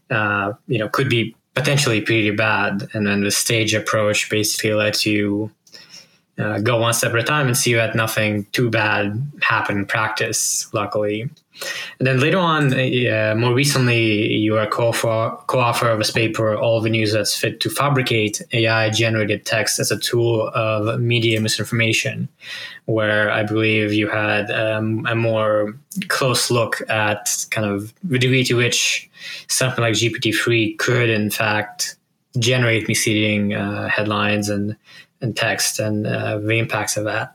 Uh, 0.08 0.54
you 0.68 0.78
know, 0.78 0.88
could 0.88 1.10
be 1.10 1.34
potentially 1.58 2.00
pretty 2.00 2.30
bad. 2.30 2.88
And 2.94 3.06
then 3.06 3.24
the 3.24 3.32
stage 3.32 3.74
approach 3.74 4.30
basically 4.30 4.74
lets 4.74 5.04
you 5.04 5.50
uh, 6.38 6.60
go 6.60 6.80
one 6.80 6.94
step 6.94 7.12
at 7.12 7.18
a 7.18 7.24
time 7.24 7.48
and 7.48 7.56
see 7.56 7.74
that 7.74 7.96
nothing 7.96 8.46
too 8.52 8.70
bad 8.70 9.20
happened 9.42 9.80
in 9.80 9.86
practice, 9.86 10.72
luckily. 10.72 11.28
And 11.98 12.06
then 12.06 12.20
later 12.20 12.38
on, 12.38 12.72
uh, 12.72 13.34
more 13.36 13.52
recently, 13.52 14.32
you 14.34 14.56
are 14.56 14.66
co-author 14.66 15.90
of 15.90 16.00
a 16.00 16.12
paper, 16.12 16.56
All 16.56 16.80
the 16.80 16.90
News 16.90 17.12
That's 17.12 17.36
Fit 17.36 17.60
to 17.60 17.70
Fabricate 17.70 18.40
AI-Generated 18.52 19.44
Text 19.44 19.80
as 19.80 19.90
a 19.90 19.98
Tool 19.98 20.48
of 20.54 21.00
Media 21.00 21.40
Misinformation, 21.40 22.28
where 22.84 23.30
I 23.30 23.42
believe 23.42 23.92
you 23.92 24.08
had 24.08 24.50
um, 24.50 25.06
a 25.06 25.14
more 25.14 25.76
close 26.08 26.50
look 26.50 26.80
at 26.88 27.46
kind 27.50 27.66
of 27.66 27.92
the 28.04 28.18
degree 28.18 28.44
to 28.44 28.54
which 28.54 29.10
something 29.48 29.82
like 29.82 29.94
GPT-3 29.94 30.78
could, 30.78 31.10
in 31.10 31.30
fact, 31.30 31.96
generate 32.38 32.86
misleading 32.86 33.54
uh, 33.54 33.88
headlines 33.88 34.48
and 34.48 34.76
and 35.20 35.36
text 35.36 35.78
and 35.78 36.06
uh, 36.06 36.38
the 36.38 36.58
impacts 36.58 36.96
of 36.96 37.04
that. 37.04 37.34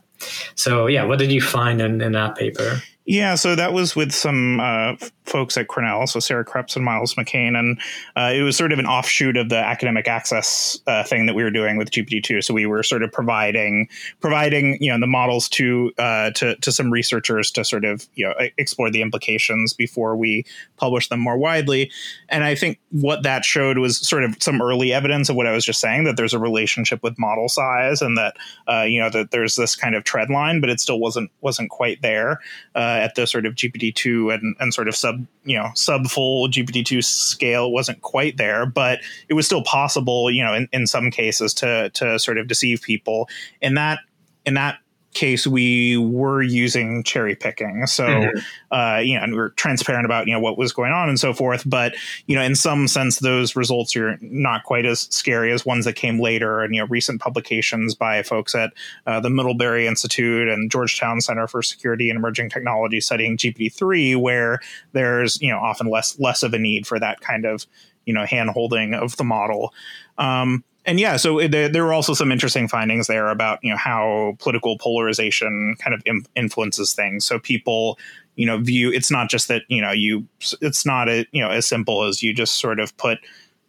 So 0.54 0.86
yeah, 0.86 1.04
what 1.04 1.18
did 1.18 1.30
you 1.30 1.40
find 1.40 1.80
in, 1.80 2.00
in 2.00 2.12
that 2.12 2.36
paper? 2.36 2.82
Yeah, 3.06 3.34
so 3.34 3.54
that 3.54 3.74
was 3.74 3.94
with 3.94 4.12
some 4.12 4.60
uh, 4.60 4.96
folks 5.26 5.58
at 5.58 5.68
Cornell, 5.68 6.06
so 6.06 6.20
Sarah 6.20 6.44
Kreps 6.44 6.74
and 6.74 6.84
Miles 6.84 7.14
McCain, 7.14 7.58
and 7.58 7.78
uh, 8.16 8.32
it 8.34 8.40
was 8.40 8.56
sort 8.56 8.72
of 8.72 8.78
an 8.78 8.86
offshoot 8.86 9.36
of 9.36 9.50
the 9.50 9.58
academic 9.58 10.08
access 10.08 10.78
uh, 10.86 11.04
thing 11.04 11.26
that 11.26 11.34
we 11.34 11.42
were 11.42 11.50
doing 11.50 11.76
with 11.76 11.90
GPT 11.90 12.22
two. 12.22 12.40
So 12.40 12.54
we 12.54 12.64
were 12.64 12.82
sort 12.82 13.02
of 13.02 13.12
providing 13.12 13.88
providing 14.20 14.78
you 14.80 14.90
know 14.90 14.98
the 14.98 15.06
models 15.06 15.50
to 15.50 15.92
uh, 15.98 16.30
to 16.30 16.56
to 16.56 16.72
some 16.72 16.90
researchers 16.90 17.50
to 17.52 17.64
sort 17.64 17.84
of 17.84 18.08
you 18.14 18.26
know 18.26 18.34
explore 18.56 18.90
the 18.90 19.02
implications 19.02 19.74
before 19.74 20.16
we 20.16 20.46
publish 20.78 21.08
them 21.10 21.20
more 21.20 21.36
widely. 21.36 21.90
And 22.30 22.42
I 22.42 22.54
think 22.54 22.80
what 22.90 23.22
that 23.22 23.44
showed 23.44 23.76
was 23.76 23.98
sort 23.98 24.24
of 24.24 24.42
some 24.42 24.62
early 24.62 24.94
evidence 24.94 25.28
of 25.28 25.36
what 25.36 25.46
I 25.46 25.52
was 25.52 25.66
just 25.66 25.80
saying 25.80 26.04
that 26.04 26.16
there's 26.16 26.32
a 26.32 26.38
relationship 26.38 27.02
with 27.02 27.18
model 27.18 27.50
size 27.50 28.00
and 28.00 28.16
that 28.16 28.36
uh, 28.66 28.82
you 28.82 28.98
know 28.98 29.10
that 29.10 29.30
there's 29.30 29.56
this 29.56 29.76
kind 29.76 29.94
of 29.94 30.04
trend 30.04 30.30
line, 30.30 30.62
but 30.62 30.70
it 30.70 30.80
still 30.80 30.98
wasn't 30.98 31.30
wasn't 31.42 31.68
quite 31.68 32.00
there 32.00 32.40
uh, 32.74 32.93
at 32.98 33.14
the 33.14 33.26
sort 33.26 33.46
of 33.46 33.54
GPT-2 33.54 34.34
and, 34.34 34.56
and 34.60 34.74
sort 34.74 34.88
of 34.88 34.94
sub, 34.94 35.26
you 35.44 35.56
know, 35.56 35.70
sub 35.74 36.06
full 36.06 36.48
GPT-2 36.48 37.04
scale 37.04 37.70
wasn't 37.70 38.00
quite 38.02 38.36
there, 38.36 38.66
but 38.66 39.00
it 39.28 39.34
was 39.34 39.46
still 39.46 39.62
possible, 39.62 40.30
you 40.30 40.42
know, 40.42 40.54
in, 40.54 40.68
in 40.72 40.86
some 40.86 41.10
cases 41.10 41.54
to, 41.54 41.90
to 41.90 42.18
sort 42.18 42.38
of 42.38 42.48
deceive 42.48 42.82
people. 42.82 43.28
In 43.60 43.74
that, 43.74 44.00
in 44.46 44.54
that 44.54 44.78
case 45.14 45.46
we 45.46 45.96
were 45.96 46.42
using 46.42 47.02
cherry 47.02 47.34
picking. 47.34 47.86
So 47.86 48.04
mm-hmm. 48.04 48.38
uh, 48.70 48.98
you 48.98 49.16
know 49.16 49.24
and 49.24 49.34
we 49.34 49.40
are 49.40 49.50
transparent 49.50 50.04
about 50.04 50.26
you 50.26 50.32
know 50.32 50.40
what 50.40 50.58
was 50.58 50.72
going 50.72 50.92
on 50.92 51.08
and 51.08 51.18
so 51.18 51.32
forth. 51.32 51.62
But 51.66 51.94
you 52.26 52.36
know 52.36 52.42
in 52.42 52.54
some 52.54 52.88
sense 52.88 53.20
those 53.20 53.56
results 53.56 53.96
are 53.96 54.18
not 54.20 54.64
quite 54.64 54.86
as 54.86 55.00
scary 55.14 55.52
as 55.52 55.64
ones 55.64 55.84
that 55.84 55.94
came 55.94 56.20
later. 56.20 56.62
And 56.62 56.74
you 56.74 56.80
know 56.80 56.86
recent 56.88 57.20
publications 57.20 57.94
by 57.94 58.22
folks 58.22 58.54
at 58.54 58.72
uh, 59.06 59.20
the 59.20 59.30
middlebury 59.30 59.86
institute 59.86 60.48
and 60.48 60.70
georgetown 60.70 61.20
center 61.20 61.46
for 61.46 61.62
security 61.62 62.10
and 62.10 62.16
emerging 62.16 62.50
technology 62.50 63.00
studying 63.00 63.36
gpt-3 63.36 64.20
where 64.20 64.60
there's 64.92 65.40
you 65.40 65.50
know 65.50 65.58
often 65.58 65.88
less 65.88 66.18
less 66.18 66.42
of 66.42 66.54
a 66.54 66.58
need 66.58 66.86
for 66.86 66.98
that 66.98 67.20
kind 67.20 67.44
of 67.44 67.66
you 68.06 68.14
know 68.14 68.24
hand 68.24 68.50
holding 68.50 68.94
of 68.94 69.16
the 69.16 69.24
model. 69.24 69.72
Um, 70.18 70.64
and 70.86 71.00
yeah, 71.00 71.16
so 71.16 71.46
there, 71.48 71.68
there, 71.68 71.84
were 71.84 71.94
also 71.94 72.14
some 72.14 72.30
interesting 72.30 72.68
findings 72.68 73.06
there 73.06 73.28
about 73.28 73.58
you 73.62 73.70
know 73.70 73.76
how 73.76 74.36
political 74.38 74.76
polarization 74.78 75.76
kind 75.78 75.94
of 75.94 76.02
Im- 76.04 76.26
influences 76.36 76.92
things. 76.92 77.24
So 77.24 77.38
people, 77.38 77.98
you 78.36 78.46
know, 78.46 78.58
view 78.58 78.92
it's 78.92 79.10
not 79.10 79.30
just 79.30 79.48
that 79.48 79.62
you 79.68 79.80
know 79.80 79.92
you 79.92 80.26
it's 80.60 80.84
not 80.84 81.08
a, 81.08 81.26
you 81.32 81.42
know 81.42 81.50
as 81.50 81.66
simple 81.66 82.04
as 82.04 82.22
you 82.22 82.34
just 82.34 82.56
sort 82.56 82.80
of 82.80 82.96
put 82.96 83.18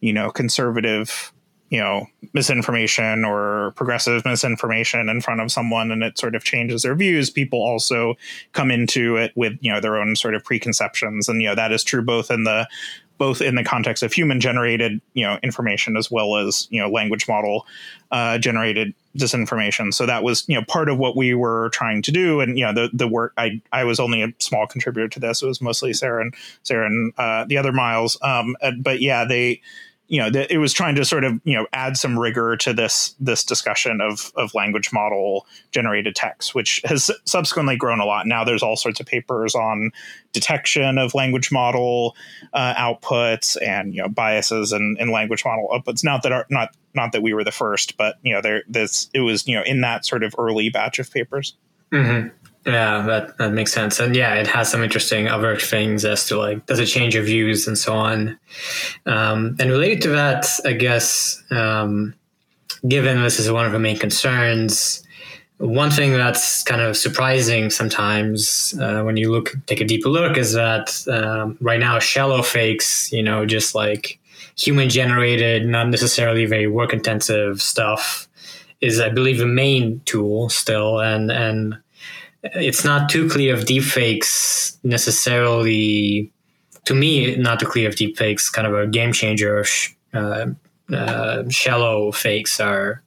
you 0.02 0.12
know 0.12 0.30
conservative 0.30 1.32
you 1.70 1.80
know 1.80 2.06
misinformation 2.34 3.26
or 3.26 3.74
progressive 3.76 4.24
misinformation 4.24 5.10
in 5.10 5.20
front 5.20 5.42
of 5.42 5.52
someone 5.52 5.92
and 5.92 6.04
it 6.04 6.18
sort 6.18 6.36
of 6.36 6.44
changes 6.44 6.84
their 6.84 6.96
views 6.96 7.30
people 7.30 7.60
also 7.60 8.14
come 8.54 8.70
into 8.70 9.16
it 9.16 9.32
with 9.36 9.54
you 9.62 9.72
know 9.72 9.80
their 9.80 9.98
own 9.98 10.16
sort 10.16 10.36
of 10.36 10.44
preconceptions 10.44 11.28
and 11.28 11.42
you 11.42 11.48
know 11.48 11.56
that 11.56 11.72
is 11.72 11.84
true 11.84 12.04
both 12.04 12.30
in 12.30 12.44
the 12.44 12.68
both 13.18 13.42
in 13.42 13.56
the 13.56 13.64
context 13.64 14.04
of 14.04 14.14
human 14.14 14.40
generated 14.40 15.02
you 15.14 15.26
know 15.26 15.40
information 15.44 15.98
as 15.98 16.12
well 16.12 16.38
as 16.38 16.68
you 16.70 16.82
know 16.82 16.90
language 16.90 17.28
model 17.28 17.66
uh, 18.12 18.38
generated 18.38 18.94
disinformation. 19.18 19.94
So 19.94 20.06
that 20.06 20.24
was 20.24 20.44
you 20.48 20.56
know 20.56 20.64
part 20.68 20.90
of 20.90 20.98
what 20.98 21.16
we 21.16 21.34
were 21.34 21.70
trying 21.70 22.02
to 22.04 22.12
do. 22.12 22.42
And 22.42 22.58
you 22.58 22.66
know 22.66 22.74
the 22.74 22.90
the 22.94 23.08
work 23.08 23.34
i 23.38 23.62
i 23.72 23.84
was 23.84 24.00
only 24.00 24.22
a 24.22 24.34
small 24.40 24.68
contributor 24.68 25.08
to 25.10 25.20
this. 25.20 25.42
It 25.42 25.48
was 25.48 25.62
mostly 25.62 25.94
sarah 25.94 26.22
and 26.22 26.34
sarah 26.64 26.88
and 26.88 27.14
uh, 27.18 27.46
the 27.46 27.58
other 27.58 27.72
miles. 27.72 28.18
Um, 28.22 28.56
but 28.82 29.02
yeah 29.02 29.26
they 29.26 29.62
you 30.08 30.20
know, 30.20 30.40
it 30.50 30.60
was 30.60 30.72
trying 30.72 30.96
to 30.96 31.06
sort 31.06 31.24
of 31.24 31.40
you 31.44 31.56
know 31.56 31.66
add 31.74 31.98
some 31.98 32.18
rigor 32.18 32.56
to 32.58 32.74
this 32.74 33.16
this 33.20 33.44
discussion 33.44 34.02
of 34.02 34.32
of 34.36 34.54
language 34.54 34.94
model 34.94 35.48
generated 35.72 36.16
text, 36.16 36.54
which 36.54 36.82
has 36.86 37.10
subsequently 37.26 37.76
grown 37.76 38.00
a 38.00 38.06
lot. 38.06 38.28
Now 38.28 38.44
there's 38.44 38.62
all 38.62 38.76
sorts 38.76 39.00
of 39.00 39.08
papers 39.08 39.56
on 39.56 39.92
detection 40.32 40.98
of 40.98 41.16
language 41.16 41.52
model 41.52 42.16
uh, 42.54 42.76
outputs 42.76 43.58
and 43.62 43.96
you 43.96 44.02
know 44.04 44.10
biases 44.10 44.72
and, 44.72 44.98
and 45.00 45.10
language 45.10 45.44
model 45.44 45.70
outputs. 45.74 46.04
Not 46.04 46.24
that 46.24 46.32
are 46.32 46.46
not 46.50 46.76
not 46.94 47.12
that 47.14 47.24
we 47.24 47.34
were 47.34 47.44
the 47.44 47.52
first, 47.52 47.98
but 47.98 48.18
you 48.22 48.34
know 48.34 48.42
there 48.42 48.64
this 48.68 49.10
it 49.14 49.22
was 49.22 49.48
you 49.48 49.56
know 49.56 49.64
in 49.64 49.82
that 49.82 50.06
sort 50.06 50.24
of 50.24 50.36
early 50.38 50.70
batch 50.70 51.00
of 51.00 51.12
papers. 51.12 51.56
Mm-hmm. 51.92 52.30
Yeah, 52.66 53.06
that, 53.06 53.38
that 53.38 53.54
makes 53.54 53.72
sense. 53.72 54.00
And 54.00 54.16
yeah, 54.16 54.34
it 54.36 54.48
has 54.48 54.72
some 54.72 54.84
interesting 54.84 55.28
other 55.28 55.56
things 55.56 56.04
as 56.04 56.26
to 56.28 56.38
like, 56.38 56.66
does 56.66 56.80
it 56.80 56.88
change 56.88 57.14
your 57.14 57.24
views 57.24 57.68
and 57.68 57.78
so 57.78 57.94
on? 57.94 58.40
Um, 59.06 59.56
and 59.60 59.70
related 59.70 60.02
to 60.04 60.10
that, 60.10 60.48
I 60.66 60.74
guess, 60.74 61.44
um, 61.52 62.16
given 62.88 63.22
this 63.22 63.40
is 63.40 63.52
one 63.52 63.68
of 63.68 63.72
the 63.72 63.80
main 63.80 63.98
concerns, 63.98 65.04
one 65.58 65.92
thing 65.92 66.14
that's 66.14 66.64
kind 66.64 66.82
of 66.82 66.98
surprising 66.98 67.70
sometimes 67.70 68.74
uh, 68.82 69.04
when 69.04 69.16
you 69.16 69.32
look, 69.32 69.54
take 69.68 69.80
a 69.80 69.86
deeper 69.86 70.10
look, 70.10 70.36
is 70.36 70.54
that 70.54 71.08
um, 71.08 71.58
right 71.62 71.80
now, 71.80 72.00
shallow 72.00 72.42
fakes, 72.42 73.12
you 73.12 73.22
know, 73.22 73.46
just 73.46 73.76
like 73.76 74.20
human 74.58 74.90
generated, 74.90 75.68
not 75.68 75.90
necessarily 75.90 76.46
very 76.46 76.68
work 76.68 76.94
intensive 76.94 77.62
stuff, 77.62 78.28
is 78.82 79.00
I 79.00 79.10
believe 79.10 79.38
the 79.38 79.46
main 79.46 80.02
tool 80.06 80.50
still. 80.50 81.00
And, 81.00 81.32
and, 81.32 81.78
it's 82.54 82.86
not 82.86 83.10
too 83.10 83.30
clear 83.30 83.56
if 83.56 83.66
deepfakes 83.66 84.78
necessarily, 84.84 86.32
to 86.86 86.94
me, 86.94 87.36
not 87.36 87.60
too 87.60 87.66
clear 87.66 87.90
if 87.90 87.96
deepfakes 87.96 88.52
kind 88.52 88.68
of 88.68 88.74
a 88.74 88.88
game 88.88 89.14
changer. 89.14 89.66
Uh, 90.14 90.48
uh, 90.94 91.44
shallow 91.50 92.12
fakes 92.12 92.60
are, 92.60 93.02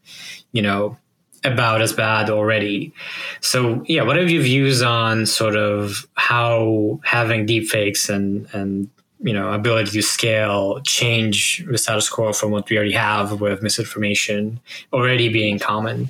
you 0.53 0.61
know, 0.61 0.97
about 1.45 1.81
as 1.81 1.93
bad 1.93 2.31
already. 2.31 2.93
So 3.41 3.83
yeah, 3.87 4.03
what 4.03 4.17
have 4.17 4.31
your 4.31 4.43
views 4.43 4.83
on 4.83 5.27
sort 5.27 5.57
of 5.57 6.07
how 6.15 7.01
having 7.05 7.47
deepfakes 7.47 8.09
and 8.09 8.49
and 8.53 8.91
you 9.21 9.33
know 9.33 9.53
ability 9.53 9.91
to 9.93 10.03
scale 10.03 10.81
change 10.83 11.65
the 11.69 11.79
status 11.79 12.09
quo 12.09 12.33
from 12.33 12.51
what 12.51 12.69
we 12.69 12.77
already 12.77 12.93
have 12.93 13.41
with 13.41 13.63
misinformation 13.63 14.61
already 14.93 15.29
being 15.29 15.59
common? 15.59 16.09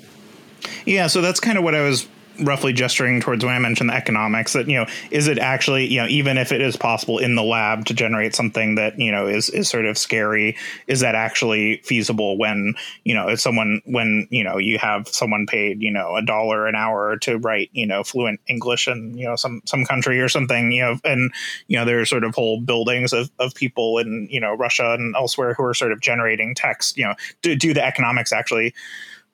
Yeah, 0.87 1.07
so 1.07 1.21
that's 1.21 1.41
kind 1.41 1.59
of 1.59 1.65
what 1.65 1.75
I 1.75 1.83
was 1.83 2.09
roughly 2.41 2.73
gesturing 2.73 3.21
towards 3.21 3.45
when 3.45 3.55
I 3.55 3.59
mentioned 3.59 3.91
the 3.91 3.95
economics 3.95 4.53
that, 4.53 4.69
you 4.69 4.77
know, 4.77 4.87
is 5.11 5.29
it 5.29 5.39
actually, 5.39 5.87
you 5.87 6.01
know, 6.01 6.09
even 6.09 6.39
if 6.39 6.53
it 6.53 6.61
is 6.61 6.77
possible 6.77 7.19
in 7.19 7.35
the 7.35 7.43
lab 7.43 7.85
to 7.87 7.95
generate 7.95 8.35
something 8.35 8.77
that, 8.77 8.99
you 8.99 9.11
know, 9.11 9.27
is, 9.27 9.49
is 9.51 9.69
sort 9.69 9.87
of 9.87 9.99
scary, 9.99 10.57
is 10.87 11.01
that 11.01 11.15
actually 11.15 11.79
feasible 11.79 12.39
when, 12.39 12.75
you 13.05 13.15
know, 13.15 13.29
if 13.29 13.41
someone, 13.41 13.81
when, 13.85 14.27
you 14.31 14.45
know, 14.45 14.59
you 14.59 14.79
have 14.79 15.09
someone 15.09 15.47
paid, 15.47 15.83
you 15.83 15.91
know, 15.91 16.17
a 16.17 16.23
dollar 16.23 16.67
an 16.67 16.75
hour 16.75 17.17
to 17.19 17.39
write, 17.39 17.71
you 17.73 17.87
know, 17.87 18.03
fluent 18.03 18.41
English 18.47 18.89
in, 18.89 19.17
you 19.17 19.25
know, 19.25 19.37
some, 19.37 19.63
some 19.65 19.85
country 19.85 20.21
or 20.21 20.29
something, 20.29 20.73
you 20.73 20.83
know, 20.83 20.99
and, 21.05 21.33
you 21.67 21.77
know, 21.77 21.85
there's 21.85 22.11
sort 22.11 22.25
of 22.25 22.35
whole 22.35 22.61
buildings 22.61 23.13
of, 23.13 23.31
of 23.39 23.55
people 23.55 23.99
in, 23.99 24.29
you 24.31 24.41
know, 24.41 24.55
Russia 24.55 24.93
and 24.93 25.15
elsewhere 25.17 25.55
who 25.55 25.65
are 25.65 25.75
sort 25.75 25.93
of 25.93 26.01
generating 26.01 26.55
text, 26.55 26.97
you 26.97 27.05
know, 27.05 27.15
do, 27.43 27.55
do 27.57 27.75
the 27.75 27.85
economics 27.85 28.33
actually 28.33 28.75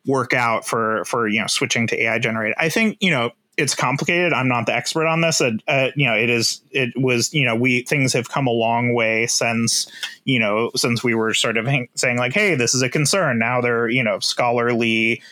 work 0.07 0.33
out 0.33 0.67
for 0.67 1.05
for 1.05 1.29
you 1.29 1.41
know 1.41 1.47
switching 1.47 1.87
to 1.89 2.03
AI 2.03 2.19
generated. 2.19 2.55
I 2.59 2.69
think 2.69 2.99
you 3.01 3.11
know 3.11 3.31
it's 3.57 3.75
complicated. 3.75 4.33
I'm 4.33 4.49
not 4.49 4.67
the 4.67 4.75
expert 4.75 5.07
on 5.07 5.21
this. 5.21 5.41
Uh, 5.41 5.53
uh, 5.69 5.91
you 5.95 6.07
know, 6.07 6.17
it 6.17 6.29
is. 6.29 6.61
It 6.71 6.91
was. 6.97 7.33
You 7.33 7.47
know, 7.47 7.55
we 7.55 7.83
things 7.83 8.13
have 8.13 8.29
come 8.29 8.47
a 8.47 8.53
long 8.53 8.95
way 8.95 9.27
since 9.27 9.87
you 10.25 10.39
know 10.39 10.71
since 10.75 11.05
we 11.05 11.15
were 11.15 11.35
sort 11.35 11.57
of 11.57 11.69
saying 11.95 12.19
like, 12.19 12.33
hey, 12.33 12.55
this 12.55 12.75
is 12.75 12.83
a 12.83 12.89
concern. 12.89 13.39
Now 13.39 13.61
they're 13.61 13.89
you 13.89 14.03
know 14.03 14.19
scholarly 14.19 15.23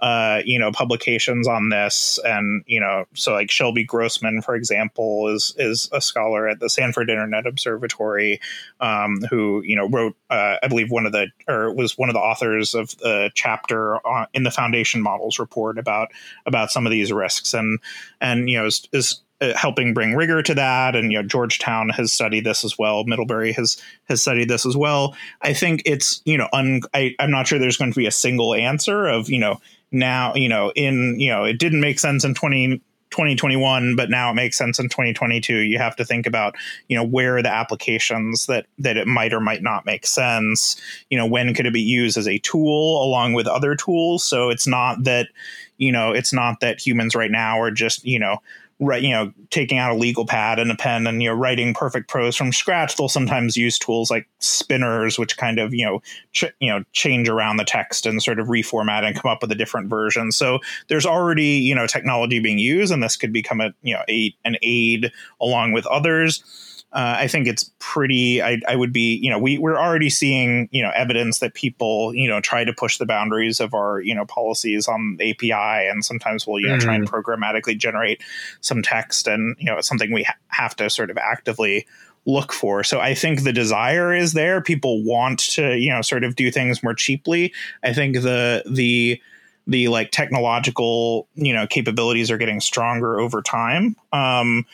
uh, 0.00 0.40
you 0.44 0.58
know, 0.58 0.72
publications 0.72 1.46
on 1.46 1.68
this, 1.68 2.18
and 2.24 2.62
you 2.66 2.80
know, 2.80 3.04
so 3.14 3.32
like 3.32 3.50
Shelby 3.50 3.84
Grossman, 3.84 4.40
for 4.40 4.54
example, 4.54 5.28
is 5.28 5.54
is 5.58 5.90
a 5.92 6.00
scholar 6.00 6.48
at 6.48 6.60
the 6.60 6.70
Stanford 6.70 7.10
Internet 7.10 7.46
Observatory, 7.46 8.40
um, 8.80 9.20
who 9.28 9.62
you 9.62 9.76
know 9.76 9.88
wrote, 9.88 10.16
uh, 10.30 10.56
I 10.62 10.68
believe, 10.68 10.90
one 10.90 11.04
of 11.04 11.12
the 11.12 11.28
or 11.48 11.72
was 11.74 11.98
one 11.98 12.08
of 12.08 12.14
the 12.14 12.20
authors 12.20 12.74
of 12.74 12.96
the 12.98 13.30
chapter 13.34 13.96
on, 14.06 14.26
in 14.32 14.44
the 14.44 14.50
Foundation 14.50 15.02
Models 15.02 15.38
report 15.38 15.78
about 15.78 16.08
about 16.46 16.70
some 16.70 16.86
of 16.86 16.92
these 16.92 17.12
risks, 17.12 17.52
and 17.52 17.78
and 18.22 18.48
you 18.48 18.58
know 18.58 18.66
is, 18.66 18.88
is 18.92 19.20
uh, 19.42 19.56
helping 19.56 19.94
bring 19.94 20.14
rigor 20.14 20.42
to 20.42 20.54
that. 20.54 20.96
And 20.96 21.12
you 21.12 21.18
know 21.20 21.26
Georgetown 21.26 21.88
has 21.90 22.12
studied 22.12 22.44
this 22.44 22.64
as 22.64 22.78
well. 22.78 23.04
Middlebury 23.04 23.52
has 23.52 23.80
has 24.08 24.22
studied 24.22 24.48
this 24.48 24.64
as 24.64 24.76
well. 24.76 25.16
I 25.42 25.52
think 25.52 25.82
it's 25.84 26.22
you 26.24 26.38
know 26.38 26.48
un, 26.52 26.80
I, 26.94 27.14
I'm 27.18 27.30
not 27.30 27.46
sure 27.46 27.58
there's 27.58 27.76
going 27.76 27.92
to 27.92 27.98
be 27.98 28.06
a 28.06 28.12
single 28.12 28.54
answer 28.54 29.06
of 29.06 29.30
you 29.30 29.38
know 29.38 29.60
now 29.92 30.34
you 30.34 30.48
know 30.48 30.72
in 30.74 31.18
you 31.18 31.30
know 31.30 31.44
it 31.44 31.58
didn't 31.58 31.80
make 31.80 31.98
sense 31.98 32.24
in 32.24 32.34
20 32.34 32.80
2021 33.10 33.96
but 33.96 34.08
now 34.08 34.30
it 34.30 34.34
makes 34.34 34.56
sense 34.56 34.78
in 34.78 34.88
2022 34.88 35.56
you 35.58 35.78
have 35.78 35.96
to 35.96 36.04
think 36.04 36.26
about 36.26 36.54
you 36.88 36.96
know 36.96 37.02
where 37.04 37.36
are 37.36 37.42
the 37.42 37.52
applications 37.52 38.46
that 38.46 38.66
that 38.78 38.96
it 38.96 39.06
might 39.06 39.32
or 39.32 39.40
might 39.40 39.62
not 39.62 39.84
make 39.84 40.06
sense. 40.06 40.80
You 41.10 41.18
know 41.18 41.26
when 41.26 41.52
could 41.54 41.66
it 41.66 41.72
be 41.72 41.82
used 41.82 42.16
as 42.16 42.28
a 42.28 42.38
tool 42.38 43.02
along 43.02 43.32
with 43.32 43.48
other 43.48 43.74
tools? 43.74 44.22
So 44.22 44.48
it's 44.48 44.66
not 44.66 45.04
that 45.04 45.28
you 45.76 45.90
know 45.90 46.12
it's 46.12 46.32
not 46.32 46.60
that 46.60 46.84
humans 46.84 47.16
right 47.16 47.30
now 47.30 47.60
are 47.60 47.72
just 47.72 48.04
you 48.04 48.18
know 48.18 48.38
right 48.80 49.02
you 49.02 49.10
know 49.10 49.32
taking 49.50 49.78
out 49.78 49.92
a 49.92 49.94
legal 49.94 50.26
pad 50.26 50.58
and 50.58 50.70
a 50.70 50.76
pen 50.76 51.06
and 51.06 51.22
you 51.22 51.28
know 51.28 51.34
writing 51.34 51.74
perfect 51.74 52.08
prose 52.08 52.34
from 52.34 52.52
scratch 52.52 52.96
they'll 52.96 53.08
sometimes 53.08 53.56
use 53.56 53.78
tools 53.78 54.10
like 54.10 54.26
spinners 54.38 55.18
which 55.18 55.36
kind 55.36 55.58
of 55.58 55.74
you 55.74 55.84
know 55.84 56.02
ch- 56.32 56.52
you 56.60 56.70
know 56.70 56.82
change 56.92 57.28
around 57.28 57.56
the 57.56 57.64
text 57.64 58.06
and 58.06 58.22
sort 58.22 58.40
of 58.40 58.48
reformat 58.48 59.04
and 59.04 59.16
come 59.16 59.30
up 59.30 59.42
with 59.42 59.52
a 59.52 59.54
different 59.54 59.88
version. 59.88 60.32
So 60.32 60.58
there's 60.88 61.06
already 61.06 61.44
you 61.44 61.74
know 61.74 61.86
technology 61.86 62.40
being 62.40 62.58
used 62.58 62.92
and 62.92 63.02
this 63.02 63.16
could 63.16 63.32
become 63.32 63.60
a 63.60 63.72
you 63.82 63.94
know 63.94 64.02
a, 64.08 64.34
an 64.44 64.56
aid 64.62 65.12
along 65.40 65.72
with 65.72 65.86
others 65.86 66.79
uh, 66.92 67.16
I 67.18 67.28
think 67.28 67.46
it's 67.46 67.70
pretty. 67.78 68.42
I, 68.42 68.60
I, 68.66 68.74
would 68.74 68.92
be, 68.92 69.14
you 69.16 69.30
know, 69.30 69.38
we 69.38 69.58
we're 69.58 69.78
already 69.78 70.10
seeing, 70.10 70.68
you 70.72 70.82
know, 70.82 70.90
evidence 70.90 71.38
that 71.38 71.54
people, 71.54 72.12
you 72.14 72.28
know, 72.28 72.40
try 72.40 72.64
to 72.64 72.72
push 72.72 72.98
the 72.98 73.06
boundaries 73.06 73.60
of 73.60 73.74
our, 73.74 74.00
you 74.00 74.12
know, 74.12 74.26
policies 74.26 74.88
on 74.88 75.16
API, 75.20 75.52
and 75.52 76.04
sometimes 76.04 76.46
we'll, 76.46 76.58
you 76.58 76.68
know, 76.68 76.76
mm. 76.76 76.80
try 76.80 76.96
and 76.96 77.08
mm. 77.08 77.12
programmatically 77.12 77.78
generate 77.78 78.20
some 78.60 78.82
text, 78.82 79.28
and 79.28 79.56
you 79.60 79.66
know, 79.66 79.78
it's 79.78 79.86
something 79.86 80.12
we 80.12 80.24
ha- 80.24 80.34
have 80.48 80.74
to 80.76 80.90
sort 80.90 81.10
of 81.10 81.18
actively 81.18 81.86
look 82.26 82.52
for. 82.52 82.82
So 82.82 82.98
I 82.98 83.14
think 83.14 83.44
the 83.44 83.52
desire 83.52 84.12
is 84.12 84.32
there. 84.32 84.60
People 84.60 85.04
want 85.04 85.38
to, 85.50 85.76
you 85.76 85.90
know, 85.90 86.02
sort 86.02 86.24
of 86.24 86.34
do 86.34 86.50
things 86.50 86.82
more 86.82 86.94
cheaply. 86.94 87.52
I 87.84 87.92
think 87.92 88.16
the 88.16 88.64
the 88.68 89.20
the 89.68 89.86
like 89.86 90.10
technological, 90.10 91.28
you 91.34 91.52
know, 91.52 91.68
capabilities 91.68 92.32
are 92.32 92.38
getting 92.38 92.60
stronger 92.60 93.20
over 93.20 93.42
time. 93.42 93.94
Um, 94.12 94.66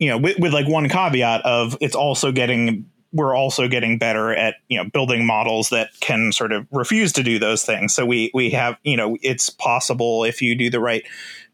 you 0.00 0.08
know, 0.08 0.18
with, 0.18 0.38
with 0.40 0.52
like 0.52 0.66
one 0.66 0.88
caveat 0.88 1.42
of 1.44 1.76
it's 1.80 1.94
also 1.94 2.32
getting 2.32 2.86
we're 3.12 3.36
also 3.36 3.66
getting 3.68 3.98
better 3.98 4.32
at 4.32 4.56
you 4.68 4.78
know 4.78 4.88
building 4.88 5.26
models 5.26 5.68
that 5.70 5.90
can 6.00 6.32
sort 6.32 6.52
of 6.52 6.66
refuse 6.72 7.12
to 7.12 7.22
do 7.22 7.38
those 7.38 7.64
things. 7.64 7.94
So 7.94 8.04
we 8.06 8.30
we 8.34 8.50
have 8.50 8.76
you 8.82 8.96
know 8.96 9.16
it's 9.22 9.50
possible 9.50 10.24
if 10.24 10.42
you 10.42 10.56
do 10.56 10.70
the 10.70 10.80
right 10.80 11.04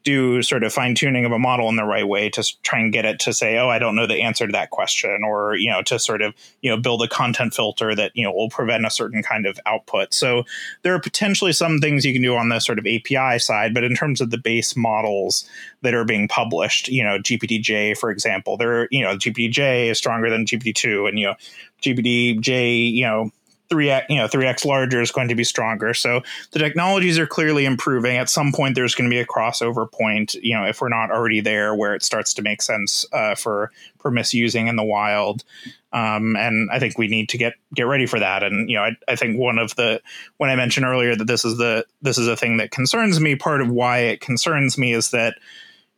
do 0.07 0.41
sort 0.41 0.63
of 0.63 0.73
fine 0.73 0.95
tuning 0.95 1.25
of 1.25 1.33
a 1.33 1.39
model 1.39 1.69
in 1.69 1.75
the 1.75 1.85
right 1.85 2.07
way 2.07 2.31
to 2.31 2.45
try 2.63 2.79
and 2.79 2.93
get 2.93 3.05
it 3.05 3.19
to 3.19 3.33
say, 3.33 3.59
oh, 3.59 3.69
I 3.69 3.81
don't 3.81 3.97
know 3.97 4.07
the 4.07 4.23
answer 4.23 4.47
to 4.47 4.53
that 4.53 4.71
question, 4.71 5.25
or 5.25 5.57
you 5.57 5.69
know, 5.69 5.83
to 5.83 5.99
sort 5.99 6.23
of 6.23 6.33
you 6.63 6.71
know 6.71 6.77
build 6.77 7.03
a 7.03 7.09
content 7.09 7.53
filter 7.53 7.93
that 7.97 8.13
you 8.15 8.23
know 8.23 8.33
will 8.33 8.49
prevent 8.49 8.87
a 8.87 8.91
certain 8.91 9.21
kind 9.25 9.47
of 9.47 9.59
output. 9.67 10.15
So 10.15 10.45
there 10.83 10.95
are 10.95 11.01
potentially 11.01 11.53
some 11.53 11.81
things 11.81 12.05
you 12.05 12.13
can 12.13 12.23
do 12.23 12.37
on 12.37 12.51
the 12.51 12.61
sort 12.61 12.79
of 12.79 12.87
API 12.87 13.41
side, 13.41 13.75
but 13.75 13.83
in 13.83 13.97
terms 13.97 14.21
of 14.21 14.31
the 14.31 14.39
base 14.39 14.77
models 14.77 15.45
that 15.83 15.93
are 15.93 16.05
being 16.05 16.29
published, 16.29 16.87
you 16.87 17.03
know, 17.03 17.19
GPTJ, 17.19 17.99
for 17.99 18.11
example, 18.13 18.57
there, 18.57 18.87
you 18.93 19.03
know, 19.03 19.17
GPTJ 19.17 19.91
is 19.91 19.99
stronger 19.99 20.31
than 20.31 20.47
GPT-2, 20.47 21.09
and 21.09 21.19
you 21.19 21.27
know, 21.27 21.35
GPTJ, 21.83 22.93
you 22.93 23.03
know, 23.03 23.33
three 23.69 23.93
you 24.09 24.17
know 24.17 24.29
three 24.29 24.47
x 24.47 24.65
larger 24.65 25.01
is 25.01 25.11
going 25.11 25.29
to 25.29 25.35
be 25.35 25.45
stronger. 25.45 25.95
So 25.95 26.23
the 26.53 26.59
technologies 26.59 27.19
are 27.19 27.27
clearly 27.27 27.65
improving. 27.65 28.17
At 28.17 28.29
some 28.29 28.53
point, 28.53 28.75
there's 28.75 28.95
going 28.95 29.09
to 29.09 29.15
be 29.15 29.21
a 29.21 29.27
crossover 29.27 29.91
point. 29.91 30.35
You 30.35 30.55
know, 30.55 30.65
if 30.65 30.81
we're 30.81 30.89
not 30.89 31.11
already 31.11 31.41
there, 31.41 31.75
where 31.75 31.95
it 31.95 32.03
starts 32.03 32.35
to 32.35 32.43
make 32.43 32.63
sense 32.63 33.05
uh, 33.13 33.35
for 33.35 33.73
for 33.99 34.11
misusing 34.11 34.69
in 34.69 34.77
the 34.77 34.85
wild. 34.85 35.45
Um, 35.93 36.37
and 36.37 36.71
I 36.71 36.79
think 36.79 36.99
we 36.99 37.09
need 37.09 37.31
to 37.31 37.39
get 37.39 37.55
get 37.75 37.85
ready 37.85 38.07
for 38.07 38.21
that. 38.21 38.43
And 38.43 38.69
you 38.69 38.77
know, 38.77 38.83
I, 38.83 38.97
I 39.09 39.17
think 39.17 39.39
one 39.39 39.59
of 39.59 39.75
the 39.77 40.03
when 40.37 40.51
I 40.51 40.57
mentioned 40.57 40.85
earlier 40.85 41.17
that 41.17 41.27
this 41.27 41.45
is 41.45 41.57
the 41.57 41.87
this 42.03 42.19
is 42.19 42.29
a 42.29 42.37
thing 42.37 42.59
that 42.59 42.71
concerns 42.71 43.21
me. 43.21 43.35
Part 43.35 43.61
of 43.63 43.71
why 43.71 43.99
it 43.99 44.21
concerns 44.21 44.77
me 44.77 44.93
is 44.93 45.11
that 45.11 45.39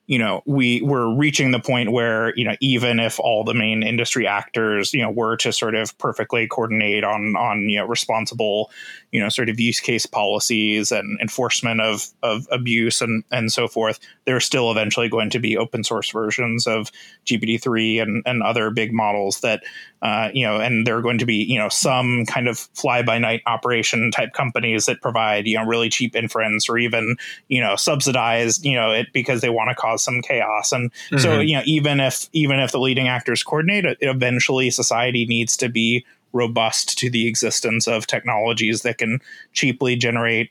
you 0.09 0.19
know 0.19 0.43
we 0.47 0.81
we're 0.83 1.15
reaching 1.15 1.53
the 1.53 1.61
point 1.61 1.93
where 1.93 2.35
you 2.35 2.45
know 2.45 2.57
even 2.61 2.99
if 2.99 3.21
all 3.21 3.45
the 3.45 3.55
main 3.55 3.83
industry 3.83 4.27
actors 4.27 4.93
you 4.93 5.03
know 5.03 5.11
were 5.11 5.37
to 5.37 5.53
sort 5.53 5.75
of 5.75 5.97
perfectly 5.99 6.49
coordinate 6.49 7.05
on 7.05 7.37
on 7.37 7.69
you 7.69 7.79
know 7.79 7.87
responsible 7.87 8.71
you 9.13 9.21
know 9.21 9.29
sort 9.29 9.49
of 9.49 9.59
use 9.59 9.81
case 9.81 10.07
policies 10.07 10.93
and 10.93 11.21
enforcement 11.21 11.81
of 11.81 12.07
of 12.23 12.47
abuse 12.51 13.01
and 13.01 13.25
and 13.31 13.53
so 13.53 13.67
forth 13.67 13.99
there's 14.25 14.45
still 14.45 14.71
eventually 14.71 15.09
going 15.09 15.31
to 15.31 15.39
be 15.39 15.57
open 15.57 15.83
source 15.83 16.11
versions 16.11 16.67
of 16.67 16.91
GPT-3 17.27 18.03
and 18.03 18.23
and 18.27 18.43
other 18.43 18.71
big 18.71 18.93
models 18.93 19.41
that 19.41 19.63
uh, 20.03 20.31
you 20.33 20.45
know 20.45 20.61
and 20.61 20.87
there 20.87 20.97
are 20.97 21.03
going 21.03 21.19
to 21.19 21.27
be 21.27 21.37
you 21.37 21.59
know 21.59 21.69
some 21.69 22.25
kind 22.27 22.49
of 22.49 22.59
fly 22.75 23.03
by 23.03 23.19
night 23.19 23.43
operation 23.47 24.11
type 24.11 24.33
companies 24.33 24.87
that 24.87 25.01
provide 25.01 25.47
you 25.47 25.57
know 25.57 25.65
really 25.65 25.89
cheap 25.89 26.15
inference 26.15 26.69
or 26.69 26.79
even 26.79 27.17
you 27.49 27.61
know 27.61 27.77
subsidized 27.77 28.65
you 28.65 28.75
know 28.75 28.93
it 28.93 29.07
because 29.13 29.41
they 29.41 29.51
want 29.51 29.71
to 29.71 29.75
cause 29.75 30.03
some 30.03 30.21
chaos 30.23 30.73
and 30.73 30.93
mm-hmm. 30.93 31.19
so 31.19 31.41
you 31.41 31.57
know 31.57 31.63
even 31.65 32.01
if 32.01 32.29
even 32.33 32.61
if 32.61 32.71
the 32.73 32.79
leading 32.79 33.09
actors 33.09 33.43
coordinate 33.43 33.85
it 33.85 33.99
eventually 34.01 34.71
society 34.71 35.27
needs 35.27 35.57
to 35.57 35.69
be 35.69 36.05
robust 36.33 36.99
to 36.99 37.11
the 37.11 37.27
existence 37.27 37.87
of 37.87 38.07
technologies 38.07 38.83
that 38.83 38.99
can 38.99 39.21
cheaply 39.53 39.97
generate 39.97 40.51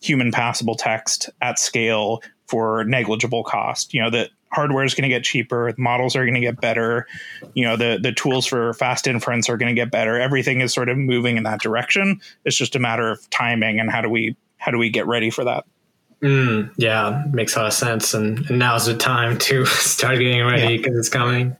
human 0.00 0.30
passable 0.30 0.74
text 0.74 1.30
at 1.40 1.58
scale 1.58 2.22
for 2.46 2.84
negligible 2.84 3.42
cost. 3.42 3.94
You 3.94 4.02
know, 4.02 4.10
that 4.10 4.30
hardware 4.52 4.84
is 4.84 4.94
going 4.94 5.08
to 5.08 5.08
get 5.08 5.24
cheaper, 5.24 5.72
the 5.72 5.80
models 5.80 6.14
are 6.14 6.24
going 6.24 6.34
to 6.34 6.40
get 6.40 6.60
better, 6.60 7.06
you 7.54 7.64
know, 7.64 7.76
the 7.76 7.98
the 8.00 8.12
tools 8.12 8.46
for 8.46 8.74
fast 8.74 9.06
inference 9.06 9.48
are 9.48 9.56
going 9.56 9.74
to 9.74 9.80
get 9.80 9.90
better. 9.90 10.20
Everything 10.20 10.60
is 10.60 10.72
sort 10.72 10.88
of 10.88 10.96
moving 10.96 11.36
in 11.36 11.42
that 11.44 11.60
direction. 11.60 12.20
It's 12.44 12.56
just 12.56 12.76
a 12.76 12.78
matter 12.78 13.10
of 13.10 13.28
timing 13.30 13.80
and 13.80 13.90
how 13.90 14.00
do 14.00 14.08
we 14.08 14.36
how 14.58 14.70
do 14.70 14.78
we 14.78 14.90
get 14.90 15.06
ready 15.06 15.30
for 15.30 15.44
that? 15.44 15.64
Mm, 16.22 16.72
yeah, 16.78 17.22
makes 17.32 17.54
a 17.54 17.58
lot 17.58 17.66
of 17.66 17.74
sense. 17.74 18.14
And, 18.14 18.48
and 18.48 18.58
now's 18.58 18.86
the 18.86 18.96
time 18.96 19.36
to 19.40 19.66
start 19.66 20.18
getting 20.18 20.44
ready 20.44 20.78
because 20.78 20.94
yeah. 20.94 20.98
it's 20.98 21.08
coming. 21.08 21.56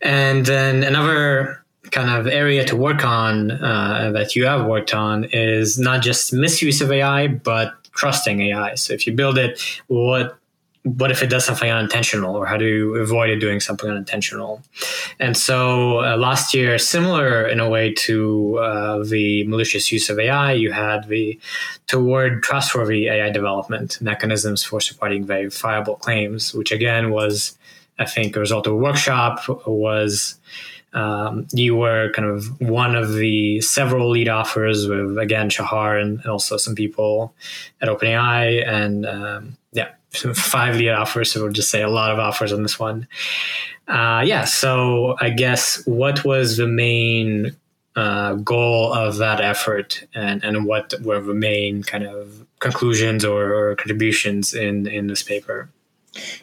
And 0.00 0.46
then 0.46 0.84
another 0.84 1.64
kind 1.90 2.10
of 2.10 2.26
area 2.26 2.64
to 2.66 2.76
work 2.76 3.04
on 3.04 3.50
uh, 3.50 4.10
that 4.14 4.36
you 4.36 4.46
have 4.46 4.66
worked 4.66 4.94
on 4.94 5.24
is 5.24 5.78
not 5.78 6.02
just 6.02 6.32
misuse 6.32 6.80
of 6.80 6.90
AI, 6.90 7.28
but 7.28 7.74
trusting 7.92 8.40
AI. 8.40 8.74
So 8.76 8.92
if 8.92 9.06
you 9.06 9.12
build 9.12 9.38
it, 9.38 9.60
what 9.88 10.36
what 10.82 11.10
if 11.10 11.22
it 11.22 11.28
does 11.28 11.44
something 11.44 11.70
unintentional, 11.70 12.34
or 12.34 12.46
how 12.46 12.56
do 12.56 12.64
you 12.64 12.96
avoid 12.96 13.28
it 13.28 13.38
doing 13.38 13.60
something 13.60 13.90
unintentional? 13.90 14.62
And 15.18 15.36
so 15.36 16.02
uh, 16.02 16.16
last 16.16 16.54
year, 16.54 16.78
similar 16.78 17.46
in 17.46 17.60
a 17.60 17.68
way 17.68 17.92
to 18.06 18.58
uh, 18.58 19.04
the 19.04 19.44
malicious 19.44 19.92
use 19.92 20.08
of 20.08 20.18
AI, 20.18 20.52
you 20.52 20.72
had 20.72 21.06
the 21.08 21.38
toward 21.86 22.42
trustworthy 22.42 23.08
AI 23.08 23.28
development 23.28 24.00
mechanisms 24.00 24.64
for 24.64 24.80
supporting 24.80 25.26
verifiable 25.26 25.96
claims, 25.96 26.54
which 26.54 26.72
again 26.72 27.10
was, 27.10 27.58
I 27.98 28.06
think, 28.06 28.34
a 28.34 28.40
result 28.40 28.66
of 28.66 28.72
a 28.72 28.76
workshop 28.76 29.46
was 29.66 30.38
um, 30.92 31.46
you 31.52 31.76
were 31.76 32.10
kind 32.12 32.28
of 32.28 32.60
one 32.60 32.96
of 32.96 33.14
the 33.14 33.60
several 33.60 34.10
lead 34.10 34.28
offers 34.28 34.88
with 34.88 35.18
again 35.18 35.48
Shahar 35.48 35.98
and, 35.98 36.18
and 36.20 36.26
also 36.26 36.56
some 36.56 36.74
people 36.74 37.34
at 37.80 37.88
OpenAI 37.88 38.66
and 38.66 39.06
um, 39.06 39.56
yeah 39.72 39.90
five 40.34 40.76
lead 40.76 40.90
offers 40.90 41.32
so 41.32 41.42
we'll 41.42 41.52
just 41.52 41.70
say 41.70 41.82
a 41.82 41.88
lot 41.88 42.10
of 42.10 42.18
offers 42.18 42.52
on 42.52 42.62
this 42.62 42.78
one. 42.78 43.06
Uh, 43.86 44.22
yeah 44.24 44.44
so 44.44 45.16
I 45.20 45.30
guess 45.30 45.84
what 45.86 46.24
was 46.24 46.56
the 46.56 46.66
main 46.66 47.56
uh, 47.96 48.34
goal 48.34 48.92
of 48.92 49.16
that 49.16 49.40
effort 49.40 50.06
and, 50.14 50.42
and 50.44 50.64
what 50.64 50.94
were 51.02 51.20
the 51.20 51.34
main 51.34 51.82
kind 51.82 52.04
of 52.04 52.46
conclusions 52.60 53.24
or, 53.24 53.52
or 53.54 53.74
contributions 53.76 54.54
in 54.54 54.86
in 54.86 55.06
this 55.06 55.22
paper 55.22 55.70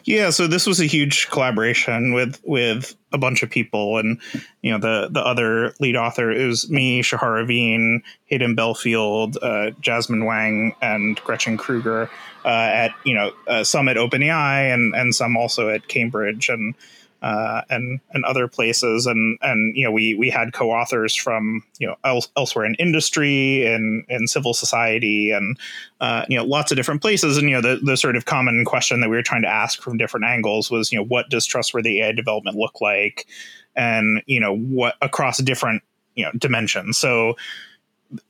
yeah, 0.04 0.30
so 0.30 0.46
this 0.46 0.66
was 0.66 0.80
a 0.80 0.86
huge 0.86 1.28
collaboration 1.30 2.12
with 2.12 2.40
with 2.44 2.94
a 3.12 3.18
bunch 3.18 3.42
of 3.42 3.50
people, 3.50 3.98
and 3.98 4.18
you 4.62 4.70
know 4.72 4.78
the 4.78 5.08
the 5.10 5.20
other 5.20 5.74
lead 5.80 5.96
author 5.96 6.30
is 6.30 6.70
me, 6.70 7.02
Shahar 7.02 7.38
Avin, 7.38 8.02
Haydn 8.30 8.54
Belfield, 8.54 9.36
uh, 9.42 9.70
Jasmine 9.80 10.24
Wang, 10.24 10.74
and 10.80 11.20
Gretchen 11.22 11.56
Krueger 11.58 12.10
uh, 12.44 12.48
at 12.48 12.94
you 13.04 13.14
know 13.14 13.32
uh, 13.46 13.64
some 13.64 13.88
at 13.88 13.96
OpenAI 13.96 14.72
and 14.72 14.94
and 14.94 15.14
some 15.14 15.36
also 15.36 15.68
at 15.68 15.86
Cambridge, 15.88 16.48
and 16.48 16.74
uh, 17.22 17.62
and 17.68 18.00
and 18.12 18.24
other 18.24 18.46
places, 18.46 19.06
and 19.06 19.38
and 19.42 19.76
you 19.76 19.84
know 19.84 19.90
we 19.90 20.14
we 20.14 20.30
had 20.30 20.52
co-authors 20.52 21.14
from 21.14 21.64
you 21.78 21.86
know 21.86 21.96
el- 22.04 22.24
elsewhere 22.36 22.64
in 22.64 22.74
industry 22.76 23.66
and 23.66 24.04
in 24.08 24.26
civil 24.26 24.54
society, 24.54 25.30
and 25.30 25.58
uh, 26.00 26.24
you 26.28 26.36
know 26.36 26.44
lots 26.44 26.70
of 26.70 26.76
different 26.76 27.02
places, 27.02 27.36
and 27.36 27.48
you 27.48 27.54
know 27.54 27.60
the 27.60 27.80
the 27.82 27.96
sort 27.96 28.16
of 28.16 28.24
common 28.24 28.64
question 28.64 29.00
that 29.00 29.10
we 29.10 29.16
were 29.16 29.22
trying 29.22 29.42
to 29.42 29.48
ask 29.48 29.82
from 29.82 29.96
different 29.96 30.26
angles 30.26 30.70
was 30.70 30.92
you 30.92 30.98
know 30.98 31.04
what 31.04 31.28
does 31.28 31.44
trustworthy 31.44 32.00
AI 32.00 32.12
development 32.12 32.56
look 32.56 32.80
like, 32.80 33.26
and 33.74 34.22
you 34.26 34.38
know 34.38 34.56
what 34.56 34.94
across 35.02 35.38
different 35.38 35.82
you 36.14 36.24
know 36.24 36.30
dimensions. 36.38 36.98
So 36.98 37.36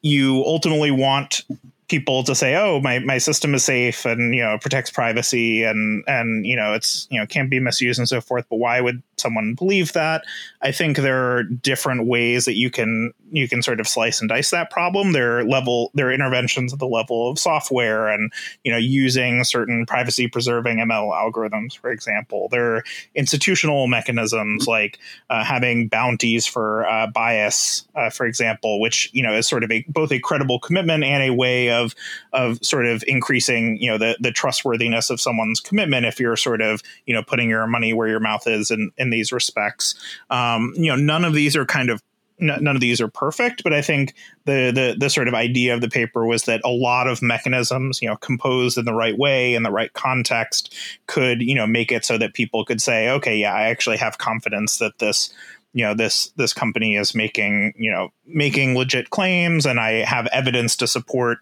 you 0.02 0.42
ultimately 0.44 0.90
want 0.90 1.44
people 1.88 2.22
to 2.24 2.34
say, 2.34 2.54
"Oh, 2.54 2.80
my, 2.80 2.98
my 3.00 3.18
system 3.18 3.54
is 3.54 3.64
safe 3.64 4.04
and 4.04 4.34
you 4.34 4.42
know 4.42 4.58
protects 4.58 4.90
privacy 4.90 5.64
and 5.64 6.04
and 6.06 6.46
you 6.46 6.54
know 6.54 6.74
it's 6.74 7.08
you 7.10 7.18
know 7.18 7.26
can't 7.26 7.50
be 7.50 7.60
misused 7.60 7.98
and 7.98 8.08
so 8.08 8.20
forth." 8.20 8.46
But 8.48 8.56
why 8.56 8.80
would 8.80 9.02
someone 9.16 9.54
believe 9.54 9.92
that? 9.94 10.24
I 10.62 10.72
think 10.72 10.98
there 10.98 11.36
are 11.36 11.42
different 11.42 12.06
ways 12.06 12.44
that 12.44 12.56
you 12.56 12.70
can 12.70 13.12
you 13.30 13.48
can 13.48 13.62
sort 13.62 13.80
of 13.80 13.88
slice 13.88 14.20
and 14.20 14.28
dice 14.28 14.50
that 14.50 14.70
problem. 14.70 15.12
There 15.12 15.38
are 15.38 15.44
level 15.44 15.90
there 15.94 16.08
are 16.08 16.12
interventions 16.12 16.72
at 16.72 16.78
the 16.78 16.86
level 16.86 17.30
of 17.30 17.38
software 17.38 18.08
and 18.08 18.32
you 18.64 18.72
know 18.72 18.78
using 18.78 19.44
certain 19.44 19.86
privacy 19.86 20.28
preserving 20.28 20.78
ML 20.78 21.12
algorithms, 21.12 21.76
for 21.76 21.90
example. 21.90 22.48
There 22.50 22.76
are 22.76 22.84
institutional 23.14 23.86
mechanisms 23.86 24.66
like 24.66 24.98
uh, 25.30 25.44
having 25.44 25.88
bounties 25.88 26.46
for 26.46 26.86
uh, 26.86 27.06
bias, 27.08 27.86
uh, 27.94 28.10
for 28.10 28.26
example, 28.26 28.80
which 28.80 29.10
you 29.12 29.22
know 29.22 29.34
is 29.34 29.48
sort 29.48 29.64
of 29.64 29.70
a 29.70 29.84
both 29.88 30.12
a 30.12 30.18
credible 30.18 30.58
commitment 30.58 31.04
and 31.04 31.22
a 31.22 31.34
way 31.34 31.70
of 31.78 31.94
of 32.32 32.58
sort 32.64 32.86
of 32.86 33.04
increasing 33.06 33.76
you 33.78 33.90
know 33.90 33.98
the 33.98 34.16
the 34.20 34.32
trustworthiness 34.32 35.10
of 35.10 35.20
someone's 35.20 35.60
commitment 35.60 36.06
if 36.06 36.20
you're 36.20 36.36
sort 36.36 36.60
of 36.60 36.82
you 37.06 37.14
know 37.14 37.22
putting 37.22 37.48
your 37.48 37.66
money 37.66 37.92
where 37.92 38.08
your 38.08 38.20
mouth 38.20 38.46
is 38.46 38.70
in 38.70 38.90
in 38.98 39.10
these 39.10 39.32
respects. 39.32 39.94
Um, 40.30 40.72
you 40.76 40.88
know, 40.88 40.96
none 40.96 41.24
of 41.24 41.34
these 41.34 41.56
are 41.56 41.64
kind 41.64 41.90
of 41.90 42.02
none 42.40 42.68
of 42.68 42.80
these 42.80 43.00
are 43.00 43.08
perfect, 43.08 43.62
but 43.64 43.72
I 43.72 43.82
think 43.82 44.14
the, 44.44 44.70
the 44.72 44.96
the 44.98 45.10
sort 45.10 45.28
of 45.28 45.34
idea 45.34 45.74
of 45.74 45.80
the 45.80 45.88
paper 45.88 46.26
was 46.26 46.44
that 46.44 46.60
a 46.64 46.70
lot 46.70 47.08
of 47.08 47.20
mechanisms, 47.22 48.00
you 48.00 48.08
know, 48.08 48.16
composed 48.16 48.78
in 48.78 48.84
the 48.84 48.94
right 48.94 49.18
way 49.18 49.54
in 49.54 49.62
the 49.62 49.70
right 49.70 49.92
context, 49.92 50.74
could 51.06 51.42
you 51.42 51.54
know 51.54 51.66
make 51.66 51.90
it 51.90 52.04
so 52.04 52.18
that 52.18 52.34
people 52.34 52.64
could 52.64 52.80
say, 52.80 53.10
okay, 53.10 53.36
yeah, 53.36 53.54
I 53.54 53.64
actually 53.64 53.96
have 53.96 54.18
confidence 54.18 54.78
that 54.78 54.98
this 54.98 55.32
you 55.72 55.84
know 55.84 55.94
this 55.94 56.32
this 56.36 56.52
company 56.52 56.96
is 56.96 57.14
making 57.14 57.74
you 57.76 57.90
know 57.90 58.08
making 58.26 58.76
legit 58.76 59.10
claims 59.10 59.66
and 59.66 59.78
i 59.78 60.04
have 60.04 60.26
evidence 60.28 60.76
to 60.76 60.86
support 60.86 61.38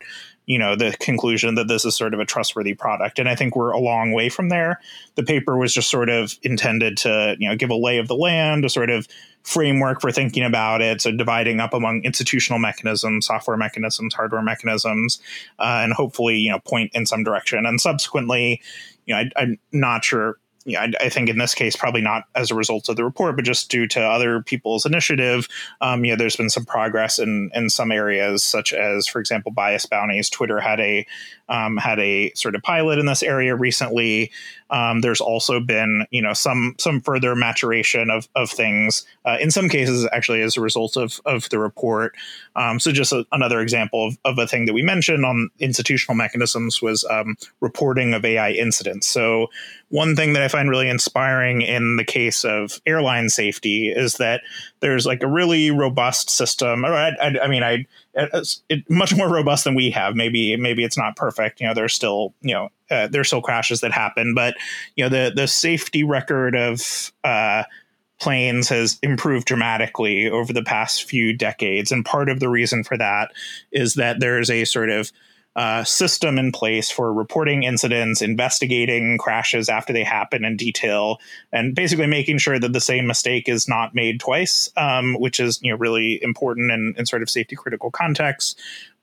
you 0.47 0.59
know 0.59 0.77
the 0.77 0.97
conclusion 1.01 1.57
that 1.57 1.69
this 1.69 1.85
is 1.85 1.97
sort 1.97 2.15
of 2.15 2.21
a 2.21 2.25
trustworthy 2.25 2.75
product. 2.75 3.19
And 3.19 3.29
i 3.29 3.35
think 3.35 3.55
we're 3.55 3.73
a 3.73 3.81
long 3.81 4.13
way 4.13 4.29
from 4.29 4.49
there. 4.49 4.81
The 5.17 5.23
paper 5.23 5.57
was 5.57 5.75
just 5.75 5.91
sort 5.91 6.09
of 6.09 6.39
intended 6.43 6.97
to 6.99 7.37
you 7.39 7.49
know 7.49 7.57
give 7.57 7.71
a 7.71 7.77
lay 7.77 7.99
of 7.99 8.09
the 8.09 8.15
land 8.15 8.65
a 8.65 8.69
sort 8.69 8.91
of 8.91 9.07
framework 9.43 10.01
for 10.01 10.11
thinking 10.11 10.45
about 10.45 10.83
it. 10.83 11.01
So 11.01 11.13
dividing 11.13 11.61
up 11.61 11.75
among 11.75 12.03
institutional 12.05 12.59
mechanisms 12.59 13.27
software 13.27 13.57
mechanisms 13.57 14.15
hardware 14.15 14.43
mechanisms 14.43 15.21
uh, 15.59 15.81
and 15.83 15.93
hopefully 15.93 16.37
you 16.37 16.51
know 16.51 16.61
point 16.61 16.93
in 16.95 17.07
some 17.07 17.25
direction. 17.25 17.67
And 17.67 17.81
subsequently 17.81 18.63
you 19.05 19.15
know 19.15 19.21
I, 19.21 19.43
i'm 19.43 19.59
not 19.73 20.05
sure 20.05 20.39
yeah, 20.67 20.83
I, 20.83 21.07
I, 21.07 21.09
think 21.09 21.29
in 21.29 21.39
this 21.39 21.55
case, 21.55 21.77
probably 21.77 22.01
not 22.01 22.25
as 22.35 22.51
a 22.51 22.55
result 22.57 22.89
of 22.89 22.97
the 22.97 23.05
report, 23.05 23.37
but 23.37 23.45
just 23.45 23.71
due 23.71 23.87
to 23.89 24.01
other 24.01 24.43
people's 24.43 24.85
initiative. 24.85 25.47
Um, 25.81 26.05
you 26.05 26.11
know, 26.13 26.17
there's 26.17 26.35
been 26.35 26.51
some 26.51 26.65
progress 26.65 27.21
in 27.21 27.51
in 27.55 27.71
some 27.71 27.93
areas, 27.93 28.43
such 28.43 28.73
as, 28.73 29.07
for 29.07 29.21
example, 29.21 29.53
bias 29.53 29.87
bounties. 29.87 30.29
Twitter 30.29 30.61
had 30.61 30.81
a 30.81 31.07
um, 31.49 31.77
had 31.77 31.99
a 31.99 32.33
sort 32.35 32.55
of 32.55 32.63
pilot 32.63 32.99
in 32.99 33.07
this 33.07 33.23
area 33.23 33.55
recently. 33.55 34.31
Um, 34.71 35.01
there's 35.01 35.21
also 35.21 35.61
been, 35.61 36.07
you 36.11 36.21
know, 36.21 36.33
some 36.33 36.75
some 36.79 37.01
further 37.01 37.37
maturation 37.37 38.11
of 38.11 38.29
of 38.35 38.51
things. 38.51 39.07
Uh, 39.25 39.37
in 39.41 39.51
some 39.51 39.69
cases, 39.69 40.09
actually, 40.13 40.43
as 40.43 40.57
a 40.57 40.61
result 40.61 40.97
of 40.97 41.21
of 41.25 41.49
the 41.51 41.59
report. 41.59 42.15
Um, 42.57 42.81
so, 42.81 42.91
just 42.91 43.13
a, 43.13 43.25
another 43.33 43.61
example 43.61 44.09
of, 44.09 44.19
of 44.25 44.39
a 44.39 44.47
thing 44.47 44.67
that 44.67 44.73
we 44.73 44.83
mentioned 44.83 45.25
on 45.25 45.51
institutional 45.59 46.17
mechanisms 46.17 46.83
was 46.83 47.05
um, 47.11 47.37
reporting 47.61 48.15
of 48.15 48.25
AI 48.25 48.51
incidents. 48.51 49.07
So, 49.07 49.49
one 49.89 50.17
thing 50.17 50.33
that 50.33 50.43
I 50.43 50.49
find 50.49 50.69
really 50.69 50.89
inspiring 50.89 51.63
in 51.63 51.97
the 51.97 52.05
case 52.05 52.45
of 52.45 52.81
airline 52.87 53.29
safety 53.29 53.89
is 53.89 54.15
that 54.15 54.41
there's 54.81 55.07
like 55.07 55.23
a 55.23 55.27
really 55.27 55.71
robust 55.71 56.31
system. 56.31 56.85
I, 56.85 57.11
I, 57.21 57.35
I 57.45 57.49
mean, 57.49 57.63
I 57.63 57.87
it, 58.15 58.89
much 58.89 59.15
more 59.15 59.29
robust 59.33 59.65
than 59.65 59.75
we 59.75 59.91
have. 59.91 60.15
Maybe 60.15 60.57
maybe 60.57 60.85
it's 60.85 60.99
not 60.99 61.17
perfect. 61.17 61.61
You 61.61 61.69
know, 61.69 61.75
there's 61.75 61.95
still 61.95 62.35
you 62.43 62.55
know 62.55 62.69
uh, 62.91 63.09
there's 63.09 63.29
still 63.29 63.43
crashes 63.43 63.81
that 63.81 63.93
happen, 63.93 64.35
but 64.35 64.55
you 64.95 65.05
know 65.05 65.09
the 65.09 65.33
the 65.35 65.47
safety 65.47 66.03
record 66.03 66.55
of 66.55 67.13
uh, 67.25 67.65
planes 68.21 68.69
has 68.69 68.99
improved 69.03 69.47
dramatically 69.47 70.29
over 70.29 70.53
the 70.53 70.63
past 70.63 71.05
few 71.05 71.33
decades, 71.33 71.91
and 71.91 72.05
part 72.05 72.29
of 72.29 72.41
the 72.41 72.49
reason 72.49 72.85
for 72.85 72.97
that 72.97 73.33
is 73.73 73.95
that 73.95 74.21
there's 74.21 74.51
a 74.51 74.65
sort 74.65 74.91
of 74.91 75.11
uh, 75.57 75.83
system 75.85 76.39
in 76.39 76.53
place 76.53 76.91
for 76.91 77.13
reporting 77.13 77.63
incidents, 77.63 78.21
investigating 78.21 79.17
crashes 79.17 79.71
after 79.71 79.91
they 79.91 80.05
happen 80.05 80.45
in 80.45 80.55
detail, 80.57 81.19
and 81.51 81.75
basically 81.75 82.07
making 82.07 82.37
sure 82.37 82.59
that 82.59 82.75
the 82.75 82.81
same 82.81 83.07
mistake 83.07 83.49
is 83.49 83.67
not 83.67 83.95
made 83.95 84.21
twice, 84.21 84.71
um, 84.77 85.15
which 85.15 85.41
is 85.41 85.59
you 85.63 85.71
know 85.71 85.79
really 85.79 86.23
important 86.23 86.71
in, 86.71 86.95
in 86.99 87.07
sort 87.07 87.23
of 87.23 87.31
safety 87.31 87.57
critical 87.57 87.91
contexts 87.91 88.55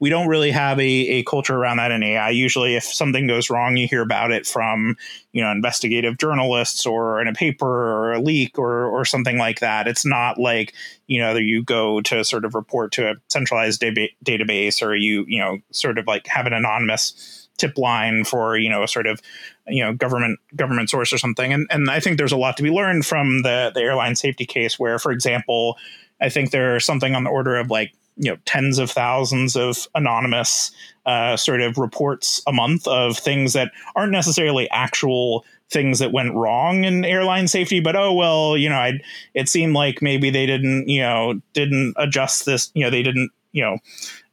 we 0.04 0.10
don't 0.10 0.28
really 0.28 0.52
have 0.52 0.78
a, 0.82 0.84
a 0.84 1.24
culture 1.24 1.56
around 1.56 1.78
that 1.78 1.90
in 1.90 2.04
AI. 2.04 2.30
Usually, 2.32 2.76
if 2.76 2.84
something 2.84 3.26
goes 3.26 3.50
wrong, 3.50 3.78
you 3.78 3.88
hear 3.88 4.02
about 4.02 4.34
it 4.34 4.46
from 4.46 4.98
you 5.32 5.42
know 5.42 5.50
investigative 5.50 6.18
journalists 6.18 6.86
or 6.86 7.22
in 7.22 7.30
a 7.30 7.34
paper 7.34 7.66
or 7.66 8.12
a 8.12 8.20
leak 8.20 8.60
or 8.60 8.84
or 8.88 9.06
something 9.06 9.38
like 9.38 9.62
that. 9.62 9.88
It's 9.88 10.06
not 10.06 10.38
like 10.38 10.74
you 11.08 11.22
know 11.22 11.38
you 11.38 11.64
go 11.64 12.02
to 12.02 12.26
sort 12.26 12.44
of 12.44 12.54
report 12.54 12.92
to 12.94 13.12
a 13.12 13.16
centralized 13.30 13.82
database 13.82 14.86
or 14.86 14.94
you 14.94 15.24
you 15.26 15.40
know 15.40 15.60
sort 15.72 15.98
of 15.98 16.06
like 16.06 16.28
have 16.28 16.48
an 16.48 16.54
anonymous 16.54 17.48
tip 17.58 17.78
line 17.78 18.26
for 18.26 18.58
you 18.58 18.70
know 18.70 18.84
a 18.84 18.90
sort 18.90 19.08
of 19.08 19.22
you 19.70 19.86
know 19.86 19.94
government 19.94 20.38
government 20.54 20.90
source 20.90 21.14
or 21.14 21.18
something 21.18 21.54
and 21.54 21.66
and 21.70 21.90
I 21.90 22.02
think 22.02 22.18
there's 22.18 22.34
a 22.34 22.38
lot 22.38 22.58
to 22.58 22.64
be 22.64 22.72
learned 22.72 23.06
from 23.06 23.44
the 23.44 23.72
the 23.74 23.80
airline 23.80 24.18
safety 24.18 24.46
case 24.46 24.78
where 24.78 25.00
for 25.00 25.14
example 25.14 25.78
I 26.20 26.28
think 26.28 26.52
there's 26.52 26.84
something 26.84 27.16
on 27.16 27.24
the 27.24 27.30
order 27.30 27.56
of 27.56 27.72
like 27.72 27.94
you 28.18 28.32
know 28.32 28.38
tens 28.46 28.80
of 28.80 28.92
thousands 28.92 29.56
of 29.56 29.88
anonymous 29.96 30.72
uh, 31.06 31.36
sort 31.36 31.62
of 31.62 31.78
reports 31.78 32.42
a 32.48 32.54
month 32.54 32.88
of 32.88 33.18
things 33.18 33.54
that 33.54 33.72
aren't 33.96 34.12
necessarily 34.12 34.70
actual 34.70 35.46
things 35.70 36.00
that 36.00 36.12
went 36.12 36.34
wrong 36.34 36.84
in 36.84 37.04
airline 37.04 37.48
safety 37.48 37.80
but 37.80 37.96
oh 37.96 38.14
well 38.14 38.56
you 38.56 38.70
know 38.70 38.76
i 38.76 38.94
it 39.34 39.50
seemed 39.50 39.74
like 39.74 40.02
maybe 40.02 40.30
they 40.30 40.46
didn't 40.46 40.88
you 40.88 41.02
know 41.02 41.42
didn't 41.54 41.94
adjust 41.98 42.46
this 42.46 42.72
you 42.76 42.84
know 42.84 42.90
they 42.90 43.02
didn't 43.02 43.32
you 43.54 43.64
know 43.64 43.78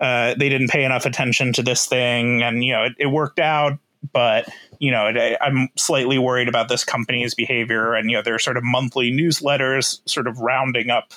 uh, 0.01 0.35
they 0.39 0.49
didn't 0.49 0.69
pay 0.69 0.85
enough 0.85 1.07
attention 1.07 1.53
to 1.53 1.63
this 1.63 1.87
thing 1.87 2.43
and 2.43 2.65
you 2.65 2.73
know 2.73 2.85
it, 2.85 2.93
it 2.99 3.07
worked 3.07 3.39
out 3.39 3.79
but 4.13 4.49
you 4.79 4.91
know 4.91 5.07
it, 5.07 5.37
i'm 5.41 5.69
slightly 5.77 6.19
worried 6.19 6.49
about 6.49 6.69
this 6.69 6.85
company's 6.85 7.35
behavior 7.35 7.95
and 7.95 8.11
you 8.11 8.17
know 8.17 8.23
there 8.23 8.35
are 8.35 8.39
sort 8.39 8.57
of 8.57 8.65
monthly 8.65 9.11
newsletters 9.11 10.01
sort 10.07 10.27
of 10.27 10.39
rounding 10.41 10.91
up 10.91 11.13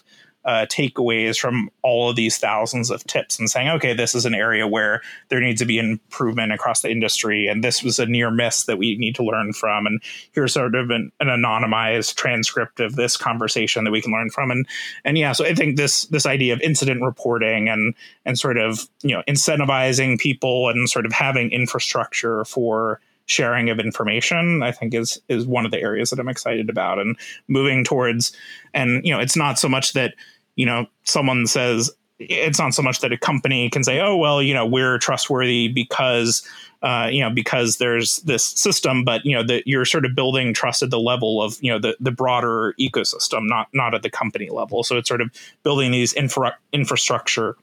uh, 0.45 0.65
takeaways 0.69 1.39
from 1.39 1.69
all 1.81 2.09
of 2.09 2.15
these 2.15 2.37
thousands 2.37 2.89
of 2.89 3.03
tips 3.05 3.39
and 3.39 3.49
saying, 3.49 3.69
okay, 3.69 3.93
this 3.93 4.13
is 4.13 4.25
an 4.25 4.33
area 4.33 4.67
where 4.67 5.01
there 5.29 5.39
needs 5.39 5.59
to 5.61 5.65
be 5.65 5.79
improvement 5.79 6.51
across 6.51 6.81
the 6.81 6.89
industry, 6.89 7.47
and 7.47 7.63
this 7.63 7.83
was 7.83 7.99
a 7.99 8.05
near 8.05 8.29
miss 8.29 8.65
that 8.65 8.77
we 8.77 8.97
need 8.97 9.15
to 9.15 9.23
learn 9.23 9.53
from, 9.53 9.85
and 9.85 10.01
here's 10.31 10.53
sort 10.53 10.75
of 10.75 10.89
an, 10.89 11.11
an 11.19 11.27
anonymized 11.27 12.15
transcript 12.15 12.79
of 12.79 12.95
this 12.95 13.17
conversation 13.17 13.83
that 13.83 13.91
we 13.91 14.01
can 14.01 14.11
learn 14.11 14.29
from, 14.29 14.51
and 14.51 14.67
and 15.05 15.17
yeah, 15.17 15.31
so 15.31 15.45
I 15.45 15.53
think 15.53 15.77
this 15.77 16.05
this 16.05 16.25
idea 16.25 16.53
of 16.53 16.61
incident 16.61 17.01
reporting 17.01 17.69
and 17.69 17.93
and 18.25 18.37
sort 18.37 18.57
of 18.57 18.87
you 19.01 19.15
know 19.15 19.23
incentivizing 19.27 20.19
people 20.19 20.69
and 20.69 20.89
sort 20.89 21.05
of 21.05 21.11
having 21.11 21.51
infrastructure 21.51 22.45
for 22.45 22.99
sharing 23.25 23.69
of 23.69 23.79
information 23.79 24.61
i 24.61 24.71
think 24.71 24.93
is 24.93 25.17
is 25.29 25.45
one 25.45 25.65
of 25.65 25.71
the 25.71 25.79
areas 25.79 26.09
that 26.09 26.19
i'm 26.19 26.27
excited 26.27 26.69
about 26.69 26.99
and 26.99 27.17
moving 27.47 27.83
towards 27.83 28.35
and 28.73 29.03
you 29.05 29.13
know 29.13 29.19
it's 29.19 29.37
not 29.37 29.57
so 29.57 29.69
much 29.69 29.93
that 29.93 30.13
you 30.55 30.65
know, 30.65 30.87
someone 31.03 31.47
says 31.47 31.91
it's 32.19 32.59
not 32.59 32.73
so 32.73 32.81
much 32.81 32.99
that 33.01 33.11
a 33.11 33.17
company 33.17 33.69
can 33.69 33.83
say, 33.83 33.99
"Oh, 33.99 34.17
well, 34.17 34.41
you 34.41 34.53
know, 34.53 34.65
we're 34.65 34.97
trustworthy 34.97 35.67
because." 35.67 36.47
Uh, 36.81 37.07
you 37.09 37.21
know, 37.21 37.29
because 37.29 37.77
there's 37.77 38.17
this 38.23 38.43
system, 38.43 39.05
but 39.05 39.25
you 39.25 39.33
know 39.33 39.41
that 39.41 39.65
you're 39.65 39.85
sort 39.85 40.03
of 40.03 40.13
building 40.15 40.53
trust 40.53 40.83
at 40.83 40.89
the 40.89 40.99
level 40.99 41.41
of 41.41 41.57
you 41.61 41.71
know 41.71 41.79
the 41.79 41.95
the 42.01 42.11
broader 42.11 42.75
ecosystem, 42.77 43.47
not 43.47 43.69
not 43.73 43.93
at 43.93 44.03
the 44.03 44.09
company 44.09 44.49
level. 44.49 44.83
So 44.83 44.97
it's 44.97 45.07
sort 45.07 45.21
of 45.21 45.31
building 45.63 45.91
these 45.91 46.11
infra- 46.11 46.57
infrastructure 46.73 47.55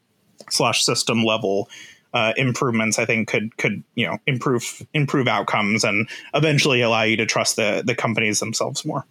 slash 0.49 0.87
system 0.87 1.23
level 1.23 1.69
uh, 2.15 2.33
improvements. 2.39 2.99
I 2.99 3.05
think 3.05 3.29
could 3.29 3.55
could 3.59 3.83
you 3.95 4.07
know 4.07 4.17
improve 4.27 4.87
improve 4.95 5.29
outcomes 5.29 5.85
and 5.85 6.09
eventually 6.33 6.81
allow 6.81 7.03
you 7.03 7.19
to 7.19 7.27
trust 7.27 7.57
the 7.57 7.83
the 7.85 7.95
companies 7.95 8.41
themselves 8.41 8.87
more. 8.87 9.05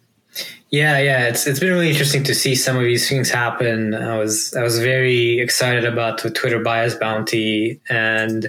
Yeah, 0.70 0.98
yeah, 0.98 1.26
it's 1.26 1.46
it's 1.46 1.58
been 1.58 1.72
really 1.72 1.90
interesting 1.90 2.22
to 2.24 2.34
see 2.34 2.54
some 2.54 2.76
of 2.76 2.82
these 2.82 3.08
things 3.08 3.28
happen. 3.28 3.92
I 3.94 4.18
was 4.18 4.54
I 4.54 4.62
was 4.62 4.78
very 4.78 5.40
excited 5.40 5.84
about 5.84 6.22
the 6.22 6.30
Twitter 6.30 6.60
bias 6.62 6.94
bounty, 6.94 7.80
and 7.88 8.48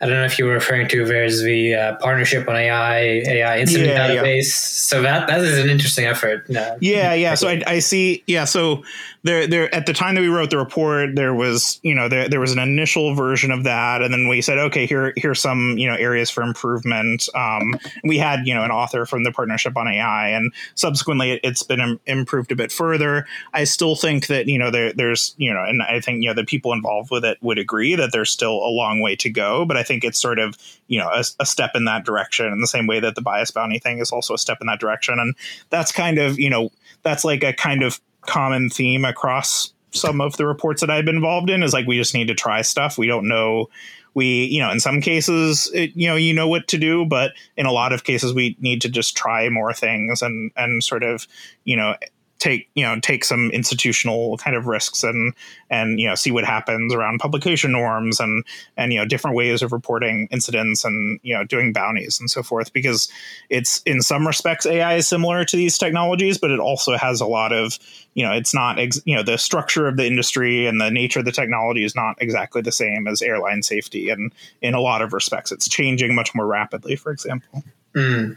I 0.00 0.06
don't 0.06 0.16
know 0.16 0.24
if 0.24 0.38
you 0.38 0.46
were 0.46 0.52
referring 0.52 0.88
to 0.88 1.04
there's 1.04 1.42
the 1.42 1.74
uh, 1.74 1.96
partnership 1.96 2.48
on 2.48 2.56
AI 2.56 2.98
AI 2.98 3.58
incident 3.58 3.90
yeah, 3.90 4.08
database. 4.08 4.36
Yeah. 4.36 4.42
So 4.42 5.02
that 5.02 5.28
that 5.28 5.40
is 5.40 5.56
an 5.58 5.70
interesting 5.70 6.06
effort. 6.06 6.50
Uh, 6.50 6.76
yeah, 6.80 7.14
yeah. 7.14 7.34
So 7.36 7.48
I, 7.48 7.62
I 7.66 7.78
see. 7.78 8.24
Yeah, 8.26 8.44
so 8.44 8.82
there 9.24 9.46
there 9.46 9.74
at 9.74 9.86
the 9.86 9.92
time 9.92 10.14
that 10.14 10.20
we 10.20 10.28
wrote 10.28 10.50
the 10.50 10.58
report 10.58 11.16
there 11.16 11.34
was 11.34 11.80
you 11.82 11.94
know 11.94 12.08
there, 12.08 12.28
there 12.28 12.40
was 12.40 12.52
an 12.52 12.58
initial 12.58 13.14
version 13.14 13.50
of 13.50 13.64
that. 13.64 14.02
And 14.02 14.12
then 14.12 14.28
we 14.28 14.40
said 14.40 14.58
okay 14.58 14.86
here 14.86 15.12
here's 15.16 15.40
some 15.40 15.76
you 15.76 15.88
know 15.88 15.96
areas 15.96 16.30
for 16.30 16.42
improvement. 16.42 17.28
Um, 17.34 17.78
we 18.04 18.18
had 18.18 18.46
you 18.46 18.54
know 18.54 18.62
an 18.62 18.70
author 18.70 19.06
from 19.06 19.24
the 19.24 19.32
partnership 19.32 19.76
on 19.76 19.88
ai 19.88 20.28
and 20.28 20.52
subsequently 20.74 21.32
it, 21.32 21.44
has 21.44 21.62
been 21.62 21.98
improved 22.06 22.52
a 22.52 22.56
bit 22.56 22.70
further. 22.70 23.26
I 23.52 23.64
still 23.64 23.96
think 23.96 24.28
that 24.28 24.46
you 24.46 24.58
know 24.58 24.70
there, 24.70 24.92
there's 24.92 25.34
you 25.38 25.52
know 25.52 25.64
and 25.64 25.82
i 25.82 26.00
think 26.00 26.22
you 26.22 26.28
know 26.28 26.34
the 26.34 26.44
people 26.44 26.72
involved 26.72 27.10
with 27.10 27.24
it 27.24 27.38
would 27.40 27.58
agree 27.58 27.94
that 27.94 28.12
there's 28.12 28.30
still 28.30 28.52
a 28.52 28.70
long 28.70 29.00
way 29.00 29.16
to 29.16 29.30
go 29.30 29.64
but 29.64 29.76
i 29.76 29.82
think 29.82 30.04
it's 30.04 30.18
sort 30.18 30.38
of 30.38 30.56
you 30.86 30.98
know 30.98 31.08
a, 31.08 31.24
a 31.40 31.46
step 31.46 31.72
in 31.74 31.84
that 31.84 32.04
direction 32.04 32.46
in 32.52 32.60
the 32.60 32.66
same 32.66 32.86
way 32.86 33.00
that 33.00 33.14
the 33.14 33.22
bias 33.22 33.50
bounty 33.50 33.78
thing 33.78 33.98
is 33.98 34.10
also 34.10 34.34
a 34.34 34.38
step 34.38 34.58
in 34.60 34.66
that 34.66 34.80
direction. 34.80 35.18
And 35.18 35.34
that's 35.70 35.92
kind 35.92 36.18
of 36.18 36.38
you 36.38 36.50
know 36.50 36.70
that's 37.02 37.24
like 37.24 37.42
a 37.42 37.52
kind 37.52 37.82
of 37.82 38.00
common 38.26 38.70
theme 38.70 39.04
across 39.04 39.72
some 39.90 40.20
of 40.20 40.36
the 40.36 40.46
reports 40.46 40.80
that 40.80 40.90
I've 40.90 41.04
been 41.04 41.16
involved 41.16 41.50
in 41.50 41.62
is 41.62 41.72
like 41.72 41.86
we 41.86 41.96
just 41.96 42.14
need 42.14 42.28
to 42.28 42.34
try 42.34 42.62
stuff. 42.62 42.98
We 42.98 43.06
don't 43.06 43.28
know 43.28 43.68
we 44.14 44.44
you 44.44 44.60
know 44.60 44.70
in 44.70 44.80
some 44.80 45.00
cases 45.00 45.70
it, 45.74 45.90
you 45.94 46.06
know 46.06 46.16
you 46.16 46.32
know 46.32 46.48
what 46.48 46.68
to 46.68 46.78
do 46.78 47.04
but 47.04 47.32
in 47.56 47.66
a 47.66 47.72
lot 47.72 47.92
of 47.92 48.04
cases 48.04 48.32
we 48.32 48.56
need 48.60 48.80
to 48.80 48.88
just 48.88 49.16
try 49.16 49.48
more 49.48 49.72
things 49.72 50.22
and 50.22 50.50
and 50.56 50.82
sort 50.82 51.02
of 51.02 51.26
you 51.64 51.76
know 51.76 51.94
take 52.38 52.68
you 52.74 52.82
know 52.82 52.98
take 53.00 53.24
some 53.24 53.50
institutional 53.50 54.36
kind 54.38 54.56
of 54.56 54.66
risks 54.66 55.02
and 55.04 55.34
and 55.70 56.00
you 56.00 56.06
know 56.06 56.14
see 56.14 56.30
what 56.30 56.44
happens 56.44 56.92
around 56.92 57.18
publication 57.18 57.72
norms 57.72 58.20
and 58.20 58.44
and 58.76 58.92
you 58.92 58.98
know 58.98 59.04
different 59.04 59.36
ways 59.36 59.62
of 59.62 59.72
reporting 59.72 60.28
incidents 60.30 60.84
and 60.84 61.20
you 61.22 61.34
know 61.34 61.44
doing 61.44 61.72
bounties 61.72 62.18
and 62.18 62.30
so 62.30 62.42
forth 62.42 62.72
because 62.72 63.08
it's 63.50 63.80
in 63.82 64.02
some 64.02 64.26
respects 64.26 64.66
AI 64.66 64.94
is 64.94 65.08
similar 65.08 65.44
to 65.44 65.56
these 65.56 65.78
technologies 65.78 66.36
but 66.36 66.50
it 66.50 66.60
also 66.60 66.96
has 66.96 67.20
a 67.20 67.26
lot 67.26 67.52
of 67.52 67.78
you 68.14 68.24
know 68.24 68.32
it's 68.32 68.54
not 68.54 68.78
ex- 68.78 69.00
you 69.04 69.14
know 69.14 69.22
the 69.22 69.38
structure 69.38 69.86
of 69.86 69.96
the 69.96 70.06
industry 70.06 70.66
and 70.66 70.80
the 70.80 70.90
nature 70.90 71.20
of 71.20 71.24
the 71.24 71.32
technology 71.32 71.84
is 71.84 71.94
not 71.94 72.16
exactly 72.20 72.60
the 72.62 72.72
same 72.72 73.06
as 73.06 73.22
airline 73.22 73.62
safety 73.62 74.10
and 74.10 74.34
in 74.60 74.74
a 74.74 74.80
lot 74.80 75.02
of 75.02 75.12
respects 75.12 75.52
it's 75.52 75.68
changing 75.68 76.14
much 76.14 76.34
more 76.34 76.46
rapidly 76.46 76.96
for 76.96 77.12
example 77.12 77.62
mm. 77.94 78.36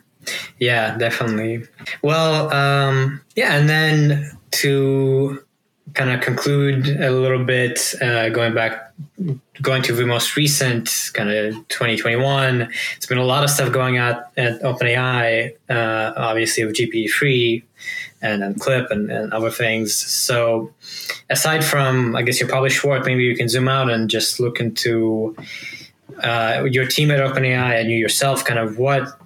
Yeah, 0.59 0.97
definitely. 0.97 1.67
Well, 2.01 2.53
um, 2.53 3.21
yeah, 3.35 3.55
and 3.55 3.69
then 3.69 4.31
to 4.51 5.43
kind 5.93 6.11
of 6.11 6.21
conclude 6.21 6.87
a 6.87 7.11
little 7.11 7.43
bit, 7.43 7.95
uh, 8.01 8.29
going 8.29 8.53
back, 8.53 8.93
going 9.61 9.81
to 9.83 9.93
the 9.93 10.05
most 10.05 10.35
recent 10.35 11.11
kind 11.13 11.29
of 11.29 11.53
2021, 11.69 12.69
it's 12.95 13.05
been 13.05 13.17
a 13.17 13.25
lot 13.25 13.43
of 13.43 13.49
stuff 13.49 13.71
going 13.71 13.97
on 13.97 14.23
at 14.37 14.61
OpenAI, 14.61 15.55
uh, 15.69 16.13
obviously 16.15 16.65
with 16.65 16.75
GPT-3 16.75 17.63
and, 18.21 18.43
and 18.43 18.59
Clip 18.59 18.89
and, 18.91 19.11
and 19.11 19.33
other 19.33 19.49
things. 19.49 19.95
So 19.95 20.73
aside 21.29 21.63
from, 21.63 22.15
I 22.15 22.21
guess 22.21 22.39
you're 22.39 22.49
probably 22.49 22.69
short, 22.69 23.05
maybe 23.05 23.23
you 23.23 23.35
can 23.35 23.49
zoom 23.49 23.67
out 23.67 23.89
and 23.89 24.09
just 24.09 24.39
look 24.39 24.59
into 24.59 25.35
uh, 26.23 26.67
your 26.69 26.85
team 26.85 27.11
at 27.11 27.19
OpenAI 27.19 27.79
and 27.79 27.89
you 27.89 27.97
yourself, 27.97 28.43
kind 28.43 28.59
of 28.59 28.77
what 28.77 29.19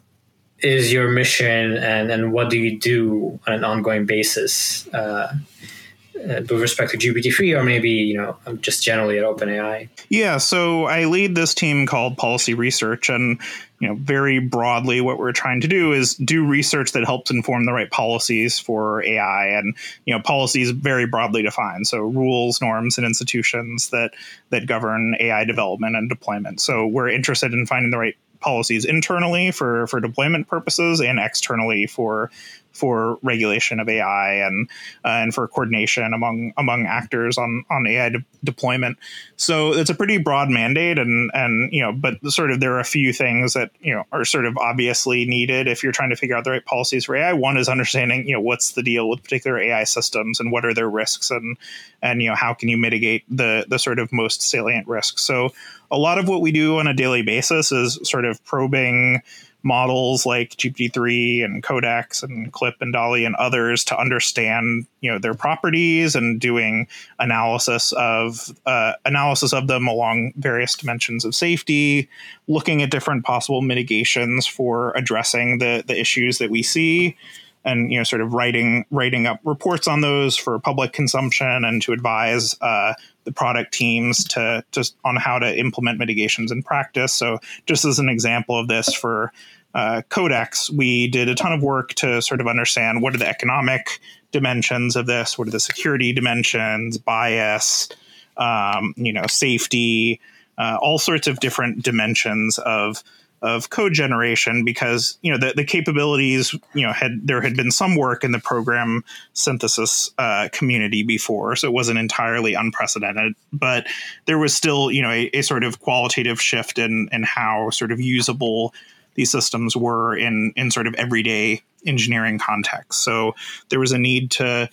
is 0.61 0.91
your 0.91 1.09
mission 1.09 1.77
and, 1.77 2.11
and 2.11 2.33
what 2.33 2.49
do 2.49 2.57
you 2.57 2.79
do 2.79 3.39
on 3.47 3.53
an 3.53 3.63
ongoing 3.63 4.05
basis 4.05 4.87
uh, 4.93 4.97
uh 4.97 6.41
with 6.41 6.51
respect 6.51 6.91
to 6.91 6.97
GPT-3 6.97 7.57
or 7.57 7.63
maybe, 7.63 7.89
you 7.89 8.15
know, 8.15 8.37
just 8.59 8.83
generally 8.83 9.17
at 9.17 9.23
OpenAI? 9.23 9.89
Yeah, 10.09 10.37
so 10.37 10.85
I 10.85 11.05
lead 11.05 11.35
this 11.35 11.55
team 11.55 11.87
called 11.87 12.17
Policy 12.17 12.53
Research 12.53 13.09
and 13.09 13.39
you 13.81 13.87
know, 13.87 13.95
very 13.95 14.37
broadly 14.37 15.01
what 15.01 15.17
we're 15.17 15.31
trying 15.31 15.59
to 15.61 15.67
do 15.67 15.91
is 15.91 16.13
do 16.13 16.45
research 16.45 16.91
that 16.91 17.03
helps 17.03 17.31
inform 17.31 17.65
the 17.65 17.73
right 17.73 17.89
policies 17.89 18.59
for 18.59 19.03
AI 19.03 19.47
and 19.47 19.75
you 20.05 20.13
know, 20.13 20.21
policies 20.21 20.69
very 20.69 21.07
broadly 21.07 21.41
defined. 21.41 21.87
So 21.87 22.01
rules, 22.01 22.61
norms 22.61 22.99
and 22.99 23.07
institutions 23.07 23.89
that 23.89 24.11
that 24.51 24.67
govern 24.67 25.15
AI 25.19 25.45
development 25.45 25.95
and 25.95 26.07
deployment. 26.07 26.61
So 26.61 26.85
we're 26.85 27.09
interested 27.09 27.53
in 27.53 27.65
finding 27.65 27.89
the 27.89 27.97
right 27.97 28.15
policies 28.41 28.85
internally 28.85 29.51
for 29.51 29.87
for 29.87 29.99
deployment 29.99 30.47
purposes 30.47 30.99
and 30.99 31.19
externally 31.19 31.87
for 31.87 32.29
for 32.73 33.17
regulation 33.21 33.79
of 33.79 33.89
AI 33.89 34.33
and 34.33 34.69
uh, 35.05 35.09
and 35.09 35.33
for 35.33 35.47
coordination 35.47 36.13
among 36.13 36.53
among 36.57 36.85
actors 36.85 37.37
on 37.37 37.63
on 37.69 37.85
AI 37.87 38.09
de- 38.09 38.25
deployment. 38.43 38.97
So 39.35 39.73
it's 39.73 39.89
a 39.89 39.95
pretty 39.95 40.17
broad 40.17 40.49
mandate, 40.49 40.97
and 40.97 41.31
and 41.33 41.71
you 41.73 41.81
know, 41.81 41.91
but 41.91 42.19
sort 42.31 42.51
of 42.51 42.59
there 42.59 42.73
are 42.75 42.79
a 42.79 42.85
few 42.85 43.13
things 43.13 43.53
that 43.53 43.71
you 43.81 43.93
know 43.93 44.05
are 44.11 44.25
sort 44.25 44.45
of 44.45 44.57
obviously 44.57 45.25
needed 45.25 45.67
if 45.67 45.83
you're 45.83 45.91
trying 45.91 46.09
to 46.09 46.15
figure 46.15 46.35
out 46.35 46.43
the 46.43 46.51
right 46.51 46.65
policies 46.65 47.05
for 47.05 47.15
AI. 47.15 47.33
One 47.33 47.57
is 47.57 47.69
understanding 47.69 48.27
you 48.27 48.33
know 48.33 48.41
what's 48.41 48.71
the 48.71 48.83
deal 48.83 49.09
with 49.09 49.23
particular 49.23 49.59
AI 49.59 49.83
systems 49.83 50.39
and 50.39 50.51
what 50.51 50.65
are 50.65 50.73
their 50.73 50.89
risks 50.89 51.31
and 51.31 51.57
and 52.01 52.21
you 52.21 52.29
know 52.29 52.35
how 52.35 52.53
can 52.53 52.69
you 52.69 52.77
mitigate 52.77 53.23
the 53.29 53.65
the 53.67 53.79
sort 53.79 53.99
of 53.99 54.11
most 54.11 54.41
salient 54.41 54.87
risks. 54.87 55.23
So 55.23 55.51
a 55.91 55.97
lot 55.97 56.17
of 56.17 56.27
what 56.27 56.41
we 56.41 56.51
do 56.51 56.77
on 56.77 56.87
a 56.87 56.93
daily 56.93 57.21
basis 57.21 57.71
is 57.71 57.99
sort 58.03 58.25
of 58.25 58.43
probing 58.45 59.21
models 59.63 60.25
like 60.25 60.51
GPT-3 60.51 61.43
and 61.45 61.63
Codex 61.63 62.23
and 62.23 62.51
Clip 62.51 62.75
and 62.81 62.93
DALL-E 62.93 63.25
and 63.25 63.35
others 63.35 63.83
to 63.85 63.99
understand 63.99 64.87
you 65.01 65.11
know 65.11 65.19
their 65.19 65.33
properties 65.33 66.15
and 66.15 66.39
doing 66.39 66.87
analysis 67.19 67.91
of 67.93 68.49
uh, 68.65 68.93
analysis 69.05 69.53
of 69.53 69.67
them 69.67 69.87
along 69.87 70.33
various 70.37 70.75
dimensions 70.75 71.25
of 71.25 71.35
safety, 71.35 72.09
looking 72.47 72.81
at 72.81 72.91
different 72.91 73.23
possible 73.23 73.61
mitigations 73.61 74.47
for 74.47 74.91
addressing 74.91 75.59
the 75.59 75.83
the 75.85 75.99
issues 75.99 76.37
that 76.37 76.49
we 76.49 76.63
see 76.63 77.15
and 77.63 77.91
you 77.91 77.97
know 77.97 78.03
sort 78.03 78.21
of 78.21 78.33
writing 78.33 78.85
writing 78.91 79.27
up 79.27 79.39
reports 79.43 79.87
on 79.87 80.01
those 80.01 80.35
for 80.35 80.57
public 80.59 80.93
consumption 80.93 81.63
and 81.65 81.81
to 81.81 81.91
advise 81.91 82.55
uh, 82.61 82.93
the 83.23 83.31
product 83.31 83.73
teams 83.73 84.23
to 84.25 84.63
just 84.71 84.95
on 85.03 85.15
how 85.15 85.39
to 85.39 85.59
implement 85.59 85.99
mitigations 85.99 86.51
in 86.51 86.63
practice. 86.63 87.13
So 87.13 87.39
just 87.65 87.85
as 87.85 87.99
an 87.99 88.09
example 88.09 88.57
of 88.57 88.67
this 88.67 88.93
for 88.93 89.31
uh, 89.73 90.01
Codex, 90.09 90.69
we 90.69 91.07
did 91.07 91.29
a 91.29 91.35
ton 91.35 91.53
of 91.53 91.61
work 91.61 91.93
to 91.95 92.21
sort 92.21 92.41
of 92.41 92.47
understand 92.47 93.01
what 93.01 93.15
are 93.15 93.19
the 93.19 93.27
economic 93.27 93.99
dimensions 94.31 94.95
of 94.95 95.05
this, 95.05 95.37
what 95.37 95.47
are 95.47 95.51
the 95.51 95.59
security 95.59 96.13
dimensions, 96.13 96.97
bias, 96.97 97.89
um, 98.37 98.93
you 98.97 99.13
know, 99.13 99.25
safety, 99.27 100.19
uh, 100.57 100.77
all 100.81 100.97
sorts 100.99 101.27
of 101.27 101.39
different 101.39 101.83
dimensions 101.83 102.57
of 102.59 103.03
of 103.41 103.69
code 103.69 103.93
generation 103.93 104.63
because 104.63 105.17
you 105.21 105.31
know 105.31 105.37
the, 105.37 105.53
the 105.55 105.63
capabilities 105.63 106.53
you 106.73 106.85
know 106.85 106.93
had 106.93 107.19
there 107.25 107.41
had 107.41 107.55
been 107.55 107.71
some 107.71 107.95
work 107.95 108.23
in 108.23 108.31
the 108.31 108.39
program 108.39 109.03
synthesis 109.33 110.11
uh, 110.17 110.47
community 110.51 111.03
before 111.03 111.55
so 111.55 111.67
it 111.67 111.73
wasn't 111.73 111.97
entirely 111.97 112.53
unprecedented 112.53 113.33
but 113.51 113.87
there 114.25 114.37
was 114.37 114.53
still 114.53 114.91
you 114.91 115.01
know 115.01 115.09
a, 115.09 115.29
a 115.33 115.41
sort 115.41 115.63
of 115.63 115.79
qualitative 115.79 116.39
shift 116.39 116.77
in 116.77 117.09
in 117.11 117.23
how 117.23 117.69
sort 117.71 117.91
of 117.91 117.99
usable 117.99 118.73
these 119.15 119.31
systems 119.31 119.75
were 119.75 120.15
in 120.15 120.53
in 120.55 120.71
sort 120.71 120.87
of 120.87 120.93
everyday 120.95 121.61
engineering 121.85 122.39
context. 122.39 123.03
So 123.03 123.35
there 123.69 123.79
was 123.79 123.91
a 123.91 123.97
need 123.97 124.31
to 124.31 124.69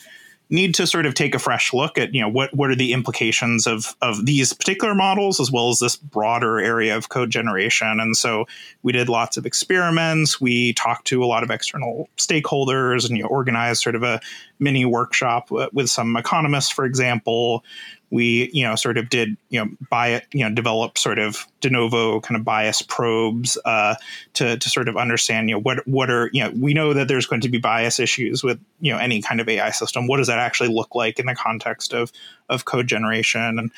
need 0.51 0.75
to 0.75 0.87
sort 0.87 1.07
of 1.07 1.15
take 1.15 1.35
a 1.35 1.39
fresh 1.39 1.73
look 1.75 1.99
at 1.99 2.15
you 2.15 2.21
know 2.21 2.29
what 2.29 2.55
what 2.55 2.71
are 2.71 2.77
the 2.77 2.93
implications 2.93 3.67
of 3.67 3.95
of 4.01 4.25
these 4.25 4.53
particular 4.53 4.95
models 4.95 5.41
as 5.41 5.51
well 5.53 5.69
as 5.69 5.79
this 5.79 5.97
broader 5.97 6.59
area 6.59 6.97
of 6.97 7.09
code 7.09 7.31
generation. 7.31 8.01
And 8.01 8.17
so 8.17 8.47
we 8.83 8.93
did 8.93 9.09
lots 9.09 9.37
of 9.37 9.47
experiments. 9.47 10.41
We 10.41 10.73
talked 10.73 11.07
to 11.09 11.23
a 11.23 11.27
lot 11.27 11.43
of 11.43 11.51
external 11.51 12.09
stakeholders 12.17 13.07
and 13.07 13.17
you 13.17 13.25
know, 13.25 13.29
organized 13.29 13.83
sort 13.83 13.95
of 13.95 14.03
a 14.03 14.21
mini 14.59 14.85
workshop 14.85 15.53
uh, 15.53 15.69
with 15.73 15.89
some 15.91 16.17
economists 16.17 16.71
for 16.71 16.85
example 16.85 17.65
we 18.11 18.51
you 18.53 18.65
know 18.65 18.75
sort 18.75 18.97
of 18.97 19.09
did 19.11 19.37
you 19.51 19.63
know 19.63 19.71
buy 19.91 20.23
you 20.33 20.41
know 20.41 20.55
develop 20.55 20.97
sort 20.97 21.19
of 21.19 21.47
de 21.61 21.71
novo 21.71 22.21
kind 22.21 22.37
of 22.37 22.45
bias 22.45 22.83
probes 22.83 23.59
uh, 23.65 23.95
to 24.35 24.57
to 24.57 24.69
sort 24.69 24.89
of 24.89 24.97
understand 24.97 25.49
you 25.49 25.55
know 25.55 25.61
what 25.61 25.87
what 25.87 26.11
are 26.11 26.31
you 26.33 26.43
know 26.43 26.51
we 26.59 26.73
know 26.75 26.93
that 26.93 27.09
there's 27.09 27.27
going 27.27 27.41
to 27.41 27.49
be 27.49 27.59
bias 27.59 28.01
issues 28.01 28.43
with 28.43 28.59
you 28.81 28.93
know 28.93 28.99
any 28.99 29.21
kind 29.21 29.41
of 29.41 29.49
AI 29.49 29.71
system. 29.71 30.07
What 30.07 30.19
does 30.19 30.29
that 30.29 30.39
actually 30.39 30.71
look 30.71 30.95
like 30.95 31.19
in 31.19 31.27
the 31.27 31.35
context 31.35 31.93
of 31.93 32.13
of 32.49 32.65
code 32.65 32.87
generation 32.87 33.59
and 33.59 33.71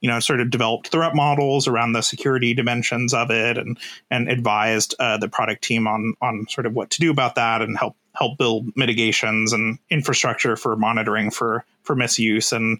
you 0.00 0.08
know, 0.08 0.18
sort 0.18 0.40
of 0.40 0.50
developed 0.50 0.88
threat 0.88 1.14
models 1.14 1.68
around 1.68 1.92
the 1.92 2.00
security 2.00 2.54
dimensions 2.54 3.12
of 3.12 3.30
it, 3.30 3.58
and 3.58 3.78
and 4.10 4.28
advised 4.30 4.94
uh, 4.98 5.18
the 5.18 5.28
product 5.28 5.62
team 5.62 5.86
on 5.86 6.14
on 6.22 6.46
sort 6.48 6.66
of 6.66 6.72
what 6.72 6.90
to 6.90 7.00
do 7.00 7.10
about 7.10 7.34
that, 7.34 7.60
and 7.60 7.76
help 7.78 7.96
help 8.20 8.36
build 8.36 8.70
mitigations 8.76 9.52
and 9.52 9.78
infrastructure 9.88 10.54
for 10.54 10.76
monitoring 10.76 11.30
for 11.30 11.64
for 11.82 11.96
misuse 11.96 12.52
and 12.52 12.78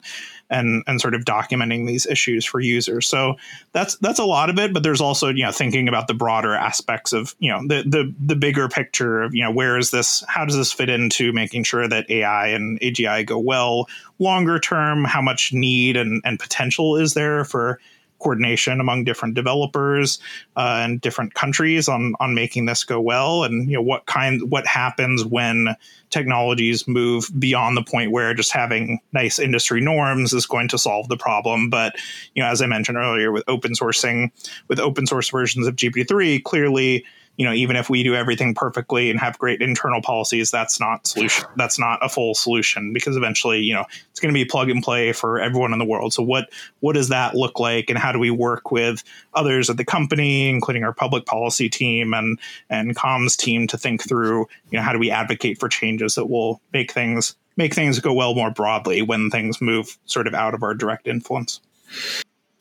and 0.50 0.84
and 0.86 1.00
sort 1.00 1.14
of 1.14 1.22
documenting 1.22 1.86
these 1.86 2.04
issues 2.06 2.44
for 2.44 2.60
users. 2.60 3.08
So 3.08 3.36
that's 3.72 3.96
that's 3.96 4.18
a 4.18 4.24
lot 4.24 4.50
of 4.50 4.58
it, 4.58 4.74
but 4.74 4.82
there's 4.82 5.00
also 5.00 5.28
you 5.28 5.42
know 5.42 5.50
thinking 5.50 5.88
about 5.88 6.08
the 6.08 6.14
broader 6.14 6.54
aspects 6.54 7.14
of 7.14 7.34
you 7.38 7.50
know 7.50 7.62
the 7.66 7.82
the 7.86 8.14
the 8.24 8.36
bigger 8.36 8.68
picture 8.68 9.22
of 9.22 9.34
you 9.34 9.42
know 9.42 9.50
where 9.50 9.78
is 9.78 9.90
this 9.90 10.22
how 10.28 10.44
does 10.44 10.56
this 10.56 10.72
fit 10.72 10.90
into 10.90 11.32
making 11.32 11.64
sure 11.64 11.88
that 11.88 12.10
AI 12.10 12.48
and 12.48 12.78
AGI 12.80 13.24
go 13.24 13.38
well 13.38 13.88
longer 14.18 14.58
term? 14.58 15.04
How 15.04 15.22
much 15.22 15.54
need 15.54 15.96
and 15.96 16.20
and 16.24 16.38
potential 16.38 16.96
is 16.96 17.14
there 17.14 17.44
for 17.44 17.80
coordination 18.20 18.80
among 18.80 19.04
different 19.04 19.34
developers 19.34 20.18
uh, 20.56 20.80
and 20.82 21.00
different 21.00 21.34
countries 21.34 21.88
on 21.88 22.14
on 22.20 22.34
making 22.34 22.66
this 22.66 22.84
go 22.84 23.00
well? 23.00 23.44
And 23.44 23.68
you 23.68 23.76
know 23.76 23.82
what 23.82 24.06
kind 24.06 24.50
what 24.50 24.66
happens 24.66 25.24
when 25.24 25.74
technologies 26.10 26.88
move 26.88 27.30
beyond 27.38 27.76
the 27.76 27.82
point 27.82 28.10
where 28.10 28.34
just 28.34 28.52
having 28.52 29.00
nice 29.12 29.38
industry 29.38 29.80
norms 29.80 30.32
is 30.32 30.46
going 30.46 30.68
to 30.68 30.78
solve 30.78 31.08
the 31.08 31.16
problem? 31.16 31.70
But 31.70 31.96
you 32.34 32.42
know 32.42 32.48
as 32.48 32.62
i 32.62 32.66
mentioned 32.66 32.98
earlier 32.98 33.32
with 33.32 33.44
open 33.48 33.72
sourcing 33.72 34.30
with 34.68 34.78
open 34.78 35.06
source 35.06 35.28
versions 35.28 35.66
of 35.66 35.76
gpt-3 35.76 36.42
clearly 36.42 37.04
you 37.40 37.46
know 37.46 37.54
even 37.54 37.74
if 37.74 37.88
we 37.88 38.02
do 38.02 38.14
everything 38.14 38.52
perfectly 38.52 39.10
and 39.10 39.18
have 39.18 39.38
great 39.38 39.62
internal 39.62 40.02
policies 40.02 40.50
that's 40.50 40.78
not 40.78 41.06
solution 41.06 41.46
that's 41.56 41.78
not 41.78 41.98
a 42.04 42.08
full 42.10 42.34
solution 42.34 42.92
because 42.92 43.16
eventually 43.16 43.60
you 43.60 43.72
know 43.72 43.86
it's 44.10 44.20
going 44.20 44.32
to 44.32 44.38
be 44.38 44.44
plug 44.44 44.68
and 44.68 44.82
play 44.82 45.12
for 45.12 45.40
everyone 45.40 45.72
in 45.72 45.78
the 45.78 45.84
world. 45.86 46.12
So 46.12 46.22
what 46.22 46.50
what 46.80 46.92
does 46.92 47.08
that 47.08 47.34
look 47.34 47.58
like 47.58 47.88
and 47.88 47.98
how 47.98 48.12
do 48.12 48.18
we 48.18 48.30
work 48.30 48.70
with 48.70 49.02
others 49.32 49.70
at 49.70 49.78
the 49.78 49.84
company 49.86 50.50
including 50.50 50.84
our 50.84 50.92
public 50.92 51.24
policy 51.24 51.70
team 51.70 52.12
and 52.12 52.38
and 52.68 52.94
comms 52.94 53.38
team 53.38 53.66
to 53.68 53.78
think 53.78 54.06
through 54.06 54.40
you 54.70 54.78
know 54.78 54.82
how 54.82 54.92
do 54.92 54.98
we 54.98 55.10
advocate 55.10 55.58
for 55.58 55.70
changes 55.70 56.16
that 56.16 56.26
will 56.26 56.60
make 56.74 56.92
things 56.92 57.36
make 57.56 57.72
things 57.72 57.98
go 58.00 58.12
well 58.12 58.34
more 58.34 58.50
broadly 58.50 59.00
when 59.00 59.30
things 59.30 59.62
move 59.62 59.96
sort 60.04 60.26
of 60.26 60.34
out 60.34 60.52
of 60.52 60.62
our 60.62 60.74
direct 60.74 61.08
influence 61.08 61.60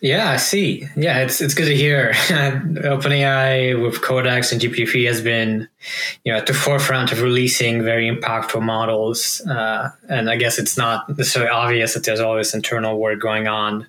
Yeah, 0.01 0.31
I 0.31 0.37
see. 0.37 0.87
Yeah, 0.95 1.19
it's 1.19 1.41
it's 1.41 1.53
good 1.53 1.65
to 1.65 1.75
hear. 1.75 2.11
OpenAI 2.13 3.81
with 3.81 4.01
Codex 4.01 4.53
and 4.53 4.61
GPT 4.61 5.05
has 5.07 5.21
been, 5.21 5.67
you 6.23 6.31
know, 6.31 6.39
at 6.39 6.47
the 6.47 6.53
forefront 6.53 7.11
of 7.11 7.21
releasing 7.21 7.83
very 7.83 8.09
impactful 8.09 8.61
models. 8.61 9.41
Uh, 9.41 9.89
and 10.07 10.29
I 10.29 10.37
guess 10.37 10.57
it's 10.57 10.77
not 10.77 11.09
necessarily 11.09 11.51
obvious 11.51 11.95
that 11.95 12.05
there's 12.05 12.21
all 12.21 12.37
this 12.37 12.53
internal 12.53 12.97
work 12.97 13.19
going 13.19 13.49
on 13.49 13.87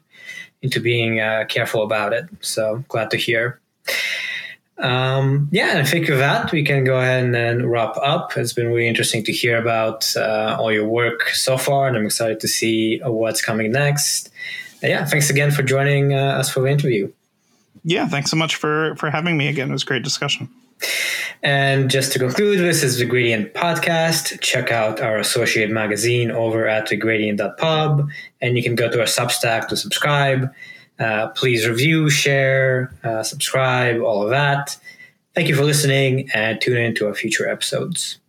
into 0.63 0.81
being 0.81 1.21
uh, 1.21 1.45
careful 1.49 1.83
about 1.83 2.13
it. 2.13 2.29
So 2.41 2.85
glad 2.89 3.11
to 3.13 3.17
hear. 3.17 3.61
Um, 4.79 5.49
yeah, 5.53 5.71
and 5.71 5.79
I 5.79 5.85
think 5.85 6.09
with 6.09 6.19
that, 6.19 6.51
we 6.51 6.65
can 6.65 6.85
go 6.85 6.99
ahead 6.99 7.23
and 7.23 7.35
then 7.35 7.67
wrap 7.69 7.97
up. 7.99 8.37
It's 8.37 8.55
been 8.55 8.69
really 8.69 8.89
interesting 8.89 9.23
to 9.25 9.33
hear 9.33 9.59
about 9.59 10.17
uh, 10.17 10.57
all 10.59 10.73
your 10.73 10.89
work 10.89 11.29
so 11.29 11.57
far, 11.59 11.87
and 11.87 11.97
I'm 11.97 12.07
excited 12.07 12.41
to 12.41 12.49
see 12.49 12.99
what's 13.05 13.43
coming 13.43 13.71
next. 13.71 14.30
Yeah, 14.83 15.05
thanks 15.05 15.31
again 15.31 15.51
for 15.51 15.63
joining 15.63 16.15
uh, 16.15 16.39
us 16.39 16.51
for 16.51 16.61
the 16.61 16.69
interview. 16.69 17.13
Yeah, 17.85 18.07
thanks 18.09 18.31
so 18.31 18.37
much 18.37 18.57
for 18.57 18.95
for 18.97 19.11
having 19.11 19.37
me 19.37 19.49
again. 19.49 19.71
It 19.71 19.73
was 19.73 19.83
a 19.83 19.87
great 19.87 20.03
discussion. 20.03 20.49
And 21.43 21.91
just 21.91 22.13
to 22.13 22.19
conclude, 22.19 22.59
this 22.59 22.83
is 22.83 22.99
the 22.99 23.07
Gradient 23.07 23.55
Podcast. 23.55 24.41
Check 24.41 24.71
out 24.71 25.01
our 25.01 25.17
associate 25.17 25.71
magazine 25.71 26.31
over 26.31 26.67
at 26.67 26.89
thegradient.pub, 26.89 28.09
and 28.41 28.57
you 28.57 28.63
can 28.63 28.75
go 28.75 28.91
to 28.91 29.01
our 29.01 29.07
Substack 29.07 29.69
to 29.69 29.77
subscribe. 29.77 30.53
Uh, 30.99 31.29
please 31.29 31.67
review, 31.67 32.11
share, 32.11 32.93
uh, 33.05 33.23
subscribe, 33.23 34.03
all 34.03 34.23
of 34.23 34.31
that. 34.31 34.77
Thank 35.35 35.49
you 35.49 35.55
for 35.55 35.65
listening, 35.65 36.29
and 36.35 36.61
tune 36.61 36.77
in 36.77 36.95
to 36.97 37.07
our 37.07 37.15
future 37.15 37.49
episodes. 37.49 38.20